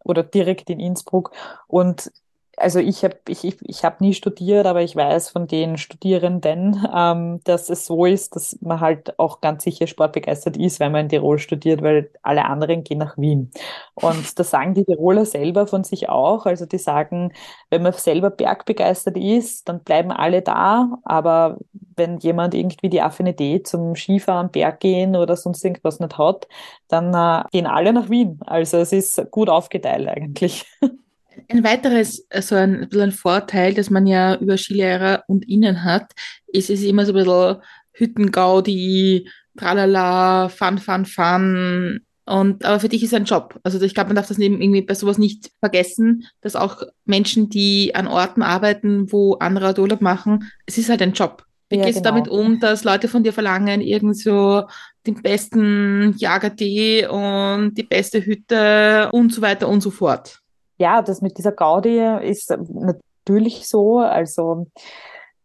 oder 0.03 0.23
direkt 0.23 0.69
in 0.69 0.79
Innsbruck. 0.79 1.31
Und 1.67 2.11
also 2.57 2.79
ich 2.79 3.03
habe 3.03 3.17
ich, 3.27 3.43
ich, 3.43 3.57
ich 3.61 3.83
hab 3.85 4.01
nie 4.01 4.13
studiert, 4.13 4.65
aber 4.65 4.81
ich 4.81 4.95
weiß 4.95 5.29
von 5.29 5.47
den 5.47 5.77
Studierenden, 5.77 6.85
ähm, 6.93 7.39
dass 7.43 7.69
es 7.69 7.85
so 7.85 8.05
ist, 8.05 8.35
dass 8.35 8.57
man 8.61 8.79
halt 8.79 9.17
auch 9.19 9.41
ganz 9.41 9.63
sicher 9.63 9.87
sportbegeistert 9.87 10.57
ist, 10.57 10.79
wenn 10.79 10.91
man 10.91 11.01
in 11.01 11.09
Tirol 11.09 11.39
studiert, 11.39 11.81
weil 11.81 12.11
alle 12.21 12.45
anderen 12.45 12.83
gehen 12.83 12.99
nach 12.99 13.17
Wien. 13.17 13.51
Und 13.95 14.37
das 14.37 14.49
sagen 14.51 14.73
die 14.73 14.85
Tiroler 14.85 15.25
selber 15.25 15.67
von 15.67 15.83
sich 15.83 16.09
auch. 16.09 16.45
Also 16.45 16.65
die 16.65 16.77
sagen, 16.77 17.33
wenn 17.69 17.83
man 17.83 17.93
selber 17.93 18.29
bergbegeistert 18.29 19.17
ist, 19.17 19.67
dann 19.69 19.83
bleiben 19.83 20.11
alle 20.11 20.41
da. 20.41 20.99
Aber 21.03 21.57
wenn 21.95 22.19
jemand 22.19 22.53
irgendwie 22.53 22.89
die 22.89 23.01
Affinität 23.01 23.67
zum 23.67 23.95
Skifahren, 23.95 24.51
Berg 24.51 24.79
gehen 24.81 25.15
oder 25.15 25.35
sonst 25.37 25.63
irgendwas 25.63 25.99
nicht 25.99 26.17
hat, 26.17 26.47
dann 26.87 27.13
äh, 27.13 27.47
gehen 27.51 27.67
alle 27.67 27.93
nach 27.93 28.09
Wien. 28.09 28.39
Also 28.45 28.77
es 28.77 28.91
ist 28.91 29.31
gut 29.31 29.49
aufgeteilt 29.49 30.07
eigentlich. 30.07 30.65
Ein 31.47 31.63
weiteres, 31.63 32.27
so 32.41 32.55
ein, 32.55 32.89
ein 32.93 33.11
Vorteil, 33.11 33.73
das 33.73 33.89
man 33.89 34.07
ja 34.07 34.35
über 34.35 34.57
Skilehrer 34.57 35.23
und 35.27 35.47
Innen 35.47 35.83
hat, 35.83 36.11
ist 36.47 36.69
es 36.69 36.83
immer 36.83 37.05
so 37.05 37.13
ein 37.13 37.23
bisschen 37.23 37.57
Hüttengaudi, 37.93 39.29
tralala, 39.57 40.49
fun, 40.49 40.77
fun, 40.77 41.05
fun. 41.05 42.01
Und, 42.25 42.63
aber 42.63 42.79
für 42.79 42.89
dich 42.89 43.03
ist 43.03 43.09
es 43.09 43.13
ein 43.13 43.25
Job. 43.25 43.59
Also 43.63 43.81
ich 43.81 43.93
glaube, 43.93 44.09
man 44.09 44.15
darf 44.15 44.27
das 44.27 44.37
irgendwie 44.37 44.81
bei 44.81 44.93
sowas 44.93 45.17
nicht 45.17 45.51
vergessen, 45.59 46.25
dass 46.41 46.55
auch 46.55 46.81
Menschen, 47.05 47.49
die 47.49 47.93
an 47.95 48.07
Orten 48.07 48.41
arbeiten, 48.41 49.11
wo 49.11 49.33
andere 49.35 49.79
Urlaub 49.79 50.01
machen, 50.01 50.49
es 50.65 50.77
ist 50.77 50.89
halt 50.89 51.01
ein 51.01 51.13
Job. 51.13 51.43
Wie 51.69 51.77
ja, 51.77 51.85
gehst 51.85 52.03
genau. 52.03 52.15
du 52.17 52.21
damit 52.21 52.29
um, 52.29 52.59
dass 52.59 52.83
Leute 52.83 53.07
von 53.07 53.23
dir 53.23 53.33
verlangen, 53.33 53.81
irgend 53.81 54.17
so 54.17 54.65
den 55.07 55.21
besten 55.21 56.13
Jagertee 56.17 57.07
und 57.07 57.73
die 57.75 57.83
beste 57.83 58.23
Hütte 58.25 59.09
und 59.11 59.33
so 59.33 59.41
weiter 59.41 59.67
und 59.67 59.81
so 59.81 59.89
fort? 59.89 60.40
Ja, 60.81 61.01
das 61.01 61.21
mit 61.21 61.37
dieser 61.37 61.51
Gaudi 61.51 61.99
ist 62.23 62.49
natürlich 62.49 63.67
so. 63.67 63.99
Also 63.99 64.67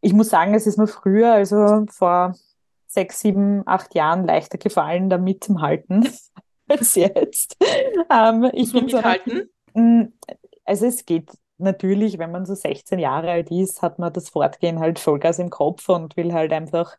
ich 0.00 0.12
muss 0.12 0.30
sagen, 0.30 0.54
es 0.54 0.66
ist 0.66 0.78
mir 0.78 0.86
früher, 0.86 1.32
also 1.32 1.84
vor 1.90 2.34
sechs, 2.86 3.20
sieben, 3.20 3.62
acht 3.66 3.94
Jahren 3.94 4.26
leichter 4.26 4.58
gefallen, 4.58 5.10
da 5.10 5.18
mitzuhalten 5.18 6.08
als 6.68 6.94
jetzt. 6.94 7.56
Ähm, 8.10 8.50
ich 8.52 8.72
bin 8.72 8.86
mithalten? 8.86 9.50
So 9.74 9.80
mm, 9.80 10.12
also 10.64 10.86
es 10.86 11.04
geht 11.04 11.30
natürlich, 11.58 12.18
wenn 12.18 12.32
man 12.32 12.46
so 12.46 12.54
16 12.54 12.98
Jahre 12.98 13.30
alt 13.30 13.50
ist, 13.50 13.82
hat 13.82 13.98
man 13.98 14.12
das 14.12 14.30
Fortgehen 14.30 14.80
halt 14.80 14.98
Vollgas 14.98 15.38
im 15.38 15.50
Kopf 15.50 15.88
und 15.88 16.16
will 16.16 16.32
halt 16.32 16.52
einfach 16.52 16.96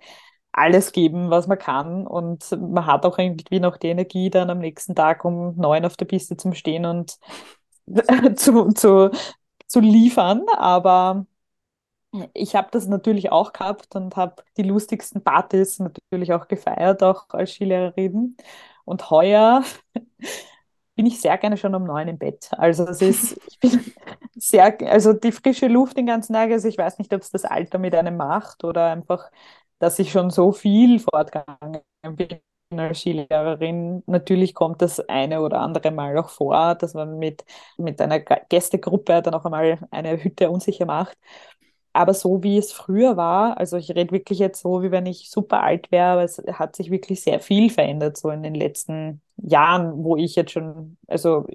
alles 0.51 0.91
geben, 0.91 1.29
was 1.29 1.47
man 1.47 1.57
kann. 1.57 2.07
Und 2.07 2.51
man 2.59 2.85
hat 2.85 3.05
auch 3.05 3.17
irgendwie 3.17 3.59
noch 3.59 3.77
die 3.77 3.89
Energie, 3.89 4.29
dann 4.29 4.49
am 4.49 4.59
nächsten 4.59 4.95
Tag 4.95 5.25
um 5.25 5.55
neun 5.55 5.85
auf 5.85 5.97
der 5.97 6.05
Piste 6.05 6.37
zum 6.37 6.53
Stehen 6.53 6.85
und 6.85 7.17
zu, 8.35 8.71
zu, 8.73 9.11
zu 9.67 9.79
liefern, 9.79 10.45
aber 10.57 11.25
ich 12.33 12.55
habe 12.55 12.69
das 12.71 12.87
natürlich 12.87 13.31
auch 13.31 13.53
gehabt 13.53 13.95
und 13.95 14.15
habe 14.15 14.43
die 14.57 14.63
lustigsten 14.63 15.23
Partys 15.23 15.79
natürlich 15.79 16.33
auch 16.33 16.47
gefeiert, 16.47 17.03
auch 17.03 17.25
als 17.29 17.51
Skilehrerin. 17.53 18.37
Und 18.85 19.09
heuer 19.09 19.63
bin 20.95 21.05
ich 21.05 21.21
sehr 21.21 21.37
gerne 21.37 21.57
schon 21.57 21.75
um 21.75 21.83
neun 21.85 22.07
im 22.07 22.17
Bett. 22.17 22.49
Also 22.57 22.85
es 22.87 23.01
ist, 23.01 23.39
ich 23.47 23.59
bin 23.59 23.93
sehr, 24.35 24.77
also 24.89 25.13
die 25.13 25.31
frische 25.31 25.67
Luft 25.67 25.97
den 25.97 26.05
ganzen 26.07 26.33
Tag, 26.33 26.51
also 26.51 26.67
ich 26.67 26.77
weiß 26.77 26.97
nicht, 26.99 27.13
ob 27.13 27.21
es 27.21 27.31
das 27.31 27.45
Alter 27.45 27.77
mit 27.79 27.95
einem 27.95 28.17
macht 28.17 28.63
oder 28.63 28.91
einfach 28.91 29.29
dass 29.79 29.99
ich 29.99 30.11
schon 30.11 30.31
so 30.31 30.51
viel 30.53 30.99
fortgegangen 30.99 31.83
bin 32.15 32.39
als 32.71 32.99
Skilehrerin. 33.01 34.03
Natürlich 34.07 34.53
kommt 34.53 34.81
das 34.81 34.99
eine 35.01 35.41
oder 35.41 35.61
andere 35.61 35.91
Mal 35.91 36.17
auch 36.17 36.29
vor, 36.29 36.75
dass 36.75 36.93
man 36.93 37.17
mit, 37.19 37.45
mit 37.77 38.01
einer 38.01 38.19
Gästegruppe 38.19 39.21
dann 39.21 39.33
auch 39.33 39.45
einmal 39.45 39.79
eine 39.91 40.21
Hütte 40.23 40.49
unsicher 40.49 40.85
macht. 40.85 41.17
Aber 41.93 42.13
so 42.13 42.43
wie 42.43 42.57
es 42.57 42.71
früher 42.73 43.17
war, 43.17 43.57
also 43.57 43.77
ich 43.77 43.89
rede 43.91 44.11
wirklich 44.11 44.37
jetzt 44.39 44.61
so, 44.61 44.83
wie 44.83 44.91
wenn 44.91 45.07
ich 45.07 45.31
super 45.31 45.63
alt 45.63 45.91
wäre, 45.91 46.07
aber 46.13 46.23
es 46.23 46.37
hat 46.53 46.75
sich 46.75 46.91
wirklich 46.91 47.21
sehr 47.23 47.39
viel 47.39 47.71
verändert, 47.71 48.17
so 48.17 48.29
in 48.29 48.43
den 48.43 48.53
letzten 48.55 49.21
Jahren, 49.37 50.03
wo 50.03 50.15
ich 50.15 50.35
jetzt 50.35 50.51
schon, 50.51 50.97
also 51.07 51.47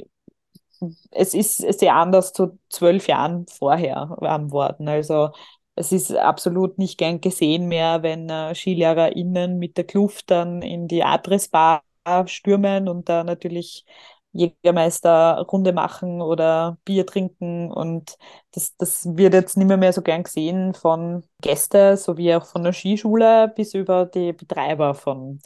es 1.10 1.34
ist 1.34 1.58
sehr 1.78 1.94
anders 1.94 2.32
zu 2.32 2.58
zwölf 2.68 3.06
Jahren 3.08 3.46
vorher 3.46 4.08
worden. 4.50 4.88
Also 4.88 5.30
es 5.74 5.92
ist 5.92 6.12
absolut 6.14 6.78
nicht 6.78 6.98
gern 6.98 7.20
gesehen 7.20 7.68
mehr, 7.68 8.02
wenn 8.02 8.28
äh, 8.30 8.54
SkilehrerInnen 8.54 9.58
mit 9.58 9.76
der 9.76 9.84
Kluft 9.84 10.30
dann 10.30 10.62
in 10.62 10.88
die 10.88 11.02
Adressbar 11.04 11.82
stürmen 12.26 12.88
und 12.88 13.08
da 13.08 13.24
natürlich 13.24 13.84
Jägermeister-Runde 14.32 15.72
machen 15.72 16.20
oder 16.22 16.78
Bier 16.84 17.06
trinken. 17.06 17.70
Und 17.70 18.16
das, 18.52 18.76
das 18.76 19.16
wird 19.16 19.34
jetzt 19.34 19.56
nicht 19.56 19.66
mehr, 19.68 19.76
mehr 19.76 19.92
so 19.92 20.02
gern 20.02 20.22
gesehen 20.24 20.74
von 20.74 21.24
Gästen 21.42 21.96
sowie 21.96 22.34
auch 22.34 22.46
von 22.46 22.64
der 22.64 22.72
Skischule 22.72 23.48
bis 23.54 23.74
über 23.74 24.06
die 24.06 24.32
Betreiber 24.32 24.94
von 24.94 25.40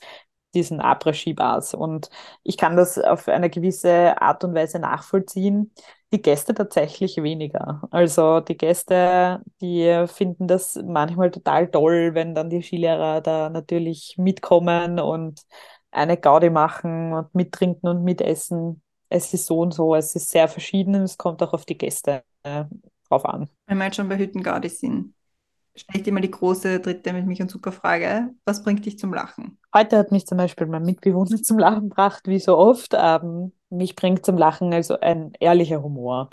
diesen 0.57 0.81
Après-Ski-Bars 0.81 1.75
und 1.75 2.11
ich 2.43 2.57
kann 2.57 2.77
das 2.77 2.99
auf 2.99 3.29
eine 3.29 3.51
gewisse 3.51 4.21
Art 4.21 4.43
und 4.43 4.55
Weise 4.55 4.81
nachvollziehen 4.81 5.73
die 6.13 6.23
Gäste 6.23 6.55
tatsächlich 6.55 7.17
weniger. 7.23 7.83
Also 7.91 8.41
die 8.41 8.57
Gäste, 8.57 9.43
die 9.61 10.05
finden 10.07 10.47
das 10.47 10.81
manchmal 10.85 11.31
total 11.31 11.69
toll, 11.71 12.15
wenn 12.15 12.35
dann 12.35 12.51
die 12.51 12.63
Skilehrer 12.63 13.21
da 13.21 13.51
natürlich 13.51 14.15
mitkommen 14.17 15.01
und 15.01 15.43
eine 15.91 16.17
Gaudi 16.17 16.51
machen 16.51 17.13
und 17.13 17.35
mittrinken 17.35 17.89
und 17.89 18.05
mitessen. 18.05 18.83
Es 19.09 19.33
ist 19.35 19.47
so 19.47 19.61
und 19.61 19.73
so, 19.75 19.95
es 19.95 20.15
ist 20.15 20.31
sehr 20.31 20.49
verschieden 20.49 20.95
und 20.95 21.03
es 21.03 21.19
kommt 21.19 21.43
auch 21.43 21.53
auf 21.53 21.65
die 21.65 21.79
Gäste 21.79 22.23
äh, 22.43 22.65
drauf 23.09 23.25
an. 23.25 23.49
Wenn 23.67 23.79
wir 23.79 23.85
jetzt 23.85 23.97
schon 23.97 24.09
bei 24.09 24.19
Hüttengaudi 24.19 24.69
sind, 24.69 25.15
stelle 25.75 25.99
ich 25.99 26.05
dir 26.05 26.13
mal 26.13 26.21
die 26.21 26.31
große 26.31 26.81
dritte 26.81 27.13
mit 27.13 27.27
Milch 27.27 27.41
und 27.41 27.51
Zucker 27.51 27.73
Frage. 27.73 28.31
Was 28.45 28.63
bringt 28.63 28.85
dich 28.85 28.99
zum 28.99 29.13
Lachen? 29.13 29.59
Heute 29.77 29.99
hat 29.99 30.11
mich 30.11 30.27
zum 30.27 30.39
Beispiel 30.39 30.67
mein 30.67 30.85
Mitbewohner 30.85 31.37
zum 31.43 31.59
Lachen 31.59 31.91
gebracht, 31.91 32.23
wie 32.27 32.39
so 32.39 32.57
oft. 32.57 32.95
Ähm, 32.97 33.53
mich 33.69 33.95
bringt 33.95 34.25
zum 34.25 34.39
Lachen 34.39 34.73
also 34.73 34.99
ein 34.99 35.33
ehrlicher 35.39 35.83
Humor. 35.83 36.31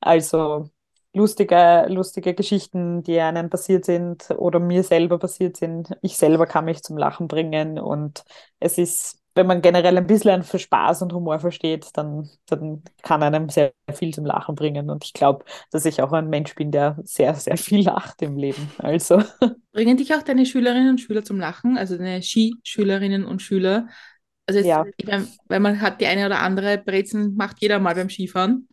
Also 0.00 0.68
lustige, 1.14 1.86
lustige 1.88 2.34
Geschichten, 2.34 3.02
die 3.02 3.18
einem 3.18 3.48
passiert 3.48 3.86
sind 3.86 4.30
oder 4.36 4.60
mir 4.60 4.82
selber 4.82 5.18
passiert 5.18 5.56
sind. 5.56 5.96
Ich 6.02 6.18
selber 6.18 6.46
kann 6.46 6.66
mich 6.66 6.82
zum 6.82 6.98
Lachen 6.98 7.28
bringen 7.28 7.78
und 7.78 8.24
es 8.60 8.76
ist, 8.76 9.22
wenn 9.36 9.46
man 9.46 9.62
generell 9.62 9.96
ein 9.98 10.06
bisschen 10.06 10.42
für 10.42 10.58
Spaß 10.58 11.02
und 11.02 11.12
Humor 11.12 11.38
versteht, 11.40 11.90
dann, 11.94 12.28
dann 12.46 12.82
kann 13.02 13.22
einem 13.22 13.48
sehr 13.50 13.72
viel 13.94 14.14
zum 14.14 14.26
Lachen 14.26 14.54
bringen. 14.56 14.90
Und 14.90 15.04
ich 15.04 15.12
glaube, 15.12 15.44
dass 15.70 15.84
ich 15.86 16.02
auch 16.02 16.12
ein 16.12 16.28
Mensch 16.30 16.54
bin, 16.56 16.72
der 16.72 16.98
sehr, 17.04 17.34
sehr 17.34 17.56
viel 17.58 17.84
lacht 17.84 18.22
im 18.22 18.36
Leben. 18.36 18.70
Also. 18.78 19.22
Bringen 19.72 19.96
dich 19.96 20.14
auch 20.14 20.22
deine 20.22 20.46
Schülerinnen 20.46 20.90
und 20.90 21.00
Schüler 21.00 21.22
zum 21.24 21.38
Lachen, 21.38 21.76
also 21.76 21.96
deine 21.98 22.22
Skischülerinnen 22.22 23.24
und 23.26 23.42
Schüler? 23.42 23.88
Also 24.46 24.60
jetzt, 24.60 24.72
Ja. 24.72 24.84
ich 24.96 25.06
mein, 25.06 25.28
weil 25.48 25.60
man 25.60 25.80
hat 25.80 26.00
die 26.00 26.06
eine 26.06 26.26
oder 26.26 26.40
andere 26.40 26.78
Brezen, 26.78 27.36
macht 27.36 27.60
jeder 27.60 27.78
mal 27.78 27.94
beim 27.94 28.08
Skifahren. 28.08 28.68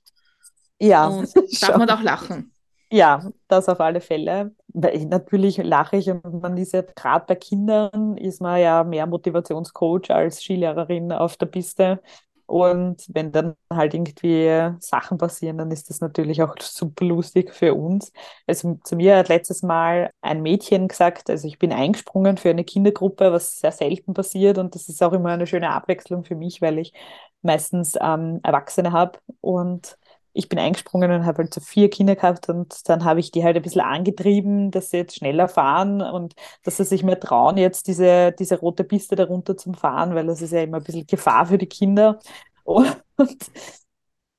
Ja, 0.80 1.08
Und 1.08 1.30
darf 1.62 1.76
man 1.76 1.90
auch 1.90 2.02
lachen. 2.02 2.53
Ja, 2.92 3.32
das 3.48 3.70
auf 3.70 3.80
alle 3.80 4.02
Fälle. 4.02 4.52
Weil 4.68 4.96
ich, 4.96 5.06
natürlich 5.06 5.58
lache 5.58 5.98
ich 5.98 6.10
und 6.10 6.42
man 6.42 6.58
ist 6.58 6.74
ja 6.74 6.82
gerade 6.82 7.26
bei 7.28 7.36
Kindern 7.36 8.18
ist 8.18 8.42
man 8.42 8.60
ja 8.62 8.84
mehr 8.84 9.08
Motivationscoach 9.08 10.10
als 10.12 10.42
Skilehrerin 10.44 11.12
auf 11.12 11.38
der 11.38 11.48
Piste. 11.48 12.02
Und 12.46 13.06
wenn 13.08 13.32
dann 13.32 13.56
halt 13.72 13.94
irgendwie 13.94 14.70
Sachen 14.80 15.18
passieren, 15.18 15.58
dann 15.58 15.72
ist 15.72 15.90
das 15.90 16.02
natürlich 16.02 16.44
auch 16.44 16.56
super 16.62 17.06
lustig 17.06 17.54
für 17.54 17.74
uns. 17.74 18.12
Also 18.46 18.78
zu 18.84 18.96
mir 18.96 19.18
hat 19.18 19.30
letztes 19.30 19.64
Mal 19.64 20.12
ein 20.22 20.42
Mädchen 20.42 20.88
gesagt, 20.88 21.30
also 21.30 21.48
ich 21.48 21.58
bin 21.58 21.72
eingesprungen 21.72 22.38
für 22.38 22.50
eine 22.50 22.64
Kindergruppe, 22.66 23.32
was 23.32 23.60
sehr 23.60 23.72
selten 23.72 24.14
passiert 24.14 24.58
und 24.58 24.76
das 24.76 24.90
ist 24.90 25.02
auch 25.02 25.14
immer 25.14 25.30
eine 25.30 25.48
schöne 25.48 25.70
Abwechslung 25.72 26.24
für 26.26 26.36
mich, 26.36 26.62
weil 26.62 26.78
ich 26.80 26.94
meistens 27.42 27.96
ähm, 28.00 28.40
Erwachsene 28.44 28.92
habe 28.92 29.20
und 29.42 29.98
ich 30.34 30.50
bin 30.50 30.60
eingesprungen 30.60 31.12
und 31.12 31.26
habe 31.26 31.44
halt 31.44 31.54
so 31.54 31.62
vier 31.62 31.90
Kinder 31.90 32.16
gehabt 32.16 32.50
und 32.50 32.90
dann 32.90 33.06
habe 33.06 33.20
ich 33.20 33.32
die 33.32 33.44
halt 33.44 33.56
ein 33.56 33.62
bisschen 33.62 33.82
angetrieben, 33.82 34.72
dass 34.72 34.90
sie 34.90 34.98
jetzt 34.98 35.16
schneller 35.16 35.48
fahren 35.48 36.02
und 36.02 36.34
dass 36.64 36.78
sie 36.78 36.86
sich 36.86 37.04
mehr 37.04 37.20
trauen, 37.20 37.58
jetzt 37.58 37.88
diese, 37.88 38.32
diese 38.32 38.60
rote 38.60 38.84
Piste 38.84 39.16
darunter 39.16 39.56
zum 39.56 39.76
Fahren, 39.76 40.16
weil 40.16 40.26
das 40.28 40.42
ist 40.42 40.52
ja 40.52 40.62
immer 40.62 40.78
ein 40.78 40.84
bisschen 40.84 41.08
Gefahr 41.08 41.46
für 41.46 41.58
die 41.58 41.68
Kinder. 41.68 42.20
Und 42.66 42.98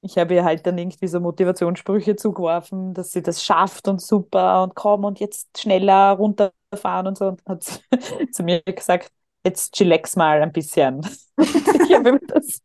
ich 0.00 0.18
habe 0.18 0.34
ihr 0.34 0.44
halt 0.44 0.66
dann 0.66 0.76
irgendwie 0.78 1.06
so 1.06 1.20
Motivationssprüche 1.20 2.16
zugeworfen, 2.16 2.94
dass 2.94 3.12
sie 3.12 3.22
das 3.22 3.42
schafft 3.44 3.88
und 3.88 4.02
super 4.02 4.62
und 4.62 4.74
komm 4.74 5.04
und 5.04 5.20
jetzt 5.20 5.58
schneller 5.58 6.12
runterfahren 6.12 7.06
und 7.06 7.18
so. 7.18 7.28
Und 7.28 7.42
hat 7.46 7.62
sie 7.62 7.80
zu 8.32 8.42
mir 8.42 8.62
gesagt, 8.62 9.10
jetzt 9.44 9.74
chillax 9.74 10.16
mal 10.16 10.42
ein 10.42 10.52
bisschen. 10.52 11.00
ich 11.38 11.94
habe 11.94 12.10
immer 12.10 12.18
das, 12.26 12.60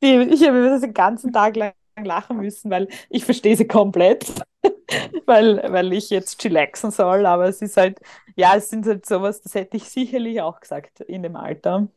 ich 0.00 0.40
das 0.40 0.80
den 0.80 0.94
ganzen 0.94 1.32
Tag 1.32 1.56
lang 1.56 1.72
lachen 2.04 2.38
müssen, 2.38 2.70
weil 2.70 2.88
ich 3.08 3.24
verstehe 3.24 3.56
sie 3.56 3.66
komplett, 3.66 4.26
weil, 5.26 5.62
weil 5.72 5.92
ich 5.92 6.10
jetzt 6.10 6.40
chillaxen 6.40 6.90
soll, 6.90 7.26
aber 7.26 7.48
es 7.48 7.62
ist 7.62 7.76
halt, 7.76 8.00
ja, 8.36 8.56
es 8.56 8.68
sind 8.68 8.86
halt 8.86 9.06
sowas, 9.06 9.40
das 9.42 9.54
hätte 9.54 9.76
ich 9.76 9.84
sicherlich 9.84 10.40
auch 10.42 10.60
gesagt 10.60 11.00
in 11.00 11.22
dem 11.22 11.36
Alter. 11.36 11.88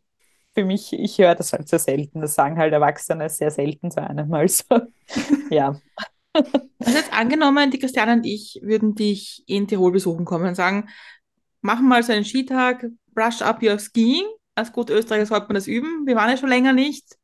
Für 0.53 0.65
mich, 0.65 0.93
ich 0.93 1.17
höre 1.19 1.35
das 1.35 1.53
halt 1.53 1.69
sehr 1.69 1.79
selten, 1.79 2.21
das 2.21 2.33
sagen 2.35 2.57
halt 2.57 2.73
Erwachsene 2.73 3.29
sehr 3.29 3.51
selten 3.51 3.91
zu 3.91 4.01
einem, 4.01 4.33
also 4.33 4.63
ja. 5.49 5.79
Also 6.33 6.97
jetzt 6.97 7.13
angenommen, 7.13 7.71
die 7.71 7.79
Christiane 7.79 8.13
und 8.13 8.25
ich 8.25 8.59
würden 8.63 8.95
dich 8.95 9.43
in 9.47 9.67
Tirol 9.67 9.91
besuchen 9.91 10.25
kommen 10.25 10.47
und 10.47 10.55
sagen, 10.55 10.89
machen 11.61 11.87
mal 11.87 12.03
so 12.03 12.13
einen 12.13 12.25
Skitag, 12.25 12.85
brush 13.13 13.41
up 13.41 13.61
your 13.61 13.79
skiing. 13.79 14.25
Als 14.55 14.71
gut 14.71 14.89
Österreicher 14.89 15.25
sollte 15.25 15.47
man 15.47 15.55
das 15.55 15.67
üben. 15.67 16.05
Wir 16.05 16.15
waren 16.15 16.29
ja 16.29 16.37
schon 16.37 16.49
länger 16.49 16.73
nicht. 16.73 17.18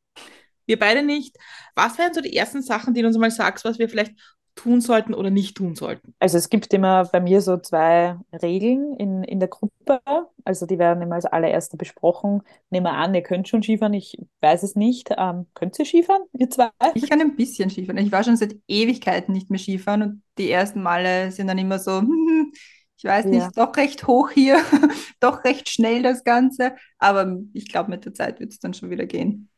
Wir 0.66 0.78
beide 0.78 1.02
nicht. 1.02 1.36
Was 1.74 1.98
wären 1.98 2.14
so 2.14 2.20
die 2.20 2.36
ersten 2.36 2.62
Sachen, 2.62 2.94
die 2.94 3.02
du 3.02 3.08
uns 3.08 3.18
mal 3.18 3.30
sagst, 3.30 3.64
was 3.64 3.78
wir 3.78 3.88
vielleicht 3.88 4.14
tun 4.54 4.80
sollten 4.80 5.14
oder 5.14 5.30
nicht 5.30 5.56
tun 5.56 5.74
sollten? 5.76 6.14
Also 6.18 6.38
es 6.38 6.48
gibt 6.48 6.72
immer 6.72 7.04
bei 7.04 7.20
mir 7.20 7.40
so 7.40 7.58
zwei 7.58 8.16
Regeln 8.42 8.94
in, 8.96 9.22
in 9.22 9.38
der 9.38 9.48
Gruppe. 9.48 10.00
Also 10.44 10.66
die 10.66 10.78
werden 10.78 11.02
immer 11.02 11.16
als 11.16 11.26
allererste 11.26 11.76
besprochen. 11.76 12.42
Nehmen 12.70 12.86
wir 12.86 12.92
an, 12.94 13.14
ihr 13.14 13.22
könnt 13.22 13.48
schon 13.48 13.62
Skifahren, 13.62 13.92
ich 13.94 14.16
weiß 14.40 14.62
es 14.62 14.74
nicht. 14.74 15.10
Ähm, 15.16 15.46
könnt 15.54 15.78
ihr 15.78 15.84
Skifahren, 15.84 16.22
ihr 16.32 16.48
zwei? 16.50 16.70
Ich 16.94 17.08
kann 17.08 17.20
ein 17.20 17.36
bisschen 17.36 17.68
Skifahren. 17.70 17.98
Ich 17.98 18.12
war 18.12 18.24
schon 18.24 18.36
seit 18.36 18.56
Ewigkeiten 18.66 19.32
nicht 19.34 19.50
mehr 19.50 19.58
Skifahren 19.58 20.02
und 20.02 20.22
die 20.38 20.50
ersten 20.50 20.82
Male 20.82 21.30
sind 21.32 21.48
dann 21.48 21.58
immer 21.58 21.78
so, 21.78 22.00
hm, 22.00 22.52
ich 22.96 23.04
weiß 23.04 23.28
nicht, 23.30 23.42
Ja. 23.42 23.50
doch 23.54 23.76
recht 23.76 24.06
hoch 24.06 24.30
hier, 24.30 24.58
doch 25.20 25.44
recht 25.44 25.68
schnell 25.68 26.02
das 26.02 26.24
Ganze. 26.24 26.74
Aber 26.98 27.38
ich 27.52 27.68
glaube, 27.68 27.90
mit 27.90 28.04
der 28.06 28.14
Zeit 28.14 28.40
wird 28.40 28.52
es 28.52 28.58
dann 28.58 28.72
schon 28.74 28.90
wieder 28.90 29.04
gehen. 29.06 29.50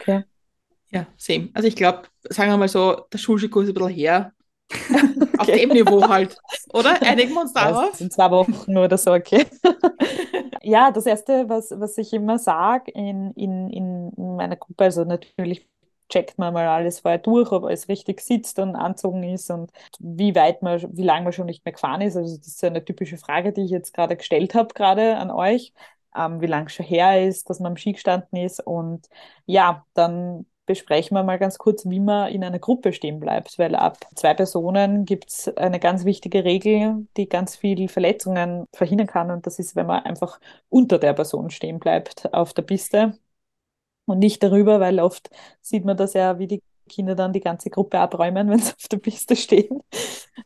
Okay. 0.00 0.24
Ja, 0.92 1.06
same. 1.16 1.50
Also 1.54 1.68
ich 1.68 1.76
glaube, 1.76 2.02
sagen 2.28 2.50
wir 2.50 2.56
mal 2.58 2.68
so, 2.68 3.06
der 3.12 3.18
Schulskikurs 3.18 3.64
ist 3.64 3.70
ein 3.70 3.74
bisschen 3.74 3.88
her. 3.94 4.32
Auf 5.38 5.48
Okay. 5.48 5.52
dem 5.52 5.70
Niveau 5.72 6.08
halt. 6.08 6.36
Oder? 6.72 7.00
Einigen 7.04 7.32
wir 7.34 7.42
uns 7.42 7.52
darauf? 7.52 7.96
sind 7.96 8.12
zwei 8.12 8.30
Wochen 8.30 8.76
oder 8.76 8.98
so, 8.98 9.12
okay. 9.12 9.46
Ja, 10.62 10.90
das 10.92 11.06
Erste, 11.06 11.48
was, 11.48 11.70
was 11.72 11.98
ich 11.98 12.12
immer 12.12 12.38
sage 12.38 12.90
in, 12.92 13.32
in, 13.32 13.70
in 13.70 14.12
meiner 14.36 14.56
Gruppe, 14.56 14.84
also 14.84 15.04
natürlich 15.04 15.68
checkt 16.08 16.38
man 16.38 16.52
mal 16.54 16.66
alles 16.68 17.00
vorher 17.00 17.18
durch, 17.18 17.50
ob 17.52 17.64
alles 17.64 17.88
richtig 17.88 18.20
sitzt 18.20 18.58
und 18.58 18.76
anzogen 18.76 19.22
ist 19.24 19.50
und 19.50 19.72
wie 19.98 20.34
weit 20.34 20.62
man, 20.62 20.80
wie 20.96 21.02
lange 21.02 21.24
man 21.24 21.32
schon 21.32 21.46
nicht 21.46 21.64
mehr 21.64 21.72
gefahren 21.72 22.00
ist. 22.02 22.16
Also 22.16 22.36
das 22.36 22.46
ist 22.46 22.58
so 22.60 22.66
eine 22.66 22.84
typische 22.84 23.16
Frage, 23.18 23.52
die 23.52 23.62
ich 23.62 23.70
jetzt 23.70 23.94
gerade 23.94 24.16
gestellt 24.16 24.54
habe, 24.54 24.74
gerade 24.74 25.16
an 25.16 25.30
euch, 25.30 25.72
ähm, 26.16 26.40
wie 26.40 26.46
lange 26.46 26.68
schon 26.68 26.86
her 26.86 27.26
ist, 27.26 27.48
dass 27.50 27.60
man 27.60 27.72
am 27.72 27.76
Ski 27.76 27.92
gestanden 27.92 28.38
ist. 28.38 28.60
Und 28.64 29.08
ja, 29.46 29.86
dann 29.94 30.46
besprechen 30.72 31.14
wir 31.14 31.22
mal 31.22 31.38
ganz 31.38 31.58
kurz, 31.58 31.84
wie 31.86 32.00
man 32.00 32.32
in 32.32 32.42
einer 32.42 32.58
Gruppe 32.58 32.94
stehen 32.94 33.20
bleibt, 33.20 33.58
weil 33.58 33.74
ab 33.74 33.98
zwei 34.14 34.32
Personen 34.32 35.04
gibt 35.04 35.28
es 35.28 35.54
eine 35.56 35.78
ganz 35.78 36.06
wichtige 36.06 36.44
Regel, 36.44 37.06
die 37.18 37.28
ganz 37.28 37.56
viele 37.56 37.88
Verletzungen 37.88 38.64
verhindern 38.72 39.06
kann. 39.06 39.30
Und 39.30 39.46
das 39.46 39.58
ist, 39.58 39.76
wenn 39.76 39.86
man 39.86 40.04
einfach 40.04 40.40
unter 40.70 40.98
der 40.98 41.12
Person 41.12 41.50
stehen 41.50 41.78
bleibt 41.78 42.32
auf 42.32 42.54
der 42.54 42.62
Piste 42.62 43.18
und 44.06 44.18
nicht 44.18 44.42
darüber, 44.42 44.80
weil 44.80 44.98
oft 45.00 45.30
sieht 45.60 45.84
man 45.84 45.96
das 45.98 46.14
ja, 46.14 46.38
wie 46.38 46.46
die 46.46 46.62
Kinder 46.88 47.14
dann 47.14 47.32
die 47.34 47.40
ganze 47.40 47.70
Gruppe 47.70 47.98
abräumen, 47.98 48.48
wenn 48.50 48.58
sie 48.58 48.72
auf 48.72 48.88
der 48.88 48.98
Piste 48.98 49.36
stehen. 49.36 49.82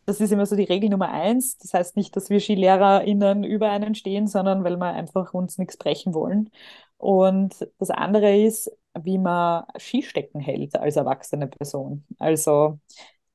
Das 0.06 0.20
ist 0.20 0.32
immer 0.32 0.46
so 0.46 0.56
die 0.56 0.64
Regel 0.64 0.90
Nummer 0.90 1.10
eins. 1.10 1.58
Das 1.58 1.72
heißt 1.74 1.96
nicht, 1.96 2.16
dass 2.16 2.30
wir 2.30 2.40
SkilehrerInnen 2.40 3.44
über 3.44 3.70
einen 3.70 3.94
stehen, 3.94 4.26
sondern 4.26 4.64
weil 4.64 4.76
wir 4.76 4.92
einfach 4.92 5.34
uns 5.34 5.58
nichts 5.58 5.76
brechen 5.76 6.14
wollen. 6.14 6.50
Und 6.98 7.54
das 7.78 7.90
andere 7.90 8.36
ist, 8.36 8.70
wie 9.04 9.18
man 9.18 9.64
Skistecken 9.78 10.40
hält 10.40 10.76
als 10.78 10.96
erwachsene 10.96 11.46
Person. 11.48 12.04
Also 12.18 12.78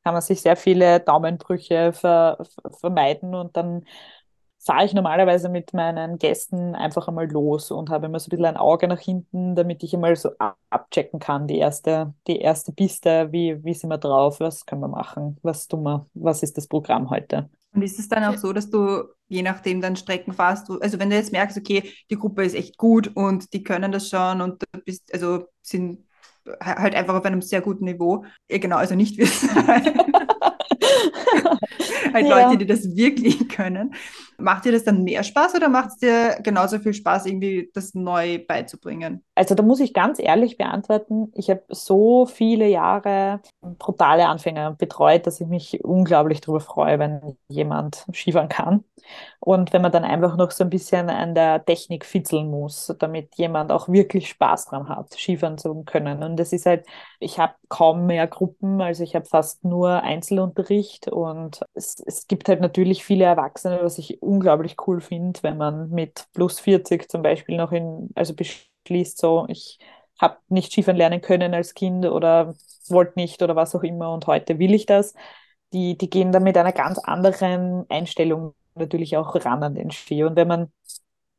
kann 0.03 0.13
man 0.13 0.21
sich 0.21 0.41
sehr 0.41 0.55
viele 0.57 0.99
Daumenbrüche 0.99 1.93
ver 1.93 2.37
ver 2.63 2.71
vermeiden 2.79 3.35
und 3.35 3.55
dann 3.57 3.85
fahre 4.59 4.85
ich 4.85 4.93
normalerweise 4.93 5.49
mit 5.49 5.73
meinen 5.73 6.17
Gästen 6.19 6.75
einfach 6.75 7.07
einmal 7.07 7.27
los 7.29 7.71
und 7.71 7.89
habe 7.89 8.05
immer 8.07 8.19
so 8.19 8.27
ein 8.27 8.29
bisschen 8.31 8.45
ein 8.45 8.57
Auge 8.57 8.87
nach 8.87 8.99
hinten, 8.99 9.55
damit 9.55 9.83
ich 9.83 9.93
einmal 9.95 10.15
so 10.15 10.31
abchecken 10.69 11.19
kann, 11.19 11.47
die 11.47 11.57
erste, 11.57 12.13
die 12.27 12.39
erste 12.39 12.71
Piste, 12.73 13.31
wie, 13.31 13.63
wie 13.63 13.73
sind 13.73 13.89
wir 13.89 13.97
drauf, 13.97 14.39
was 14.39 14.65
können 14.65 14.81
wir 14.81 14.87
machen, 14.87 15.37
was 15.41 15.67
tun 15.67 15.83
wir, 15.83 16.07
was 16.13 16.43
ist 16.43 16.57
das 16.57 16.67
Programm 16.67 17.09
heute. 17.09 17.49
Und 17.73 17.81
ist 17.83 17.99
es 17.99 18.09
dann 18.09 18.23
auch 18.23 18.37
so, 18.37 18.51
dass 18.53 18.69
du 18.69 19.05
je 19.29 19.41
nachdem 19.43 19.79
dann 19.79 19.95
Strecken 19.95 20.33
fährst, 20.33 20.69
also 20.69 20.99
wenn 20.99 21.09
du 21.09 21.15
jetzt 21.15 21.31
merkst, 21.31 21.57
okay, 21.57 21.93
die 22.09 22.17
Gruppe 22.17 22.43
ist 22.43 22.53
echt 22.55 22.77
gut 22.77 23.11
und 23.15 23.53
die 23.53 23.63
können 23.63 23.91
das 23.91 24.09
schon 24.09 24.41
und 24.41 24.61
du 24.61 24.81
bist, 24.81 25.13
also 25.13 25.47
sind 25.61 26.05
halt 26.59 26.95
einfach 26.95 27.15
auf 27.15 27.23
einem 27.25 27.41
sehr 27.41 27.61
guten 27.61 27.85
Niveau, 27.85 28.25
ja, 28.49 28.57
genau, 28.57 28.75
also 28.77 28.95
nicht 28.95 29.17
wissen. 29.17 29.49
halt 32.13 32.27
ja. 32.27 32.47
Leute, 32.47 32.57
die 32.57 32.65
das 32.65 32.95
wirklich 32.95 33.47
können. 33.55 33.93
Macht 34.37 34.65
dir 34.65 34.71
das 34.71 34.83
dann 34.83 35.03
mehr 35.03 35.23
Spaß 35.23 35.55
oder 35.55 35.69
macht 35.69 35.89
es 35.89 35.97
dir 35.97 36.37
genauso 36.41 36.79
viel 36.79 36.93
Spaß, 36.93 37.27
irgendwie 37.27 37.69
das 37.73 37.93
neu 37.93 38.39
beizubringen? 38.45 39.23
Also 39.35 39.53
da 39.55 39.63
muss 39.63 39.79
ich 39.79 39.93
ganz 39.93 40.19
ehrlich 40.19 40.57
beantworten, 40.57 41.31
ich 41.35 41.49
habe 41.49 41.63
so 41.69 42.25
viele 42.25 42.67
Jahre 42.67 43.41
brutale 43.61 44.27
Anfänger 44.27 44.71
betreut, 44.71 45.27
dass 45.27 45.41
ich 45.41 45.47
mich 45.47 45.83
unglaublich 45.83 46.41
darüber 46.41 46.59
freue, 46.59 46.97
wenn 46.97 47.37
jemand 47.49 48.05
Skifahren 48.13 48.49
kann. 48.49 48.83
Und 49.39 49.73
wenn 49.73 49.81
man 49.81 49.91
dann 49.91 50.03
einfach 50.03 50.37
noch 50.37 50.51
so 50.51 50.63
ein 50.63 50.69
bisschen 50.69 51.09
an 51.09 51.33
der 51.35 51.65
Technik 51.65 52.05
fitzeln 52.05 52.49
muss, 52.49 52.93
damit 52.99 53.35
jemand 53.35 53.71
auch 53.71 53.89
wirklich 53.89 54.29
Spaß 54.29 54.65
dran 54.65 54.89
hat, 54.89 55.13
Skifahren 55.13 55.57
zu 55.57 55.83
können. 55.83 56.23
Und 56.23 56.37
das 56.37 56.53
ist 56.53 56.65
halt, 56.65 56.85
ich 57.19 57.39
habe 57.39 57.53
kaum 57.69 58.05
mehr 58.05 58.27
Gruppen, 58.27 58.81
also 58.81 59.03
ich 59.03 59.15
habe 59.15 59.25
fast 59.25 59.63
nur 59.63 60.03
Einzelunterricht 60.03 60.60
und 61.11 61.61
es, 61.73 61.99
es 62.05 62.27
gibt 62.27 62.49
halt 62.49 62.61
natürlich 62.61 63.03
viele 63.03 63.25
Erwachsene, 63.25 63.79
was 63.83 63.97
ich 63.97 64.21
unglaublich 64.21 64.75
cool 64.87 65.01
finde, 65.01 65.41
wenn 65.43 65.57
man 65.57 65.89
mit 65.89 66.27
plus 66.33 66.59
40 66.59 67.09
zum 67.09 67.21
Beispiel 67.21 67.57
noch 67.57 67.71
in, 67.71 68.09
also 68.15 68.33
beschließt 68.35 69.17
so, 69.17 69.45
ich 69.49 69.79
habe 70.19 70.37
nicht 70.49 70.71
Skifahren 70.71 70.97
lernen 70.97 71.21
können 71.21 71.53
als 71.53 71.73
Kind 71.73 72.05
oder 72.05 72.53
wollte 72.89 73.13
nicht 73.19 73.41
oder 73.41 73.55
was 73.55 73.75
auch 73.75 73.83
immer 73.83 74.13
und 74.13 74.27
heute 74.27 74.59
will 74.59 74.73
ich 74.73 74.85
das. 74.85 75.13
Die, 75.73 75.97
die 75.97 76.09
gehen 76.09 76.31
da 76.31 76.39
mit 76.39 76.57
einer 76.57 76.73
ganz 76.73 76.99
anderen 76.99 77.85
Einstellung 77.89 78.53
natürlich 78.75 79.17
auch 79.17 79.35
ran 79.45 79.63
an 79.63 79.75
den 79.75 79.91
Ski. 79.91 80.23
Und 80.23 80.35
wenn 80.35 80.47
man, 80.47 80.71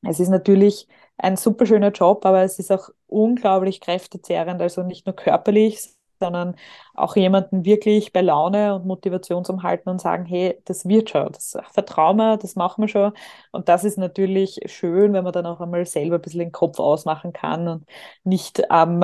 es 0.03 0.20
ist 0.20 0.29
natürlich 0.29 0.89
ein 1.18 1.37
super 1.37 1.66
schöner 1.66 1.91
Job, 1.93 2.25
aber 2.27 2.43
es 2.43 2.59
ist 2.59 2.73
auch 2.73 2.89
unglaublich 3.07 3.81
kräftezehrend, 3.81 4.61
also 4.61 4.83
nicht 4.83 5.07
nur 5.07 5.14
körperlich, 5.16 5.81
sondern 6.23 6.57
auch 6.95 7.16
jemanden 7.16 7.64
wirklich 7.64 8.12
bei 8.12 8.20
Laune 8.23 8.75
und 8.75 8.87
Motivation 8.87 9.45
zum 9.45 9.62
Halten 9.62 9.89
und 9.91 10.01
sagen, 10.01 10.25
hey, 10.27 10.59
das 10.64 10.87
wird 10.89 11.11
schon, 11.11 11.33
das 11.33 11.57
vertrauen 11.73 12.16
wir, 12.16 12.37
das 12.37 12.57
machen 12.57 12.83
wir 12.83 12.89
schon. 12.89 13.12
Und 13.51 13.68
das 13.68 13.85
ist 13.85 13.99
natürlich 13.99 14.61
schön, 14.66 15.12
wenn 15.12 15.25
man 15.25 15.33
dann 15.33 15.47
auch 15.47 15.61
einmal 15.61 15.85
selber 15.87 16.16
ein 16.16 16.23
bisschen 16.23 16.41
den 16.41 16.53
Kopf 16.53 16.79
ausmachen 16.79 17.33
kann 17.33 17.68
und 17.68 17.87
nicht 18.25 18.62
ähm, 18.70 19.03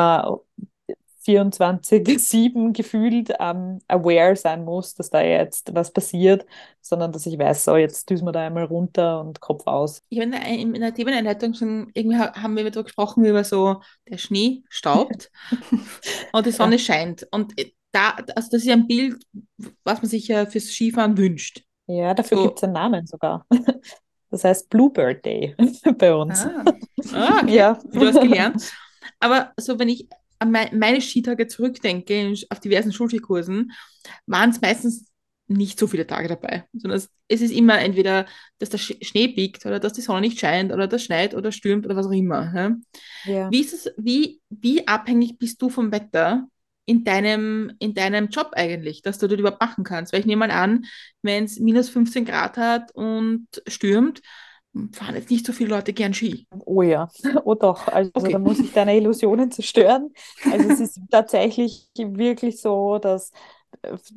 24-7 1.29 2.72
gefühlt 2.76 3.33
ähm, 3.39 3.81
aware 3.87 4.35
sein 4.35 4.64
muss, 4.64 4.95
dass 4.95 5.11
da 5.11 5.20
jetzt 5.20 5.74
was 5.74 5.93
passiert, 5.93 6.47
sondern 6.81 7.12
dass 7.12 7.26
ich 7.26 7.39
weiß, 7.39 7.64
so 7.64 7.76
jetzt 7.76 8.09
düsen 8.09 8.26
wir 8.26 8.33
da 8.33 8.47
einmal 8.47 8.64
runter 8.64 9.20
und 9.20 9.41
Kopf 9.41 9.66
aus. 9.66 10.03
Ich 10.09 10.18
habe 10.18 10.35
in 10.35 10.72
der 10.74 10.95
Themeneinleitung 10.95 11.55
schon, 11.55 11.91
irgendwie 11.95 12.16
haben 12.16 12.57
wir 12.57 12.64
darüber 12.64 12.85
gesprochen, 12.85 13.24
über 13.24 13.45
so, 13.45 13.83
der 14.09 14.18
Schnee 14.18 14.62
staubt 14.68 15.31
und 16.33 16.47
die 16.47 16.53
Sonne 16.53 16.76
ja. 16.76 16.79
scheint. 16.79 17.26
Und 17.31 17.59
äh, 17.59 17.72
da, 17.93 18.16
also 18.35 18.49
das 18.51 18.62
ist 18.62 18.66
ja 18.66 18.74
ein 18.74 18.87
Bild, 18.87 19.22
was 19.85 20.01
man 20.01 20.09
sich 20.09 20.29
ja 20.29 20.47
fürs 20.47 20.64
Skifahren 20.64 21.16
wünscht. 21.16 21.62
Ja, 21.87 22.14
dafür 22.14 22.39
so. 22.39 22.45
gibt 22.45 22.59
es 22.59 22.64
einen 22.64 22.72
Namen 22.74 23.07
sogar. 23.07 23.47
Das 24.31 24.45
heißt 24.45 24.68
Bluebird 24.68 25.24
Day 25.24 25.57
bei 25.97 26.14
uns. 26.14 26.45
Ah, 26.45 26.64
ah 27.14 27.41
okay. 27.43 27.55
ja. 27.55 27.79
Du 27.91 28.07
hast 28.07 28.20
gelernt. 28.20 28.72
Aber 29.20 29.53
so, 29.57 29.79
wenn 29.79 29.89
ich 29.89 30.07
an 30.39 30.51
meine 30.51 31.01
Skitage 31.01 31.47
zurückdenke, 31.47 32.34
auf 32.51 32.61
diversen 32.61 32.93
Schulskikursen, 32.93 33.72
waren 34.26 34.51
es 34.51 34.61
meistens 34.61 35.09
nicht 35.49 35.78
so 35.78 35.86
viele 35.86 36.07
Tage 36.07 36.28
dabei, 36.28 36.64
sondern 36.74 37.01
es 37.28 37.41
ist 37.41 37.51
immer 37.51 37.80
entweder, 37.80 38.26
dass 38.59 38.68
der 38.68 38.78
Schnee 38.78 39.28
biegt 39.28 39.64
oder 39.64 39.80
dass 39.80 39.95
die 39.95 40.03
Sonne 40.03 40.20
nicht 40.20 40.39
scheint 40.39 40.72
oder 40.72 40.86
das 40.86 41.03
schneit 41.03 41.34
oder 41.34 41.53
stürmt 41.53 41.86
oder 41.86 41.97
was 41.97 42.07
auch 42.07 42.12
immer. 42.12 42.53
Ja? 42.55 42.76
Ja. 43.24 43.51
Wie, 43.51 43.61
ist 43.61 43.72
es, 43.72 43.91
wie, 43.97 44.41
wie 44.51 44.86
abhängig 44.86 45.39
bist 45.39 45.61
du 45.62 45.70
vom 45.70 45.91
Wetter 45.91 46.47
in 46.84 47.03
deinem, 47.05 47.72
in 47.78 47.95
deinem 47.95 48.28
Job 48.28 48.51
eigentlich, 48.53 49.03
dass 49.03 49.18
du 49.18 49.26
das 49.26 49.39
überhaupt 49.39 49.61
machen 49.61 49.84
kannst? 49.84 50.12
Weil 50.12 50.20
ich 50.20 50.26
nehme 50.26 50.47
mal 50.47 50.51
an, 50.51 50.84
wenn 51.22 51.45
es 51.45 51.59
minus 51.59 51.89
15 51.89 52.26
Grad 52.26 52.59
hat 52.59 52.95
und 52.95 53.49
stürmt, 53.66 54.20
fahren 54.93 55.14
jetzt 55.14 55.31
nicht 55.31 55.47
so 55.47 55.53
viele 55.53 55.71
Leute 55.71 55.93
gern 55.93 56.14
Ski. 56.14 56.47
Oh 56.64 56.83
ja, 56.83 57.09
oh 57.45 57.55
doch. 57.55 57.89
Also 57.89 58.11
okay. 58.14 58.33
da 58.33 58.39
muss 58.39 58.59
ich 58.59 58.73
deine 58.73 58.97
Illusionen 58.97 59.51
zerstören. 59.51 60.11
Also 60.51 60.69
es 60.71 60.81
ist 60.81 61.01
tatsächlich 61.11 61.89
wirklich 61.97 62.61
so, 62.61 62.99
dass 62.99 63.33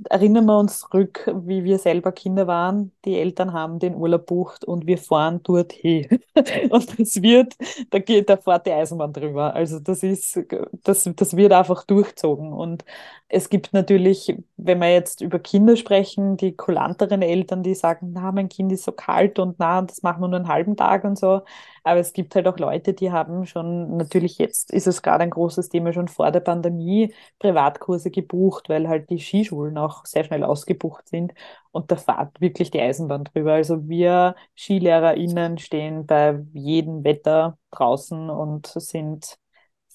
erinnern 0.09 0.45
wir 0.45 0.57
uns 0.59 0.79
zurück, 0.79 1.29
wie 1.43 1.63
wir 1.63 1.77
selber 1.77 2.11
Kinder 2.11 2.47
waren. 2.47 2.91
Die 3.05 3.17
Eltern 3.17 3.53
haben 3.53 3.79
den 3.79 3.95
Urlaub 3.95 4.25
bucht 4.25 4.65
und 4.65 4.87
wir 4.87 4.97
fahren 4.97 5.41
dort 5.43 5.73
hin. 5.73 6.07
Und 6.69 6.99
das 6.99 7.21
wird, 7.21 7.55
da 7.89 7.99
geht, 7.99 8.29
da 8.29 8.37
fährt 8.37 8.65
die 8.65 8.71
Eisenbahn 8.71 9.13
drüber. 9.13 9.53
Also 9.53 9.79
das 9.79 10.01
ist, 10.03 10.39
das, 10.83 11.09
das 11.15 11.35
wird 11.35 11.51
einfach 11.51 11.83
durchzogen. 11.83 12.53
Und 12.53 12.85
es 13.27 13.49
gibt 13.49 13.73
natürlich, 13.73 14.35
wenn 14.57 14.79
wir 14.79 14.91
jetzt 14.91 15.21
über 15.21 15.39
Kinder 15.39 15.75
sprechen, 15.75 16.37
die 16.37 16.55
kulanteren 16.55 17.21
Eltern, 17.21 17.63
die 17.63 17.75
sagen, 17.75 18.11
na, 18.13 18.31
mein 18.31 18.49
Kind 18.49 18.71
ist 18.71 18.83
so 18.83 18.91
kalt 18.91 19.39
und 19.39 19.55
na, 19.59 19.81
das 19.81 20.03
machen 20.03 20.21
wir 20.21 20.27
nur 20.27 20.39
einen 20.39 20.47
halben 20.47 20.75
Tag 20.75 21.03
und 21.03 21.17
so. 21.19 21.41
Aber 21.83 21.99
es 21.99 22.13
gibt 22.13 22.35
halt 22.35 22.47
auch 22.47 22.57
Leute, 22.59 22.93
die 22.93 23.11
haben 23.11 23.45
schon, 23.45 23.97
natürlich 23.97 24.37
jetzt 24.37 24.71
ist 24.71 24.85
es 24.87 25.01
gerade 25.01 25.23
ein 25.23 25.31
großes 25.31 25.69
Thema, 25.69 25.93
schon 25.93 26.07
vor 26.07 26.31
der 26.31 26.39
Pandemie 26.41 27.13
Privatkurse 27.39 28.11
gebucht, 28.11 28.69
weil 28.69 28.87
halt 28.87 29.09
die 29.09 29.19
Skischulen 29.19 29.77
auch 29.77 30.05
sehr 30.05 30.23
schnell 30.23 30.43
ausgebucht 30.43 31.07
sind 31.09 31.33
und 31.71 31.89
da 31.91 31.95
fahrt 31.95 32.39
wirklich 32.39 32.69
die 32.71 32.81
Eisenbahn 32.81 33.23
drüber. 33.23 33.53
Also 33.53 33.87
wir 33.89 34.35
SkilehrerInnen 34.57 35.57
stehen 35.57 36.05
bei 36.05 36.39
jedem 36.53 37.03
Wetter 37.03 37.57
draußen 37.71 38.29
und 38.29 38.67
sind 38.67 39.37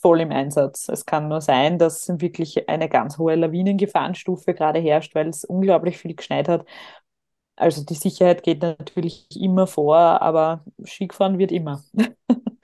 voll 0.00 0.20
im 0.20 0.30
Einsatz. 0.30 0.88
Es 0.88 1.06
kann 1.06 1.28
nur 1.28 1.40
sein, 1.40 1.78
dass 1.78 2.08
wirklich 2.20 2.68
eine 2.68 2.88
ganz 2.88 3.18
hohe 3.18 3.34
Lawinengefahrenstufe 3.34 4.54
gerade 4.54 4.78
herrscht, 4.78 5.14
weil 5.14 5.28
es 5.28 5.44
unglaublich 5.44 5.98
viel 5.98 6.14
geschneit 6.14 6.48
hat 6.48 6.66
also 7.56 7.84
die 7.84 7.94
Sicherheit 7.94 8.42
geht 8.42 8.62
natürlich 8.62 9.26
immer 9.34 9.66
vor, 9.66 9.96
aber 9.96 10.64
Skifahren 10.84 11.38
wird 11.38 11.52
immer. 11.52 11.82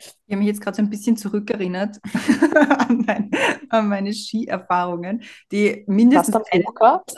Ich 0.05 0.35
habe 0.35 0.39
mich 0.39 0.49
jetzt 0.49 0.61
gerade 0.61 0.77
so 0.77 0.83
ein 0.83 0.91
bisschen 0.91 1.17
zurückerinnert 1.17 1.99
an, 2.79 3.05
mein, 3.07 3.31
an, 3.69 3.89
meine 3.89 4.13
Skierfahrungen, 4.13 5.23
die 5.53 5.85
mindestens. 5.87 6.35
Warst 6.35 6.53
du 6.53 6.59
am 6.59 6.65
Hochkart? 6.67 7.15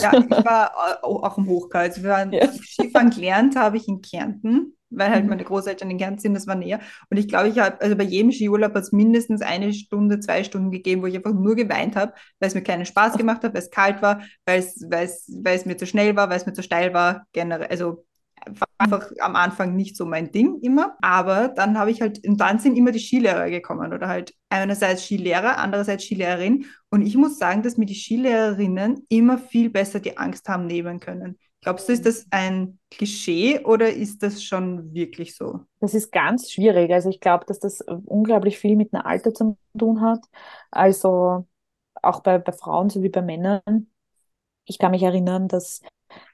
Ja, 0.00 0.12
ich 0.12 0.44
war 0.44 1.02
auch 1.02 1.38
im 1.38 1.46
Hochkart. 1.46 1.90
Also 1.90 2.02
wir 2.02 2.10
waren 2.10 2.32
ja. 2.32 2.46
Skifahren 2.52 3.10
gelernt 3.10 3.56
habe 3.56 3.78
ich 3.78 3.88
in 3.88 4.00
Kärnten 4.02 4.76
weil 4.94 5.10
halt 5.10 5.24
mhm. 5.24 5.30
meine 5.30 5.44
Großeltern 5.44 5.90
in 5.90 5.98
Kärnten 5.98 6.20
sind, 6.20 6.34
das 6.34 6.46
war 6.46 6.54
näher. 6.54 6.80
Und 7.10 7.16
ich 7.16 7.28
glaube, 7.28 7.48
ich 7.48 7.58
habe, 7.58 7.80
also 7.80 7.96
bei 7.96 8.04
jedem 8.04 8.32
Skiurlaub 8.32 8.74
hat 8.74 8.82
es 8.82 8.92
mindestens 8.92 9.42
eine 9.42 9.72
Stunde, 9.72 10.20
zwei 10.20 10.44
Stunden 10.44 10.70
gegeben, 10.70 11.02
wo 11.02 11.06
ich 11.06 11.16
einfach 11.16 11.32
nur 11.32 11.56
geweint 11.56 11.96
habe, 11.96 12.12
weil 12.40 12.48
es 12.48 12.54
mir 12.54 12.62
keinen 12.62 12.86
Spaß 12.86 13.16
gemacht 13.16 13.42
hat, 13.44 13.54
weil 13.54 13.62
es 13.62 13.70
kalt 13.70 14.02
war, 14.02 14.22
weil 14.46 14.60
es, 14.60 14.84
weil 14.90 15.06
es, 15.06 15.30
weil 15.42 15.56
es 15.56 15.66
mir 15.66 15.76
zu 15.76 15.86
schnell 15.86 16.16
war, 16.16 16.30
weil 16.30 16.36
es 16.36 16.46
mir 16.46 16.52
zu 16.52 16.62
steil 16.62 16.94
war, 16.94 17.26
generell, 17.32 17.68
also 17.68 18.04
war 18.46 18.66
einfach 18.78 19.10
am 19.20 19.36
Anfang 19.36 19.76
nicht 19.76 19.96
so 19.96 20.06
mein 20.06 20.32
Ding 20.32 20.58
immer. 20.62 20.96
Aber 21.00 21.48
dann 21.48 21.78
habe 21.78 21.90
ich 21.90 22.00
halt, 22.00 22.26
und 22.26 22.40
dann 22.40 22.58
sind 22.58 22.76
immer 22.76 22.92
die 22.92 22.98
Skilehrer 22.98 23.50
gekommen 23.50 23.92
oder 23.92 24.08
halt 24.08 24.34
einerseits 24.48 25.04
Skilehrer, 25.04 25.58
andererseits 25.58 26.04
Skilehrerin. 26.04 26.66
Und 26.90 27.02
ich 27.02 27.16
muss 27.16 27.38
sagen, 27.38 27.62
dass 27.62 27.76
mir 27.76 27.86
die 27.86 27.94
Skilehrerinnen 27.94 29.06
immer 29.08 29.38
viel 29.38 29.70
besser 29.70 30.00
die 30.00 30.18
Angst 30.18 30.48
haben 30.48 30.66
nehmen 30.66 31.00
können. 31.00 31.38
Glaubst 31.62 31.88
du, 31.88 31.92
ist 31.92 32.04
das 32.06 32.26
ein 32.30 32.78
Klischee 32.90 33.60
oder 33.64 33.88
ist 33.92 34.22
das 34.22 34.42
schon 34.42 34.92
wirklich 34.92 35.36
so? 35.36 35.60
Das 35.80 35.94
ist 35.94 36.10
ganz 36.10 36.50
schwierig. 36.50 36.92
Also 36.92 37.08
ich 37.08 37.20
glaube, 37.20 37.44
dass 37.46 37.60
das 37.60 37.80
unglaublich 37.80 38.58
viel 38.58 38.76
mit 38.76 38.92
dem 38.92 39.00
Alter 39.00 39.32
zu 39.32 39.56
tun 39.78 40.00
hat. 40.00 40.20
Also 40.72 41.46
auch 42.02 42.20
bei, 42.20 42.38
bei 42.38 42.52
Frauen 42.52 42.90
sowie 42.90 43.08
bei 43.10 43.22
Männern. 43.22 43.62
Ich 44.64 44.78
kann 44.78 44.92
mich 44.92 45.02
erinnern, 45.02 45.48
dass 45.48 45.82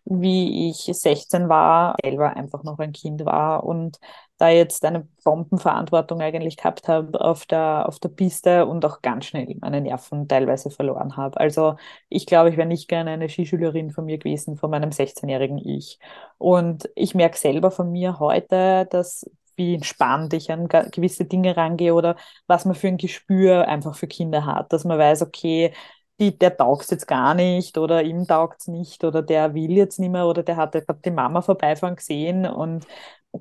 wie 0.05 0.71
ich 0.71 0.79
16 0.99 1.49
war, 1.49 1.97
selber 2.03 2.37
einfach 2.37 2.65
noch 2.65 2.79
ein 2.79 2.93
Kind 2.93 3.25
war 3.25 3.65
und 3.65 3.99
da 4.39 4.49
jetzt 4.49 4.85
eine 4.85 5.07
Bombenverantwortung 5.25 6.21
eigentlich 6.21 6.57
gehabt 6.57 6.89
habe 6.89 7.21
auf 7.21 7.45
der, 7.47 7.89
auf 7.89 7.99
der 7.99 8.09
Piste 8.09 8.67
und 8.67 8.85
auch 8.85 9.03
ganz 9.03 9.27
schnell 9.27 9.55
meine 9.61 9.81
Nerven 9.81 10.29
teilweise 10.29 10.71
verloren 10.71 11.17
habe. 11.17 11.39
Also 11.39 11.77
ich 12.09 12.27
glaube, 12.27 12.51
ich 12.51 12.57
wäre 12.57 12.69
nicht 12.69 12.89
gerne 12.89 13.11
eine 13.11 13.29
Skischülerin 13.29 13.91
von 13.91 14.05
mir 14.07 14.19
gewesen, 14.19 14.57
von 14.57 14.71
meinem 14.71 14.93
16-jährigen 14.93 15.59
Ich. 15.59 15.99
Und 16.39 16.89
ich 16.95 17.15
merke 17.15 17.37
selber 17.37 17.71
von 17.71 17.91
mir 17.91 18.19
heute, 18.21 18.87
dass 18.91 19.29
wie 19.57 19.75
entspannt 19.75 20.33
ich 20.35 20.53
an 20.53 20.69
gewisse 20.69 21.25
Dinge 21.25 21.57
rangehe 21.57 21.93
oder 21.93 22.17
was 22.47 22.65
man 22.65 22.77
für 22.77 22.89
ein 22.89 22.97
Gespür 22.97 23.67
einfach 23.67 23.97
für 23.97 24.07
Kinder 24.07 24.47
hat, 24.47 24.73
dass 24.73 24.85
man 24.85 24.99
weiß, 24.99 25.23
okay, 25.23 25.73
die, 26.21 26.37
der 26.37 26.57
taugt 26.57 26.91
jetzt 26.91 27.07
gar 27.07 27.35
nicht 27.35 27.79
oder 27.79 28.03
ihm 28.03 28.27
taugt 28.27 28.61
es 28.61 28.67
nicht 28.69 29.05
oder 29.05 29.23
der 29.23 29.55
will 29.55 29.73
jetzt 29.73 29.99
nicht 30.01 30.11
mehr 30.11 30.27
oder 30.27 30.43
der 30.43 30.57
hat 30.57 30.73
gerade 30.73 31.01
die 31.05 31.11
Mama 31.11 31.43
vorbeifahren 31.43 31.97
gesehen 31.97 32.47
und 32.47 32.87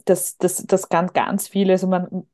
das, 0.06 0.38
das, 0.38 0.66
das 0.66 0.90
kann 0.90 1.08
ganz 1.14 1.48
viel. 1.48 1.70
Also 1.72 1.88
man, 1.88 2.28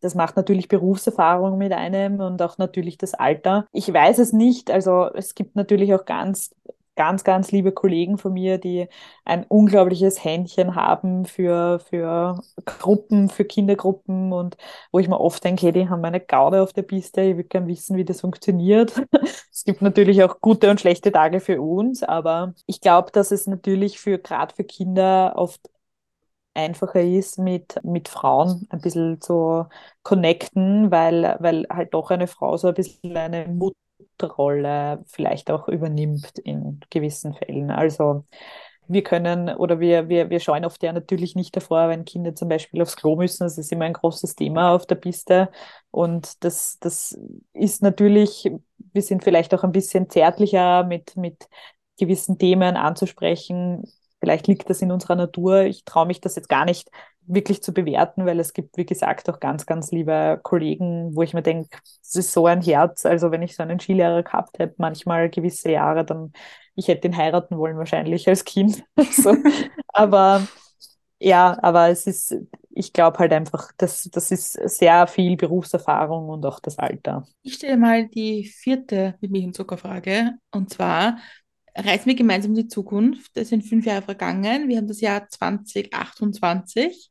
das 0.00 0.14
macht 0.14 0.36
natürlich 0.36 0.68
Berufserfahrung 0.68 1.58
mit 1.58 1.72
einem 1.72 2.20
und 2.20 2.40
auch 2.42 2.58
natürlich 2.58 2.98
das 2.98 3.14
Alter. 3.14 3.66
Ich 3.72 3.92
weiß 3.92 4.18
es 4.18 4.32
nicht. 4.32 4.70
Also 4.70 5.10
es 5.14 5.34
gibt 5.34 5.56
natürlich 5.56 5.94
auch 5.94 6.04
ganz 6.04 6.54
ganz, 7.00 7.24
ganz 7.24 7.50
liebe 7.50 7.72
Kollegen 7.72 8.18
von 8.18 8.34
mir, 8.34 8.58
die 8.58 8.86
ein 9.24 9.44
unglaubliches 9.44 10.22
Händchen 10.22 10.74
haben 10.74 11.24
für, 11.24 11.78
für 11.78 12.42
Gruppen, 12.66 13.30
für 13.30 13.46
Kindergruppen 13.46 14.34
und 14.34 14.58
wo 14.92 14.98
ich 14.98 15.08
mir 15.08 15.18
oft 15.18 15.42
denke, 15.42 15.62
hey, 15.62 15.72
die 15.72 15.88
haben 15.88 16.04
eine 16.04 16.20
Gaude 16.20 16.62
auf 16.62 16.74
der 16.74 16.82
Piste, 16.82 17.22
ich 17.22 17.36
würde 17.36 17.48
gerne 17.48 17.68
wissen, 17.68 17.96
wie 17.96 18.04
das 18.04 18.20
funktioniert. 18.20 19.02
es 19.50 19.64
gibt 19.64 19.80
natürlich 19.80 20.22
auch 20.22 20.42
gute 20.42 20.70
und 20.70 20.78
schlechte 20.78 21.10
Tage 21.10 21.40
für 21.40 21.62
uns, 21.62 22.02
aber 22.02 22.52
ich 22.66 22.82
glaube, 22.82 23.10
dass 23.12 23.30
es 23.30 23.46
natürlich 23.46 23.98
für 23.98 24.18
gerade 24.18 24.54
für 24.54 24.64
Kinder 24.64 25.32
oft 25.36 25.70
einfacher 26.54 27.00
ist, 27.02 27.38
mit, 27.38 27.78
mit 27.84 28.08
Frauen 28.08 28.66
ein 28.70 28.80
bisschen 28.80 29.20
zu 29.20 29.66
connecten, 30.02 30.90
weil, 30.90 31.36
weil 31.40 31.66
halt 31.70 31.94
doch 31.94 32.10
eine 32.10 32.26
Frau 32.26 32.56
so 32.56 32.68
ein 32.68 32.74
bisschen 32.74 33.16
eine 33.16 33.46
Mutter 33.48 33.76
Rolle 34.36 35.02
vielleicht 35.06 35.50
auch 35.50 35.68
übernimmt 35.68 36.38
in 36.40 36.80
gewissen 36.90 37.34
Fällen. 37.34 37.70
Also 37.70 38.24
wir 38.88 39.02
können 39.04 39.50
oder 39.50 39.78
wir, 39.80 40.08
wir, 40.08 40.30
wir 40.30 40.40
schauen 40.40 40.64
oft 40.64 40.82
ja 40.82 40.92
natürlich 40.92 41.36
nicht 41.36 41.54
davor, 41.56 41.88
wenn 41.88 42.04
Kinder 42.04 42.34
zum 42.34 42.48
Beispiel 42.48 42.82
aufs 42.82 42.96
Klo 42.96 43.16
müssen. 43.16 43.44
Das 43.44 43.56
ist 43.56 43.70
immer 43.72 43.84
ein 43.84 43.92
großes 43.92 44.34
Thema 44.34 44.74
auf 44.74 44.84
der 44.86 44.96
Piste. 44.96 45.50
Und 45.90 46.42
das, 46.44 46.78
das 46.80 47.16
ist 47.52 47.82
natürlich, 47.82 48.50
wir 48.92 49.02
sind 49.02 49.22
vielleicht 49.22 49.54
auch 49.54 49.62
ein 49.64 49.72
bisschen 49.72 50.10
zärtlicher 50.10 50.84
mit, 50.84 51.16
mit 51.16 51.48
gewissen 51.98 52.38
Themen 52.38 52.76
anzusprechen. 52.76 53.84
Vielleicht 54.20 54.46
liegt 54.46 54.68
das 54.70 54.82
in 54.82 54.92
unserer 54.92 55.16
Natur. 55.16 55.62
Ich 55.62 55.84
traue 55.84 56.06
mich 56.06 56.20
das 56.20 56.36
jetzt 56.36 56.48
gar 56.48 56.64
nicht 56.64 56.90
wirklich 57.22 57.62
zu 57.62 57.72
bewerten, 57.72 58.26
weil 58.26 58.40
es 58.40 58.52
gibt, 58.52 58.76
wie 58.76 58.86
gesagt, 58.86 59.30
auch 59.30 59.40
ganz, 59.40 59.66
ganz 59.66 59.92
liebe 59.92 60.40
Kollegen, 60.42 61.14
wo 61.14 61.22
ich 61.22 61.32
mir 61.32 61.42
denke, 61.42 61.78
es 62.02 62.16
ist 62.16 62.32
so 62.32 62.46
ein 62.46 62.60
Herz. 62.60 63.06
Also 63.06 63.30
wenn 63.30 63.42
ich 63.42 63.56
so 63.56 63.62
einen 63.62 63.80
Skilehrer 63.80 64.22
gehabt 64.22 64.58
hätte, 64.58 64.74
manchmal 64.78 65.30
gewisse 65.30 65.70
Jahre, 65.70 66.04
dann 66.04 66.32
ich 66.74 66.88
hätte 66.88 67.08
ihn 67.08 67.16
heiraten 67.16 67.58
wollen 67.58 67.76
wahrscheinlich 67.76 68.28
als 68.28 68.44
Kind. 68.44 68.82
so. 69.12 69.36
Aber 69.88 70.46
ja, 71.20 71.58
aber 71.62 71.88
es 71.88 72.06
ist, 72.06 72.34
ich 72.70 72.92
glaube 72.92 73.18
halt 73.18 73.32
einfach, 73.32 73.70
das, 73.76 74.08
das 74.10 74.30
ist 74.30 74.52
sehr 74.52 75.06
viel 75.06 75.36
Berufserfahrung 75.36 76.28
und 76.30 76.46
auch 76.46 76.60
das 76.60 76.78
Alter. 76.78 77.26
Ich 77.42 77.54
stelle 77.54 77.76
mal 77.76 78.08
die 78.08 78.44
vierte 78.44 79.16
mit 79.20 79.30
Milch 79.30 79.44
und 79.44 79.54
Zuckerfrage. 79.54 80.32
Und 80.50 80.70
zwar, 80.70 81.18
reisen 81.76 82.06
wir 82.06 82.14
gemeinsam 82.14 82.52
in 82.52 82.62
die 82.62 82.68
Zukunft. 82.68 83.36
Es 83.36 83.48
sind 83.48 83.62
fünf 83.62 83.86
Jahre 83.86 84.02
vergangen. 84.02 84.68
Wir 84.68 84.76
haben 84.76 84.88
das 84.88 85.00
Jahr 85.00 85.28
2028. 85.28 87.10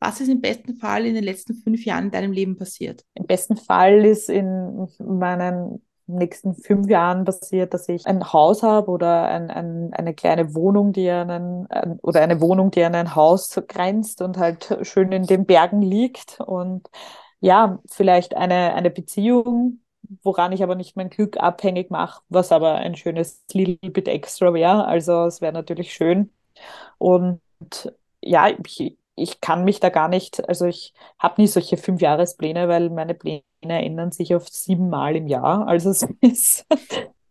Was 0.00 0.20
ist 0.20 0.28
im 0.28 0.40
besten 0.40 0.76
Fall 0.76 1.06
in 1.06 1.14
den 1.14 1.24
letzten 1.24 1.54
fünf 1.54 1.84
Jahren 1.84 2.06
in 2.06 2.10
deinem 2.10 2.32
Leben 2.32 2.56
passiert? 2.56 3.04
Im 3.14 3.26
besten 3.26 3.56
Fall 3.56 4.04
ist 4.04 4.28
in 4.28 4.88
meinen 4.98 5.82
nächsten 6.06 6.54
fünf 6.54 6.88
Jahren 6.88 7.24
passiert, 7.24 7.74
dass 7.74 7.88
ich 7.88 8.06
ein 8.06 8.32
Haus 8.32 8.62
habe 8.62 8.90
oder 8.90 9.26
ein, 9.28 9.50
ein, 9.50 9.92
eine 9.92 10.14
kleine 10.14 10.54
Wohnung, 10.54 10.92
die 10.92 11.08
an 11.08 11.30
ein, 11.30 11.98
oder 12.02 12.20
eine 12.20 12.40
Wohnung, 12.40 12.70
die 12.70 12.82
an 12.82 12.94
ein 12.94 13.14
Haus 13.14 13.54
grenzt 13.68 14.20
und 14.22 14.36
halt 14.36 14.78
schön 14.82 15.12
in 15.12 15.26
den 15.26 15.46
Bergen 15.46 15.82
liegt 15.82 16.40
und 16.40 16.88
ja, 17.40 17.80
vielleicht 17.90 18.36
eine, 18.36 18.74
eine 18.74 18.90
Beziehung, 18.90 19.81
woran 20.22 20.52
ich 20.52 20.62
aber 20.62 20.74
nicht 20.74 20.96
mein 20.96 21.10
Glück 21.10 21.36
abhängig 21.38 21.90
mache, 21.90 22.22
was 22.28 22.52
aber 22.52 22.74
ein 22.76 22.96
schönes 22.96 23.42
Little 23.52 23.90
Bit 23.90 24.08
extra 24.08 24.52
wäre. 24.54 24.86
Also 24.86 25.26
es 25.26 25.40
wäre 25.40 25.52
natürlich 25.52 25.92
schön. 25.94 26.30
Und 26.98 27.40
ja, 28.22 28.48
ich, 28.66 28.96
ich 29.16 29.40
kann 29.40 29.64
mich 29.64 29.80
da 29.80 29.88
gar 29.90 30.08
nicht, 30.08 30.48
also 30.48 30.66
ich 30.66 30.94
habe 31.18 31.40
nie 31.40 31.46
solche 31.48 31.76
Fünfjahrespläne, 31.76 32.68
weil 32.68 32.90
meine 32.90 33.14
Pläne 33.14 33.42
ändern 33.62 34.12
sich 34.12 34.34
oft 34.34 34.52
siebenmal 34.54 35.16
im 35.16 35.26
Jahr. 35.28 35.66
Also 35.66 35.90
es 35.90 36.02
ist, 36.20 36.66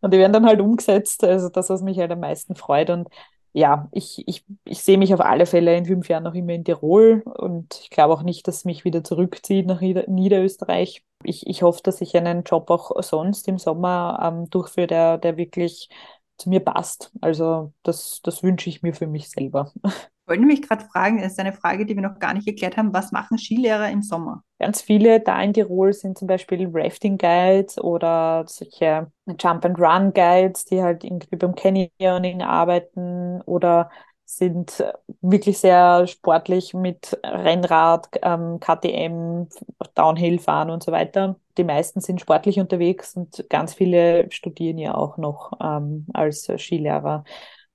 und 0.02 0.14
die 0.14 0.18
werden 0.20 0.34
dann 0.34 0.46
halt 0.46 0.60
umgesetzt. 0.62 1.24
Also 1.24 1.50
das, 1.50 1.70
was 1.70 1.82
mich 1.82 2.00
halt 2.00 2.12
am 2.12 2.20
meisten 2.20 2.56
freut. 2.56 2.90
Und 2.90 3.08
ja, 3.54 3.90
ich, 3.92 4.24
ich, 4.28 4.46
ich 4.66 4.82
sehe 4.84 4.98
mich 4.98 5.14
auf 5.14 5.20
alle 5.22 5.46
Fälle 5.46 5.76
in 5.76 5.86
fünf 5.86 6.08
Jahren 6.10 6.24
noch 6.24 6.34
immer 6.36 6.54
in 6.54 6.64
Tirol 6.64 7.22
und 7.26 7.80
ich 7.82 7.90
glaube 7.90 8.14
auch 8.14 8.24
nicht, 8.24 8.48
dass 8.48 8.58
es 8.58 8.66
mich 8.66 8.86
wieder 8.86 9.04
zurückzieht 9.04 9.66
nach 9.68 9.82
Nieder 9.82 10.08
Niederösterreich. 10.08 11.04
Ich, 11.24 11.46
ich 11.48 11.62
hoffe, 11.64 11.82
dass 11.84 12.02
ich 12.02 12.16
einen 12.16 12.44
Job 12.44 12.70
auch 12.70 13.02
sonst 13.04 13.48
im 13.48 13.58
Sommer 13.60 14.20
ähm, 14.24 14.50
durchführe, 14.50 14.88
der, 14.88 15.18
der 15.18 15.38
wirklich 15.38 15.90
zu 16.38 16.50
mir 16.50 16.62
passt. 16.62 17.12
Also 17.22 17.74
das, 17.84 18.22
das 18.24 18.42
wünsche 18.44 18.70
ich 18.70 18.82
mir 18.84 18.94
für 18.94 19.08
mich 19.08 19.30
selber. 19.30 19.72
Wollte 20.32 20.46
mich 20.46 20.62
gerade 20.62 20.86
fragen, 20.86 21.22
das 21.22 21.34
ist 21.34 21.40
eine 21.42 21.52
Frage, 21.52 21.86
die 21.86 21.94
wir 21.94 22.02
noch 22.02 22.18
gar 22.18 22.34
nicht 22.34 22.48
geklärt 22.48 22.78
haben. 22.78 22.94
Was 22.94 23.12
machen 23.12 23.38
Skilehrer 23.38 23.90
im 23.90 24.02
Sommer? 24.02 24.44
Ganz 24.60 24.82
viele 24.82 25.20
da 25.20 25.42
in 25.42 25.52
Tirol 25.52 25.92
sind 25.92 26.18
zum 26.18 26.30
Beispiel 26.30 26.70
Rafting 26.72 27.18
Guides 27.18 27.78
oder 27.78 28.46
solche 28.48 29.12
Jump 29.38 29.66
and 29.66 29.78
Run 29.78 30.14
Guides, 30.14 30.64
die 30.64 30.82
halt 30.82 31.04
irgendwie 31.04 31.36
beim 31.36 31.54
Canyoning 31.54 32.44
arbeiten 32.44 33.42
oder 33.42 33.90
sind 34.24 34.82
wirklich 35.20 35.58
sehr 35.58 36.08
sportlich 36.08 36.74
mit 36.74 37.20
Rennrad, 37.26 38.08
ähm, 38.22 38.62
KTM, 38.62 39.50
Downhill 39.96 40.40
fahren 40.40 40.70
und 40.70 40.82
so 40.82 40.94
weiter. 40.94 41.36
Die 41.58 41.66
meisten 41.66 42.00
sind 42.00 42.22
sportlich 42.22 42.58
unterwegs 42.58 43.18
und 43.18 43.46
ganz 43.50 43.74
viele 43.74 44.32
studieren 44.32 44.78
ja 44.78 44.96
auch 44.96 45.18
noch 45.18 45.52
ähm, 45.62 46.06
als 46.14 46.50
Skilehrer 46.58 47.26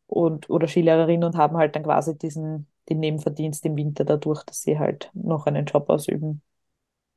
und 0.07 0.51
oder 0.51 0.69
Skilehrerin 0.69 1.25
und 1.25 1.37
haben 1.37 1.57
halt 1.57 1.77
dann 1.77 1.85
quasi 1.85 2.17
diesen 2.17 2.67
den 2.89 3.01
Nebenverdienst 3.01 3.65
im 3.67 3.77
Winter 3.77 4.05
dadurch, 4.05 4.45
dass 4.45 4.63
sie 4.63 4.79
halt 4.79 5.11
noch 5.15 5.47
einen 5.47 5.67
Job 5.67 5.91
ausüben. 5.91 6.43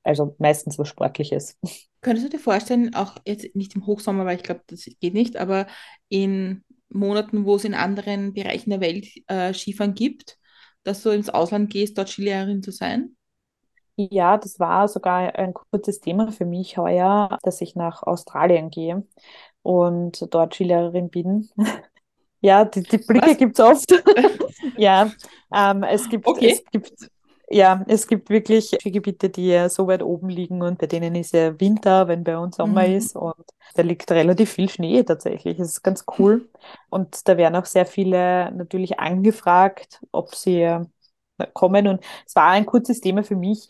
Also 0.04 0.36
meistens 0.40 0.80
was 0.80 0.88
Sportliches. 0.88 1.58
Könntest 2.02 2.26
du 2.28 2.30
dir 2.38 2.44
vorstellen, 2.44 2.96
auch 2.96 3.18
jetzt 3.28 3.56
nicht 3.56 3.76
im 3.76 3.86
Hochsommer, 3.86 4.26
weil 4.26 4.38
ich 4.38 4.44
glaube, 4.44 4.62
das 4.68 4.86
geht 5.02 5.14
nicht, 5.14 5.38
aber 5.38 5.68
in 6.08 6.64
Monaten, 6.90 7.46
wo 7.46 7.56
es 7.58 7.66
in 7.66 7.74
anderen 7.74 8.34
Bereichen 8.34 8.70
der 8.70 8.82
Welt 8.82 9.08
äh, 9.28 9.54
Skifahren 9.54 9.94
gibt, 9.96 10.40
dass 10.84 11.04
du 11.04 11.10
ins 11.10 11.30
Ausland 11.30 11.70
gehst, 11.72 11.98
dort 11.98 12.10
Skilehrerin 12.10 12.64
zu 12.64 12.72
sein? 12.72 13.16
Ja, 13.98 14.38
das 14.38 14.60
war 14.60 14.88
sogar 14.88 15.36
ein 15.36 15.54
kurzes 15.54 16.00
Thema 16.00 16.32
für 16.32 16.46
mich 16.46 16.78
heuer, 16.78 17.38
dass 17.44 17.60
ich 17.60 17.76
nach 17.76 18.02
Australien 18.04 18.70
gehe 18.70 19.06
und 19.62 20.34
dort 20.34 20.56
Skilehrerin 20.56 21.10
bin. 21.10 21.50
Ja, 22.42 22.66
die, 22.66 22.84
die 22.84 22.98
Blicke 22.98 23.36
gibt 23.36 23.60
es 23.60 23.66
oft. 23.66 23.92
ja, 24.78 25.12
ähm, 25.54 25.84
es, 25.84 26.08
gibt, 26.08 26.26
okay. 26.26 26.52
es 26.52 26.64
gibt 26.72 27.10
ja, 27.52 27.84
es 27.88 28.08
gibt 28.08 28.30
wirklich 28.30 28.78
Gebiete, 28.84 29.30
die 29.30 29.68
so 29.70 29.88
weit 29.88 30.04
oben 30.04 30.30
liegen 30.30 30.62
und 30.62 30.78
bei 30.78 30.86
denen 30.86 31.16
ist 31.16 31.34
ja 31.34 31.60
Winter, 31.60 32.08
wenn 32.08 32.24
bei 32.24 32.38
uns 32.38 32.58
Sommer 32.58 32.88
mhm. 32.88 32.96
ist 32.96 33.16
und 33.16 33.44
da 33.74 33.82
liegt 33.82 34.12
relativ 34.12 34.52
viel 34.52 34.70
Schnee 34.70 35.04
tatsächlich. 35.04 35.58
Das 35.58 35.70
ist 35.70 35.84
ganz 35.84 36.06
cool. 36.20 36.48
Und 36.90 37.28
da 37.28 37.38
werden 37.38 37.56
auch 37.56 37.66
sehr 37.66 37.86
viele 37.88 38.52
natürlich 38.52 39.00
angefragt, 39.00 40.00
ob 40.12 40.36
sie 40.36 40.80
kommen. 41.54 41.88
Und 41.88 42.04
es 42.26 42.36
war 42.36 42.50
ein 42.52 42.66
kurzes 42.66 43.02
Thema 43.02 43.24
für 43.24 43.36
mich. 43.36 43.68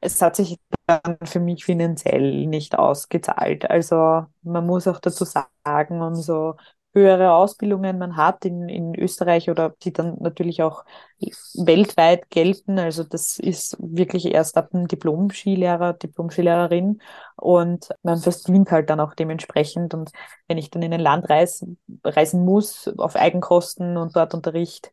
Es 0.00 0.20
hat 0.20 0.36
sich 0.36 0.58
dann 0.86 1.16
für 1.22 1.40
mich 1.40 1.64
finanziell 1.64 2.46
nicht 2.46 2.76
ausgezahlt. 2.76 3.70
Also 3.70 4.26
man 4.42 4.66
muss 4.66 4.88
auch 4.88 4.98
dazu 4.98 5.24
sagen, 5.24 6.02
umso 6.02 6.56
höhere 6.94 7.32
Ausbildungen 7.32 7.98
man 7.98 8.16
hat 8.16 8.44
in, 8.44 8.68
in 8.68 8.94
Österreich 8.94 9.48
oder 9.48 9.74
die 9.82 9.92
dann 9.92 10.16
natürlich 10.20 10.62
auch 10.62 10.84
weltweit 11.54 12.28
gelten. 12.30 12.78
Also 12.78 13.04
das 13.04 13.38
ist 13.38 13.76
wirklich 13.80 14.26
erst 14.26 14.56
ab 14.56 14.70
dem 14.70 14.88
Diplom-Skilehrer, 14.88 15.94
Diplom-Skilehrerin 15.94 17.00
und 17.36 17.88
man 18.02 18.18
verdient 18.18 18.70
halt 18.70 18.90
dann 18.90 19.00
auch 19.00 19.14
dementsprechend. 19.14 19.94
Und 19.94 20.10
wenn 20.48 20.58
ich 20.58 20.70
dann 20.70 20.82
in 20.82 20.92
ein 20.92 21.00
Land 21.00 21.30
reisen, 21.30 21.78
reisen 22.04 22.44
muss, 22.44 22.88
auf 22.98 23.16
Eigenkosten 23.16 23.96
und 23.96 24.14
dort 24.14 24.34
Unterricht 24.34 24.92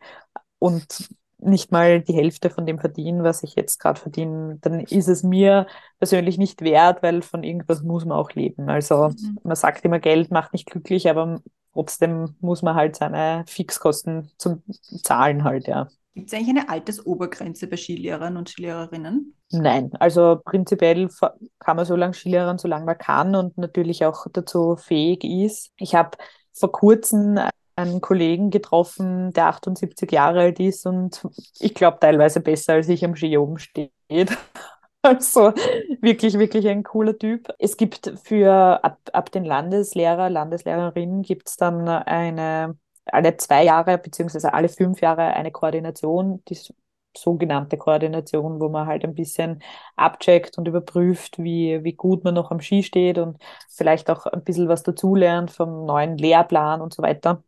und 0.58 1.10
nicht 1.41 1.72
mal 1.72 2.02
die 2.02 2.14
Hälfte 2.14 2.50
von 2.50 2.66
dem 2.66 2.80
verdienen, 2.80 3.24
was 3.24 3.43
ich 3.43 3.56
jetzt 3.56 3.80
gerade 3.80 4.00
verdiene, 4.00 4.58
dann 4.62 4.82
ist 4.82 5.08
es 5.08 5.24
mir 5.24 5.68
persönlich 5.97 6.38
nicht 6.38 6.62
wert, 6.62 7.02
weil 7.02 7.22
von 7.22 7.43
irgendwas 7.43 7.82
muss 7.82 8.06
man 8.06 8.18
auch 8.18 8.32
leben. 8.32 8.70
Also 8.70 9.10
mhm. 9.10 9.39
man 9.43 9.56
sagt 9.56 9.86
immer, 9.86 10.00
Geld 10.00 10.32
macht 10.32 10.54
nicht 10.54 10.66
glücklich, 10.66 11.10
aber 11.10 11.41
trotzdem 11.74 12.36
muss 12.39 12.61
man 12.61 12.76
halt 12.76 12.95
seine 12.95 13.43
Fixkosten 13.47 14.32
zum 14.38 14.63
Zahlen 15.03 15.43
halt, 15.43 15.67
ja. 15.67 15.88
Gibt 16.15 16.34
es 16.34 16.38
eigentlich 16.38 16.49
eine 16.49 16.70
Altersobergrenze 16.70 17.67
bei 17.67 17.78
Skilehrern 17.78 18.36
und 18.36 18.49
Skilehrerinnen? 18.49 19.36
Nein, 19.51 19.91
also 19.99 20.39
prinzipiell 20.43 21.09
kann 21.59 21.76
man 21.76 21.86
so 21.86 21.95
lange 21.95 22.13
Skilehrern, 22.13 22.57
solange 22.57 22.86
man 22.86 22.97
kann 22.97 23.36
und 23.36 23.57
natürlich 23.57 24.05
auch 24.05 24.28
dazu 24.32 24.76
fähig 24.76 25.24
ist. 25.24 25.72
Ich 25.78 25.95
habe 25.95 26.17
vor 26.53 26.72
kurzem 26.72 27.39
einen 27.76 28.01
Kollegen 28.01 28.49
getroffen, 28.49 29.32
der 29.32 29.47
78 29.47 30.11
Jahre 30.11 30.41
alt 30.41 30.59
ist 30.59 30.86
und 30.86 31.26
ich 31.59 31.74
glaube 31.74 31.97
teilweise 32.01 32.41
besser 32.41 32.74
als 32.74 32.89
ich 32.89 33.05
am 33.05 33.15
Ski 33.15 33.38
oben 33.38 33.57
steht. 33.57 33.91
Also 35.02 35.54
wirklich, 36.02 36.38
wirklich 36.39 36.68
ein 36.68 36.84
cooler 36.84 37.18
Typ. 37.18 37.47
Es 37.58 37.78
gibt 37.78 38.14
für 38.24 38.84
ab, 38.84 39.00
ab 39.14 39.32
den 39.32 39.45
Landeslehrer, 39.45 40.30
Landeslehrerinnen 40.30 41.22
gibt 41.22 41.47
es 41.50 41.56
dann 41.58 41.88
eine 41.88 42.78
alle 43.06 43.38
zwei 43.38 43.64
Jahre 43.64 43.97
beziehungsweise 43.97 44.54
alle 44.54 44.70
fünf 44.70 45.02
Jahre 45.02 45.24
eine 45.34 45.52
Koordination, 45.52 46.43
die 46.47 46.58
sogenannte 47.18 47.78
Koordination, 47.78 48.60
wo 48.60 48.70
man 48.70 48.86
halt 48.88 49.04
ein 49.04 49.16
bisschen 49.16 49.64
abcheckt 49.95 50.58
und 50.60 50.68
überprüft, 50.68 51.39
wie, 51.39 51.84
wie 51.84 51.93
gut 51.93 52.24
man 52.24 52.36
noch 52.36 52.52
am 52.52 52.60
Ski 52.62 52.84
steht 52.84 53.18
und 53.18 53.41
vielleicht 53.70 54.10
auch 54.12 54.26
ein 54.28 54.43
bisschen 54.43 54.68
was 54.68 54.84
dazulernt 54.84 55.50
vom 55.50 55.86
neuen 55.86 56.18
Lehrplan 56.18 56.82
und 56.82 56.93
so 56.93 57.02
weiter. 57.02 57.43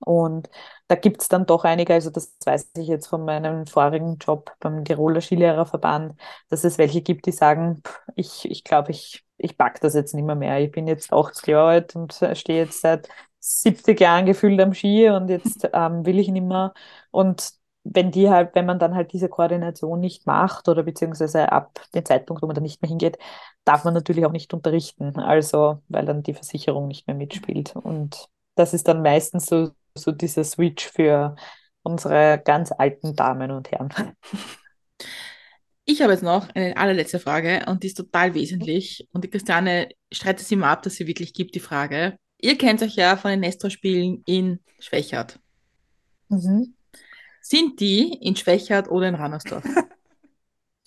Und 0.00 0.48
da 0.88 0.94
gibt 0.94 1.22
es 1.22 1.28
dann 1.28 1.46
doch 1.46 1.64
einige, 1.64 1.94
also 1.94 2.10
das 2.10 2.36
weiß 2.44 2.72
ich 2.76 2.88
jetzt 2.88 3.06
von 3.06 3.24
meinem 3.24 3.66
vorigen 3.66 4.18
Job 4.18 4.52
beim 4.60 4.84
Tiroler 4.84 5.20
Skilehrerverband, 5.20 6.20
dass 6.48 6.64
es 6.64 6.78
welche 6.78 7.02
gibt, 7.02 7.26
die 7.26 7.32
sagen, 7.32 7.82
ich 8.14 8.42
glaube, 8.42 8.48
ich, 8.48 8.64
glaub, 8.64 8.88
ich, 8.88 9.24
ich 9.38 9.58
pack 9.58 9.80
das 9.80 9.94
jetzt 9.94 10.14
nicht 10.14 10.24
mehr 10.24 10.34
mehr. 10.36 10.60
Ich 10.60 10.70
bin 10.70 10.86
jetzt 10.86 11.12
80 11.12 11.48
Jahre 11.48 11.68
alt 11.70 11.96
und 11.96 12.12
stehe 12.34 12.64
jetzt 12.64 12.80
seit 12.80 13.08
70 13.40 14.00
Jahren 14.00 14.26
gefühlt 14.26 14.60
am 14.60 14.74
Ski 14.74 15.08
und 15.10 15.28
jetzt 15.28 15.68
ähm, 15.72 16.04
will 16.06 16.18
ich 16.18 16.28
nicht 16.28 16.44
mehr. 16.44 16.74
Und 17.10 17.52
wenn 17.84 18.10
die 18.10 18.28
halt, 18.30 18.54
wenn 18.54 18.66
man 18.66 18.78
dann 18.78 18.94
halt 18.94 19.12
diese 19.12 19.28
Koordination 19.28 20.00
nicht 20.00 20.26
macht 20.26 20.68
oder 20.68 20.82
beziehungsweise 20.82 21.52
ab 21.52 21.80
dem 21.94 22.04
Zeitpunkt, 22.04 22.42
wo 22.42 22.46
man 22.46 22.54
da 22.54 22.60
nicht 22.60 22.82
mehr 22.82 22.88
hingeht, 22.88 23.18
darf 23.64 23.84
man 23.84 23.94
natürlich 23.94 24.26
auch 24.26 24.32
nicht 24.32 24.52
unterrichten. 24.52 25.18
Also, 25.18 25.82
weil 25.88 26.04
dann 26.04 26.22
die 26.22 26.34
Versicherung 26.34 26.88
nicht 26.88 27.06
mehr 27.06 27.16
mitspielt. 27.16 27.76
Und 27.76 28.28
das 28.56 28.74
ist 28.74 28.88
dann 28.88 29.02
meistens 29.02 29.46
so 29.46 29.70
so 29.96 30.12
dieser 30.12 30.44
Switch 30.44 30.86
für 30.86 31.36
unsere 31.82 32.40
ganz 32.44 32.72
alten 32.72 33.14
Damen 33.14 33.50
und 33.50 33.70
Herren. 33.70 33.92
Ich 35.84 36.02
habe 36.02 36.12
jetzt 36.12 36.24
noch 36.24 36.48
eine 36.54 36.76
allerletzte 36.76 37.20
Frage 37.20 37.64
und 37.68 37.84
die 37.84 37.86
ist 37.86 37.96
total 37.96 38.34
wesentlich. 38.34 39.08
Und 39.12 39.22
die 39.22 39.30
Christiane 39.30 39.88
streitet 40.12 40.42
es 40.42 40.50
immer 40.50 40.66
ab, 40.66 40.82
dass 40.82 40.96
sie 40.96 41.06
wirklich 41.06 41.32
gibt, 41.32 41.54
die 41.54 41.60
Frage. 41.60 42.18
Ihr 42.40 42.58
kennt 42.58 42.82
euch 42.82 42.96
ja 42.96 43.16
von 43.16 43.30
den 43.30 43.40
Nestor-Spielen 43.40 44.22
in 44.26 44.58
Schwächert. 44.80 45.38
Mhm. 46.28 46.74
Sind 47.40 47.78
die 47.78 48.12
in 48.20 48.34
Schwächert 48.34 48.90
oder 48.90 49.08
in 49.08 49.14
Rannersdorf? 49.14 49.64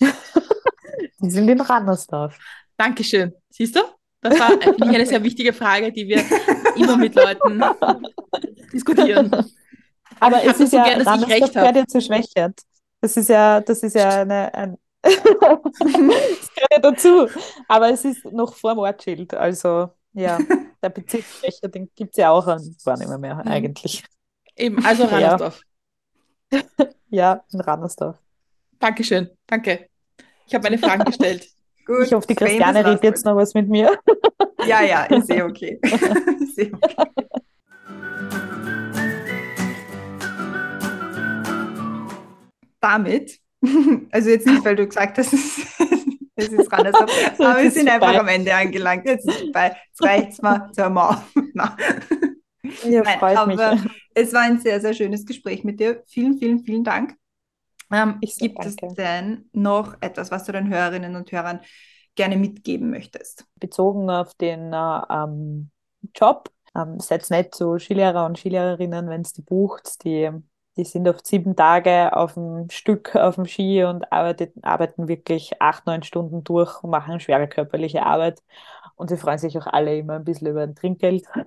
die 0.00 1.30
sind 1.30 1.48
in 1.48 1.60
Rannersdorf. 1.62 2.38
Dankeschön. 2.76 3.32
Siehst 3.48 3.76
du? 3.76 3.80
Das 4.20 4.38
war 4.38 4.50
eine 4.82 5.06
sehr 5.06 5.22
wichtige 5.24 5.54
Frage, 5.54 5.90
die 5.92 6.06
wir 6.06 6.22
immer 6.80 6.96
mit 6.96 7.14
Leuten 7.14 7.62
diskutieren. 8.72 9.30
Aber 10.18 10.44
es 10.44 10.60
ist 10.60 10.70
so 10.70 10.76
ja, 10.76 10.84
gern, 10.84 11.04
dass 11.04 11.22
ich 11.22 11.28
recht 11.28 11.56
habe. 11.56 11.78
ja 11.78 11.86
zu 11.86 12.00
schwächert. 12.00 12.60
Das 13.00 13.16
ist 13.16 13.28
ja, 13.28 13.60
das 13.60 13.82
ist 13.82 13.94
ja 13.94 14.20
eine, 14.20 14.52
ein 14.54 14.78
das 15.02 15.18
gehört 15.22 16.70
ja 16.70 16.78
dazu. 16.78 17.28
Aber 17.68 17.90
es 17.90 18.04
ist 18.04 18.24
noch 18.26 18.54
vor 18.54 18.74
dem 18.74 18.80
Ortsschild. 18.80 19.32
Also, 19.34 19.90
ja, 20.12 20.38
der 20.82 20.90
Bezirk 20.90 21.24
Schwächer, 21.24 21.68
den 21.68 21.90
gibt 21.94 22.10
es 22.12 22.18
ja 22.18 22.30
auch 22.30 22.46
an, 22.46 22.60
nicht 22.60 22.84
mehr, 22.84 23.18
mehr 23.18 23.34
mhm. 23.36 23.48
eigentlich. 23.48 24.04
Eben, 24.56 24.84
also 24.84 25.04
Rannersdorf. 25.04 25.62
Ja. 26.52 26.60
ja, 27.08 27.44
in 27.52 27.60
Rannersdorf. 27.60 28.18
Dankeschön, 28.78 29.30
danke. 29.46 29.88
Ich 30.46 30.54
habe 30.54 30.64
meine 30.64 30.78
Fragen 30.78 31.04
gestellt. 31.04 31.48
Gut, 31.90 32.06
ich 32.06 32.12
hoffe, 32.12 32.26
die 32.28 32.36
Christiane 32.36 32.86
redet 32.86 33.02
jetzt 33.02 33.24
noch 33.24 33.34
was 33.34 33.54
mit 33.54 33.68
mir. 33.68 33.98
Ja, 34.66 34.82
ja, 34.82 35.04
ist 35.04 35.30
eh 35.30 35.42
okay. 35.42 35.80
ist 35.82 36.58
eh 36.58 36.70
okay. 36.70 36.94
Damit, 42.78 43.38
also 44.10 44.28
jetzt 44.28 44.46
nicht, 44.46 44.62
weil 44.62 44.76
du 44.76 44.86
gesagt 44.86 45.16
hast, 45.16 45.32
es 45.32 46.48
ist 46.48 46.70
ran, 46.70 46.86
also, 46.86 46.98
aber 47.38 47.62
wir 47.62 47.70
sind 47.70 47.88
einfach 47.88 48.14
am 48.14 48.28
Ende 48.28 48.54
angelangt. 48.54 49.06
Jetzt 49.06 49.26
ist 49.26 49.34
es 49.34 49.40
vorbei. 49.44 49.74
Jetzt 49.88 50.02
reicht's 50.02 50.42
mal. 50.42 50.66
Jetzt 50.66 50.78
hören 50.78 50.92
wir 50.92 51.08
auf. 51.08 51.24
Ja, 52.84 53.02
Nein, 53.02 53.36
aber 53.36 53.74
mich. 53.76 53.80
es 54.14 54.34
war 54.34 54.42
ein 54.42 54.60
sehr, 54.60 54.78
sehr 54.82 54.92
schönes 54.92 55.24
Gespräch 55.24 55.64
mit 55.64 55.80
dir. 55.80 56.02
Vielen, 56.06 56.36
vielen, 56.36 56.58
vielen 56.60 56.84
Dank. 56.84 57.16
Ähm, 57.92 58.18
ich 58.20 58.38
gibt 58.38 58.58
danke. 58.58 58.86
es 58.86 58.94
denn 58.94 59.48
noch 59.52 59.96
etwas, 60.00 60.30
was 60.30 60.44
du 60.44 60.52
den 60.52 60.68
Hörerinnen 60.68 61.16
und 61.16 61.30
Hörern 61.32 61.60
gerne 62.14 62.36
mitgeben 62.36 62.90
möchtest? 62.90 63.44
Bezogen 63.56 64.10
auf 64.10 64.34
den 64.34 64.72
äh, 64.72 65.00
ähm, 65.10 65.70
Job, 66.14 66.50
ähm, 66.74 67.00
seid 67.00 67.28
nicht 67.30 67.54
so 67.54 67.78
Skilehrer 67.78 68.26
und 68.26 68.38
Skilehrerinnen, 68.38 69.08
wenn 69.08 69.22
es 69.22 69.32
die 69.32 69.42
bucht, 69.42 70.04
die, 70.04 70.30
die 70.76 70.84
sind 70.84 71.08
oft 71.08 71.26
sieben 71.26 71.56
Tage 71.56 72.16
auf 72.16 72.34
dem 72.34 72.70
Stück 72.70 73.16
auf 73.16 73.34
dem 73.34 73.46
Ski 73.46 73.84
und 73.84 74.10
arbeitet, 74.12 74.52
arbeiten 74.62 75.08
wirklich 75.08 75.60
acht, 75.60 75.86
neun 75.86 76.02
Stunden 76.02 76.44
durch 76.44 76.82
und 76.82 76.90
machen 76.90 77.20
schwere 77.20 77.48
körperliche 77.48 78.04
Arbeit. 78.04 78.42
Und 78.96 79.08
sie 79.08 79.16
freuen 79.16 79.38
sich 79.38 79.58
auch 79.58 79.66
alle 79.66 79.96
immer 79.98 80.14
ein 80.14 80.24
bisschen 80.24 80.46
über 80.48 80.62
ein 80.62 80.74
Trinkgeld. 80.74 81.26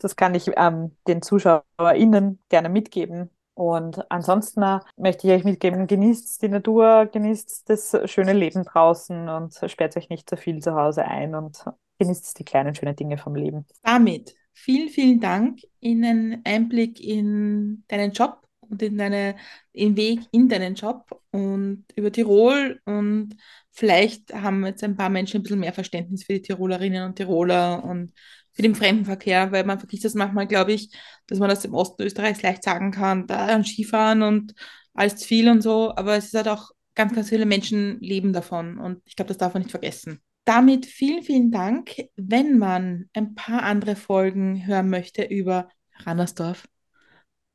Das 0.00 0.16
kann 0.16 0.34
ich 0.34 0.50
ähm, 0.56 0.96
den 1.08 1.22
ZuschauerInnen 1.22 2.38
gerne 2.50 2.68
mitgeben. 2.68 3.30
Und 3.54 4.10
ansonsten 4.10 4.62
äh, 4.62 4.80
möchte 4.96 5.28
ich 5.28 5.32
euch 5.32 5.44
mitgeben, 5.44 5.86
genießt 5.86 6.42
die 6.42 6.48
Natur, 6.48 7.06
genießt 7.06 7.70
das 7.70 7.96
schöne 8.06 8.32
Leben 8.32 8.64
draußen 8.64 9.28
und 9.28 9.58
sperrt 9.66 9.96
euch 9.96 10.08
nicht 10.08 10.28
zu 10.28 10.36
viel 10.36 10.60
zu 10.60 10.74
Hause 10.74 11.04
ein 11.04 11.34
und 11.34 11.64
genießt 11.98 12.38
die 12.38 12.44
kleinen 12.44 12.74
schönen 12.74 12.96
Dinge 12.96 13.16
vom 13.16 13.36
Leben. 13.36 13.64
Damit 13.82 14.34
vielen, 14.52 14.88
vielen 14.88 15.20
Dank 15.20 15.60
in 15.80 16.04
einen 16.04 16.40
Einblick 16.44 17.00
in 17.00 17.84
deinen 17.86 18.12
Job 18.12 18.40
und 18.60 18.82
in 18.82 18.98
deine, 18.98 19.36
den 19.74 19.96
Weg 19.96 20.20
in 20.32 20.48
deinen 20.48 20.74
Job 20.74 21.22
und 21.30 21.84
über 21.94 22.10
Tirol 22.10 22.80
und 22.84 23.36
vielleicht 23.70 24.34
haben 24.34 24.64
jetzt 24.66 24.82
ein 24.82 24.96
paar 24.96 25.10
Menschen 25.10 25.40
ein 25.40 25.42
bisschen 25.42 25.60
mehr 25.60 25.72
Verständnis 25.72 26.24
für 26.24 26.34
die 26.34 26.42
Tirolerinnen 26.42 27.04
und 27.04 27.16
Tiroler 27.16 27.84
und 27.84 28.12
für 28.54 28.62
den 28.62 28.74
Fremdenverkehr, 28.74 29.52
weil 29.52 29.64
man 29.64 29.78
vergisst 29.78 30.04
das 30.04 30.14
manchmal, 30.14 30.46
glaube 30.46 30.72
ich, 30.72 30.90
dass 31.26 31.38
man 31.38 31.48
das 31.48 31.64
im 31.64 31.74
Osten 31.74 32.02
Österreichs 32.02 32.42
leicht 32.42 32.62
sagen 32.62 32.92
kann, 32.92 33.26
da 33.26 33.46
an 33.46 33.64
Skifahren 33.64 34.22
und 34.22 34.54
alles 34.94 35.16
zu 35.16 35.26
viel 35.26 35.48
und 35.48 35.60
so, 35.60 35.94
aber 35.94 36.16
es 36.16 36.26
ist 36.26 36.34
halt 36.34 36.48
auch 36.48 36.70
ganz, 36.94 37.14
ganz 37.14 37.28
viele 37.28 37.46
Menschen 37.46 38.00
leben 38.00 38.32
davon 38.32 38.78
und 38.78 39.02
ich 39.04 39.16
glaube, 39.16 39.28
das 39.28 39.38
darf 39.38 39.54
man 39.54 39.62
nicht 39.62 39.72
vergessen. 39.72 40.20
Damit 40.44 40.86
vielen, 40.86 41.22
vielen 41.22 41.50
Dank. 41.50 41.96
Wenn 42.16 42.58
man 42.58 43.08
ein 43.14 43.34
paar 43.34 43.62
andere 43.62 43.96
Folgen 43.96 44.66
hören 44.66 44.90
möchte 44.90 45.24
über 45.24 45.68
Rannersdorf 46.00 46.68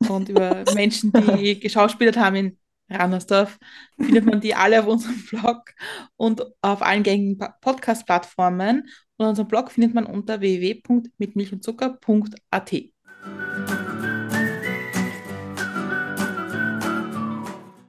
und 0.10 0.28
über 0.28 0.64
Menschen, 0.74 1.14
die 1.14 1.60
geschauspielert 1.60 2.18
haben 2.18 2.36
in 2.36 2.58
Rannersdorf, 2.90 3.60
findet 3.96 4.26
man 4.26 4.42
die 4.42 4.56
alle 4.56 4.80
auf 4.80 4.88
unserem 4.88 5.24
Blog 5.28 5.72
und 6.18 6.44
auf 6.62 6.82
allen 6.82 7.04
gängigen 7.04 7.38
Podcast-Plattformen 7.62 8.90
und 9.20 9.28
unseren 9.28 9.48
Blog 9.48 9.72
findet 9.72 9.94
man 9.94 10.06
unter 10.06 10.40
www.mitmilchundzucker.at. 10.40 12.74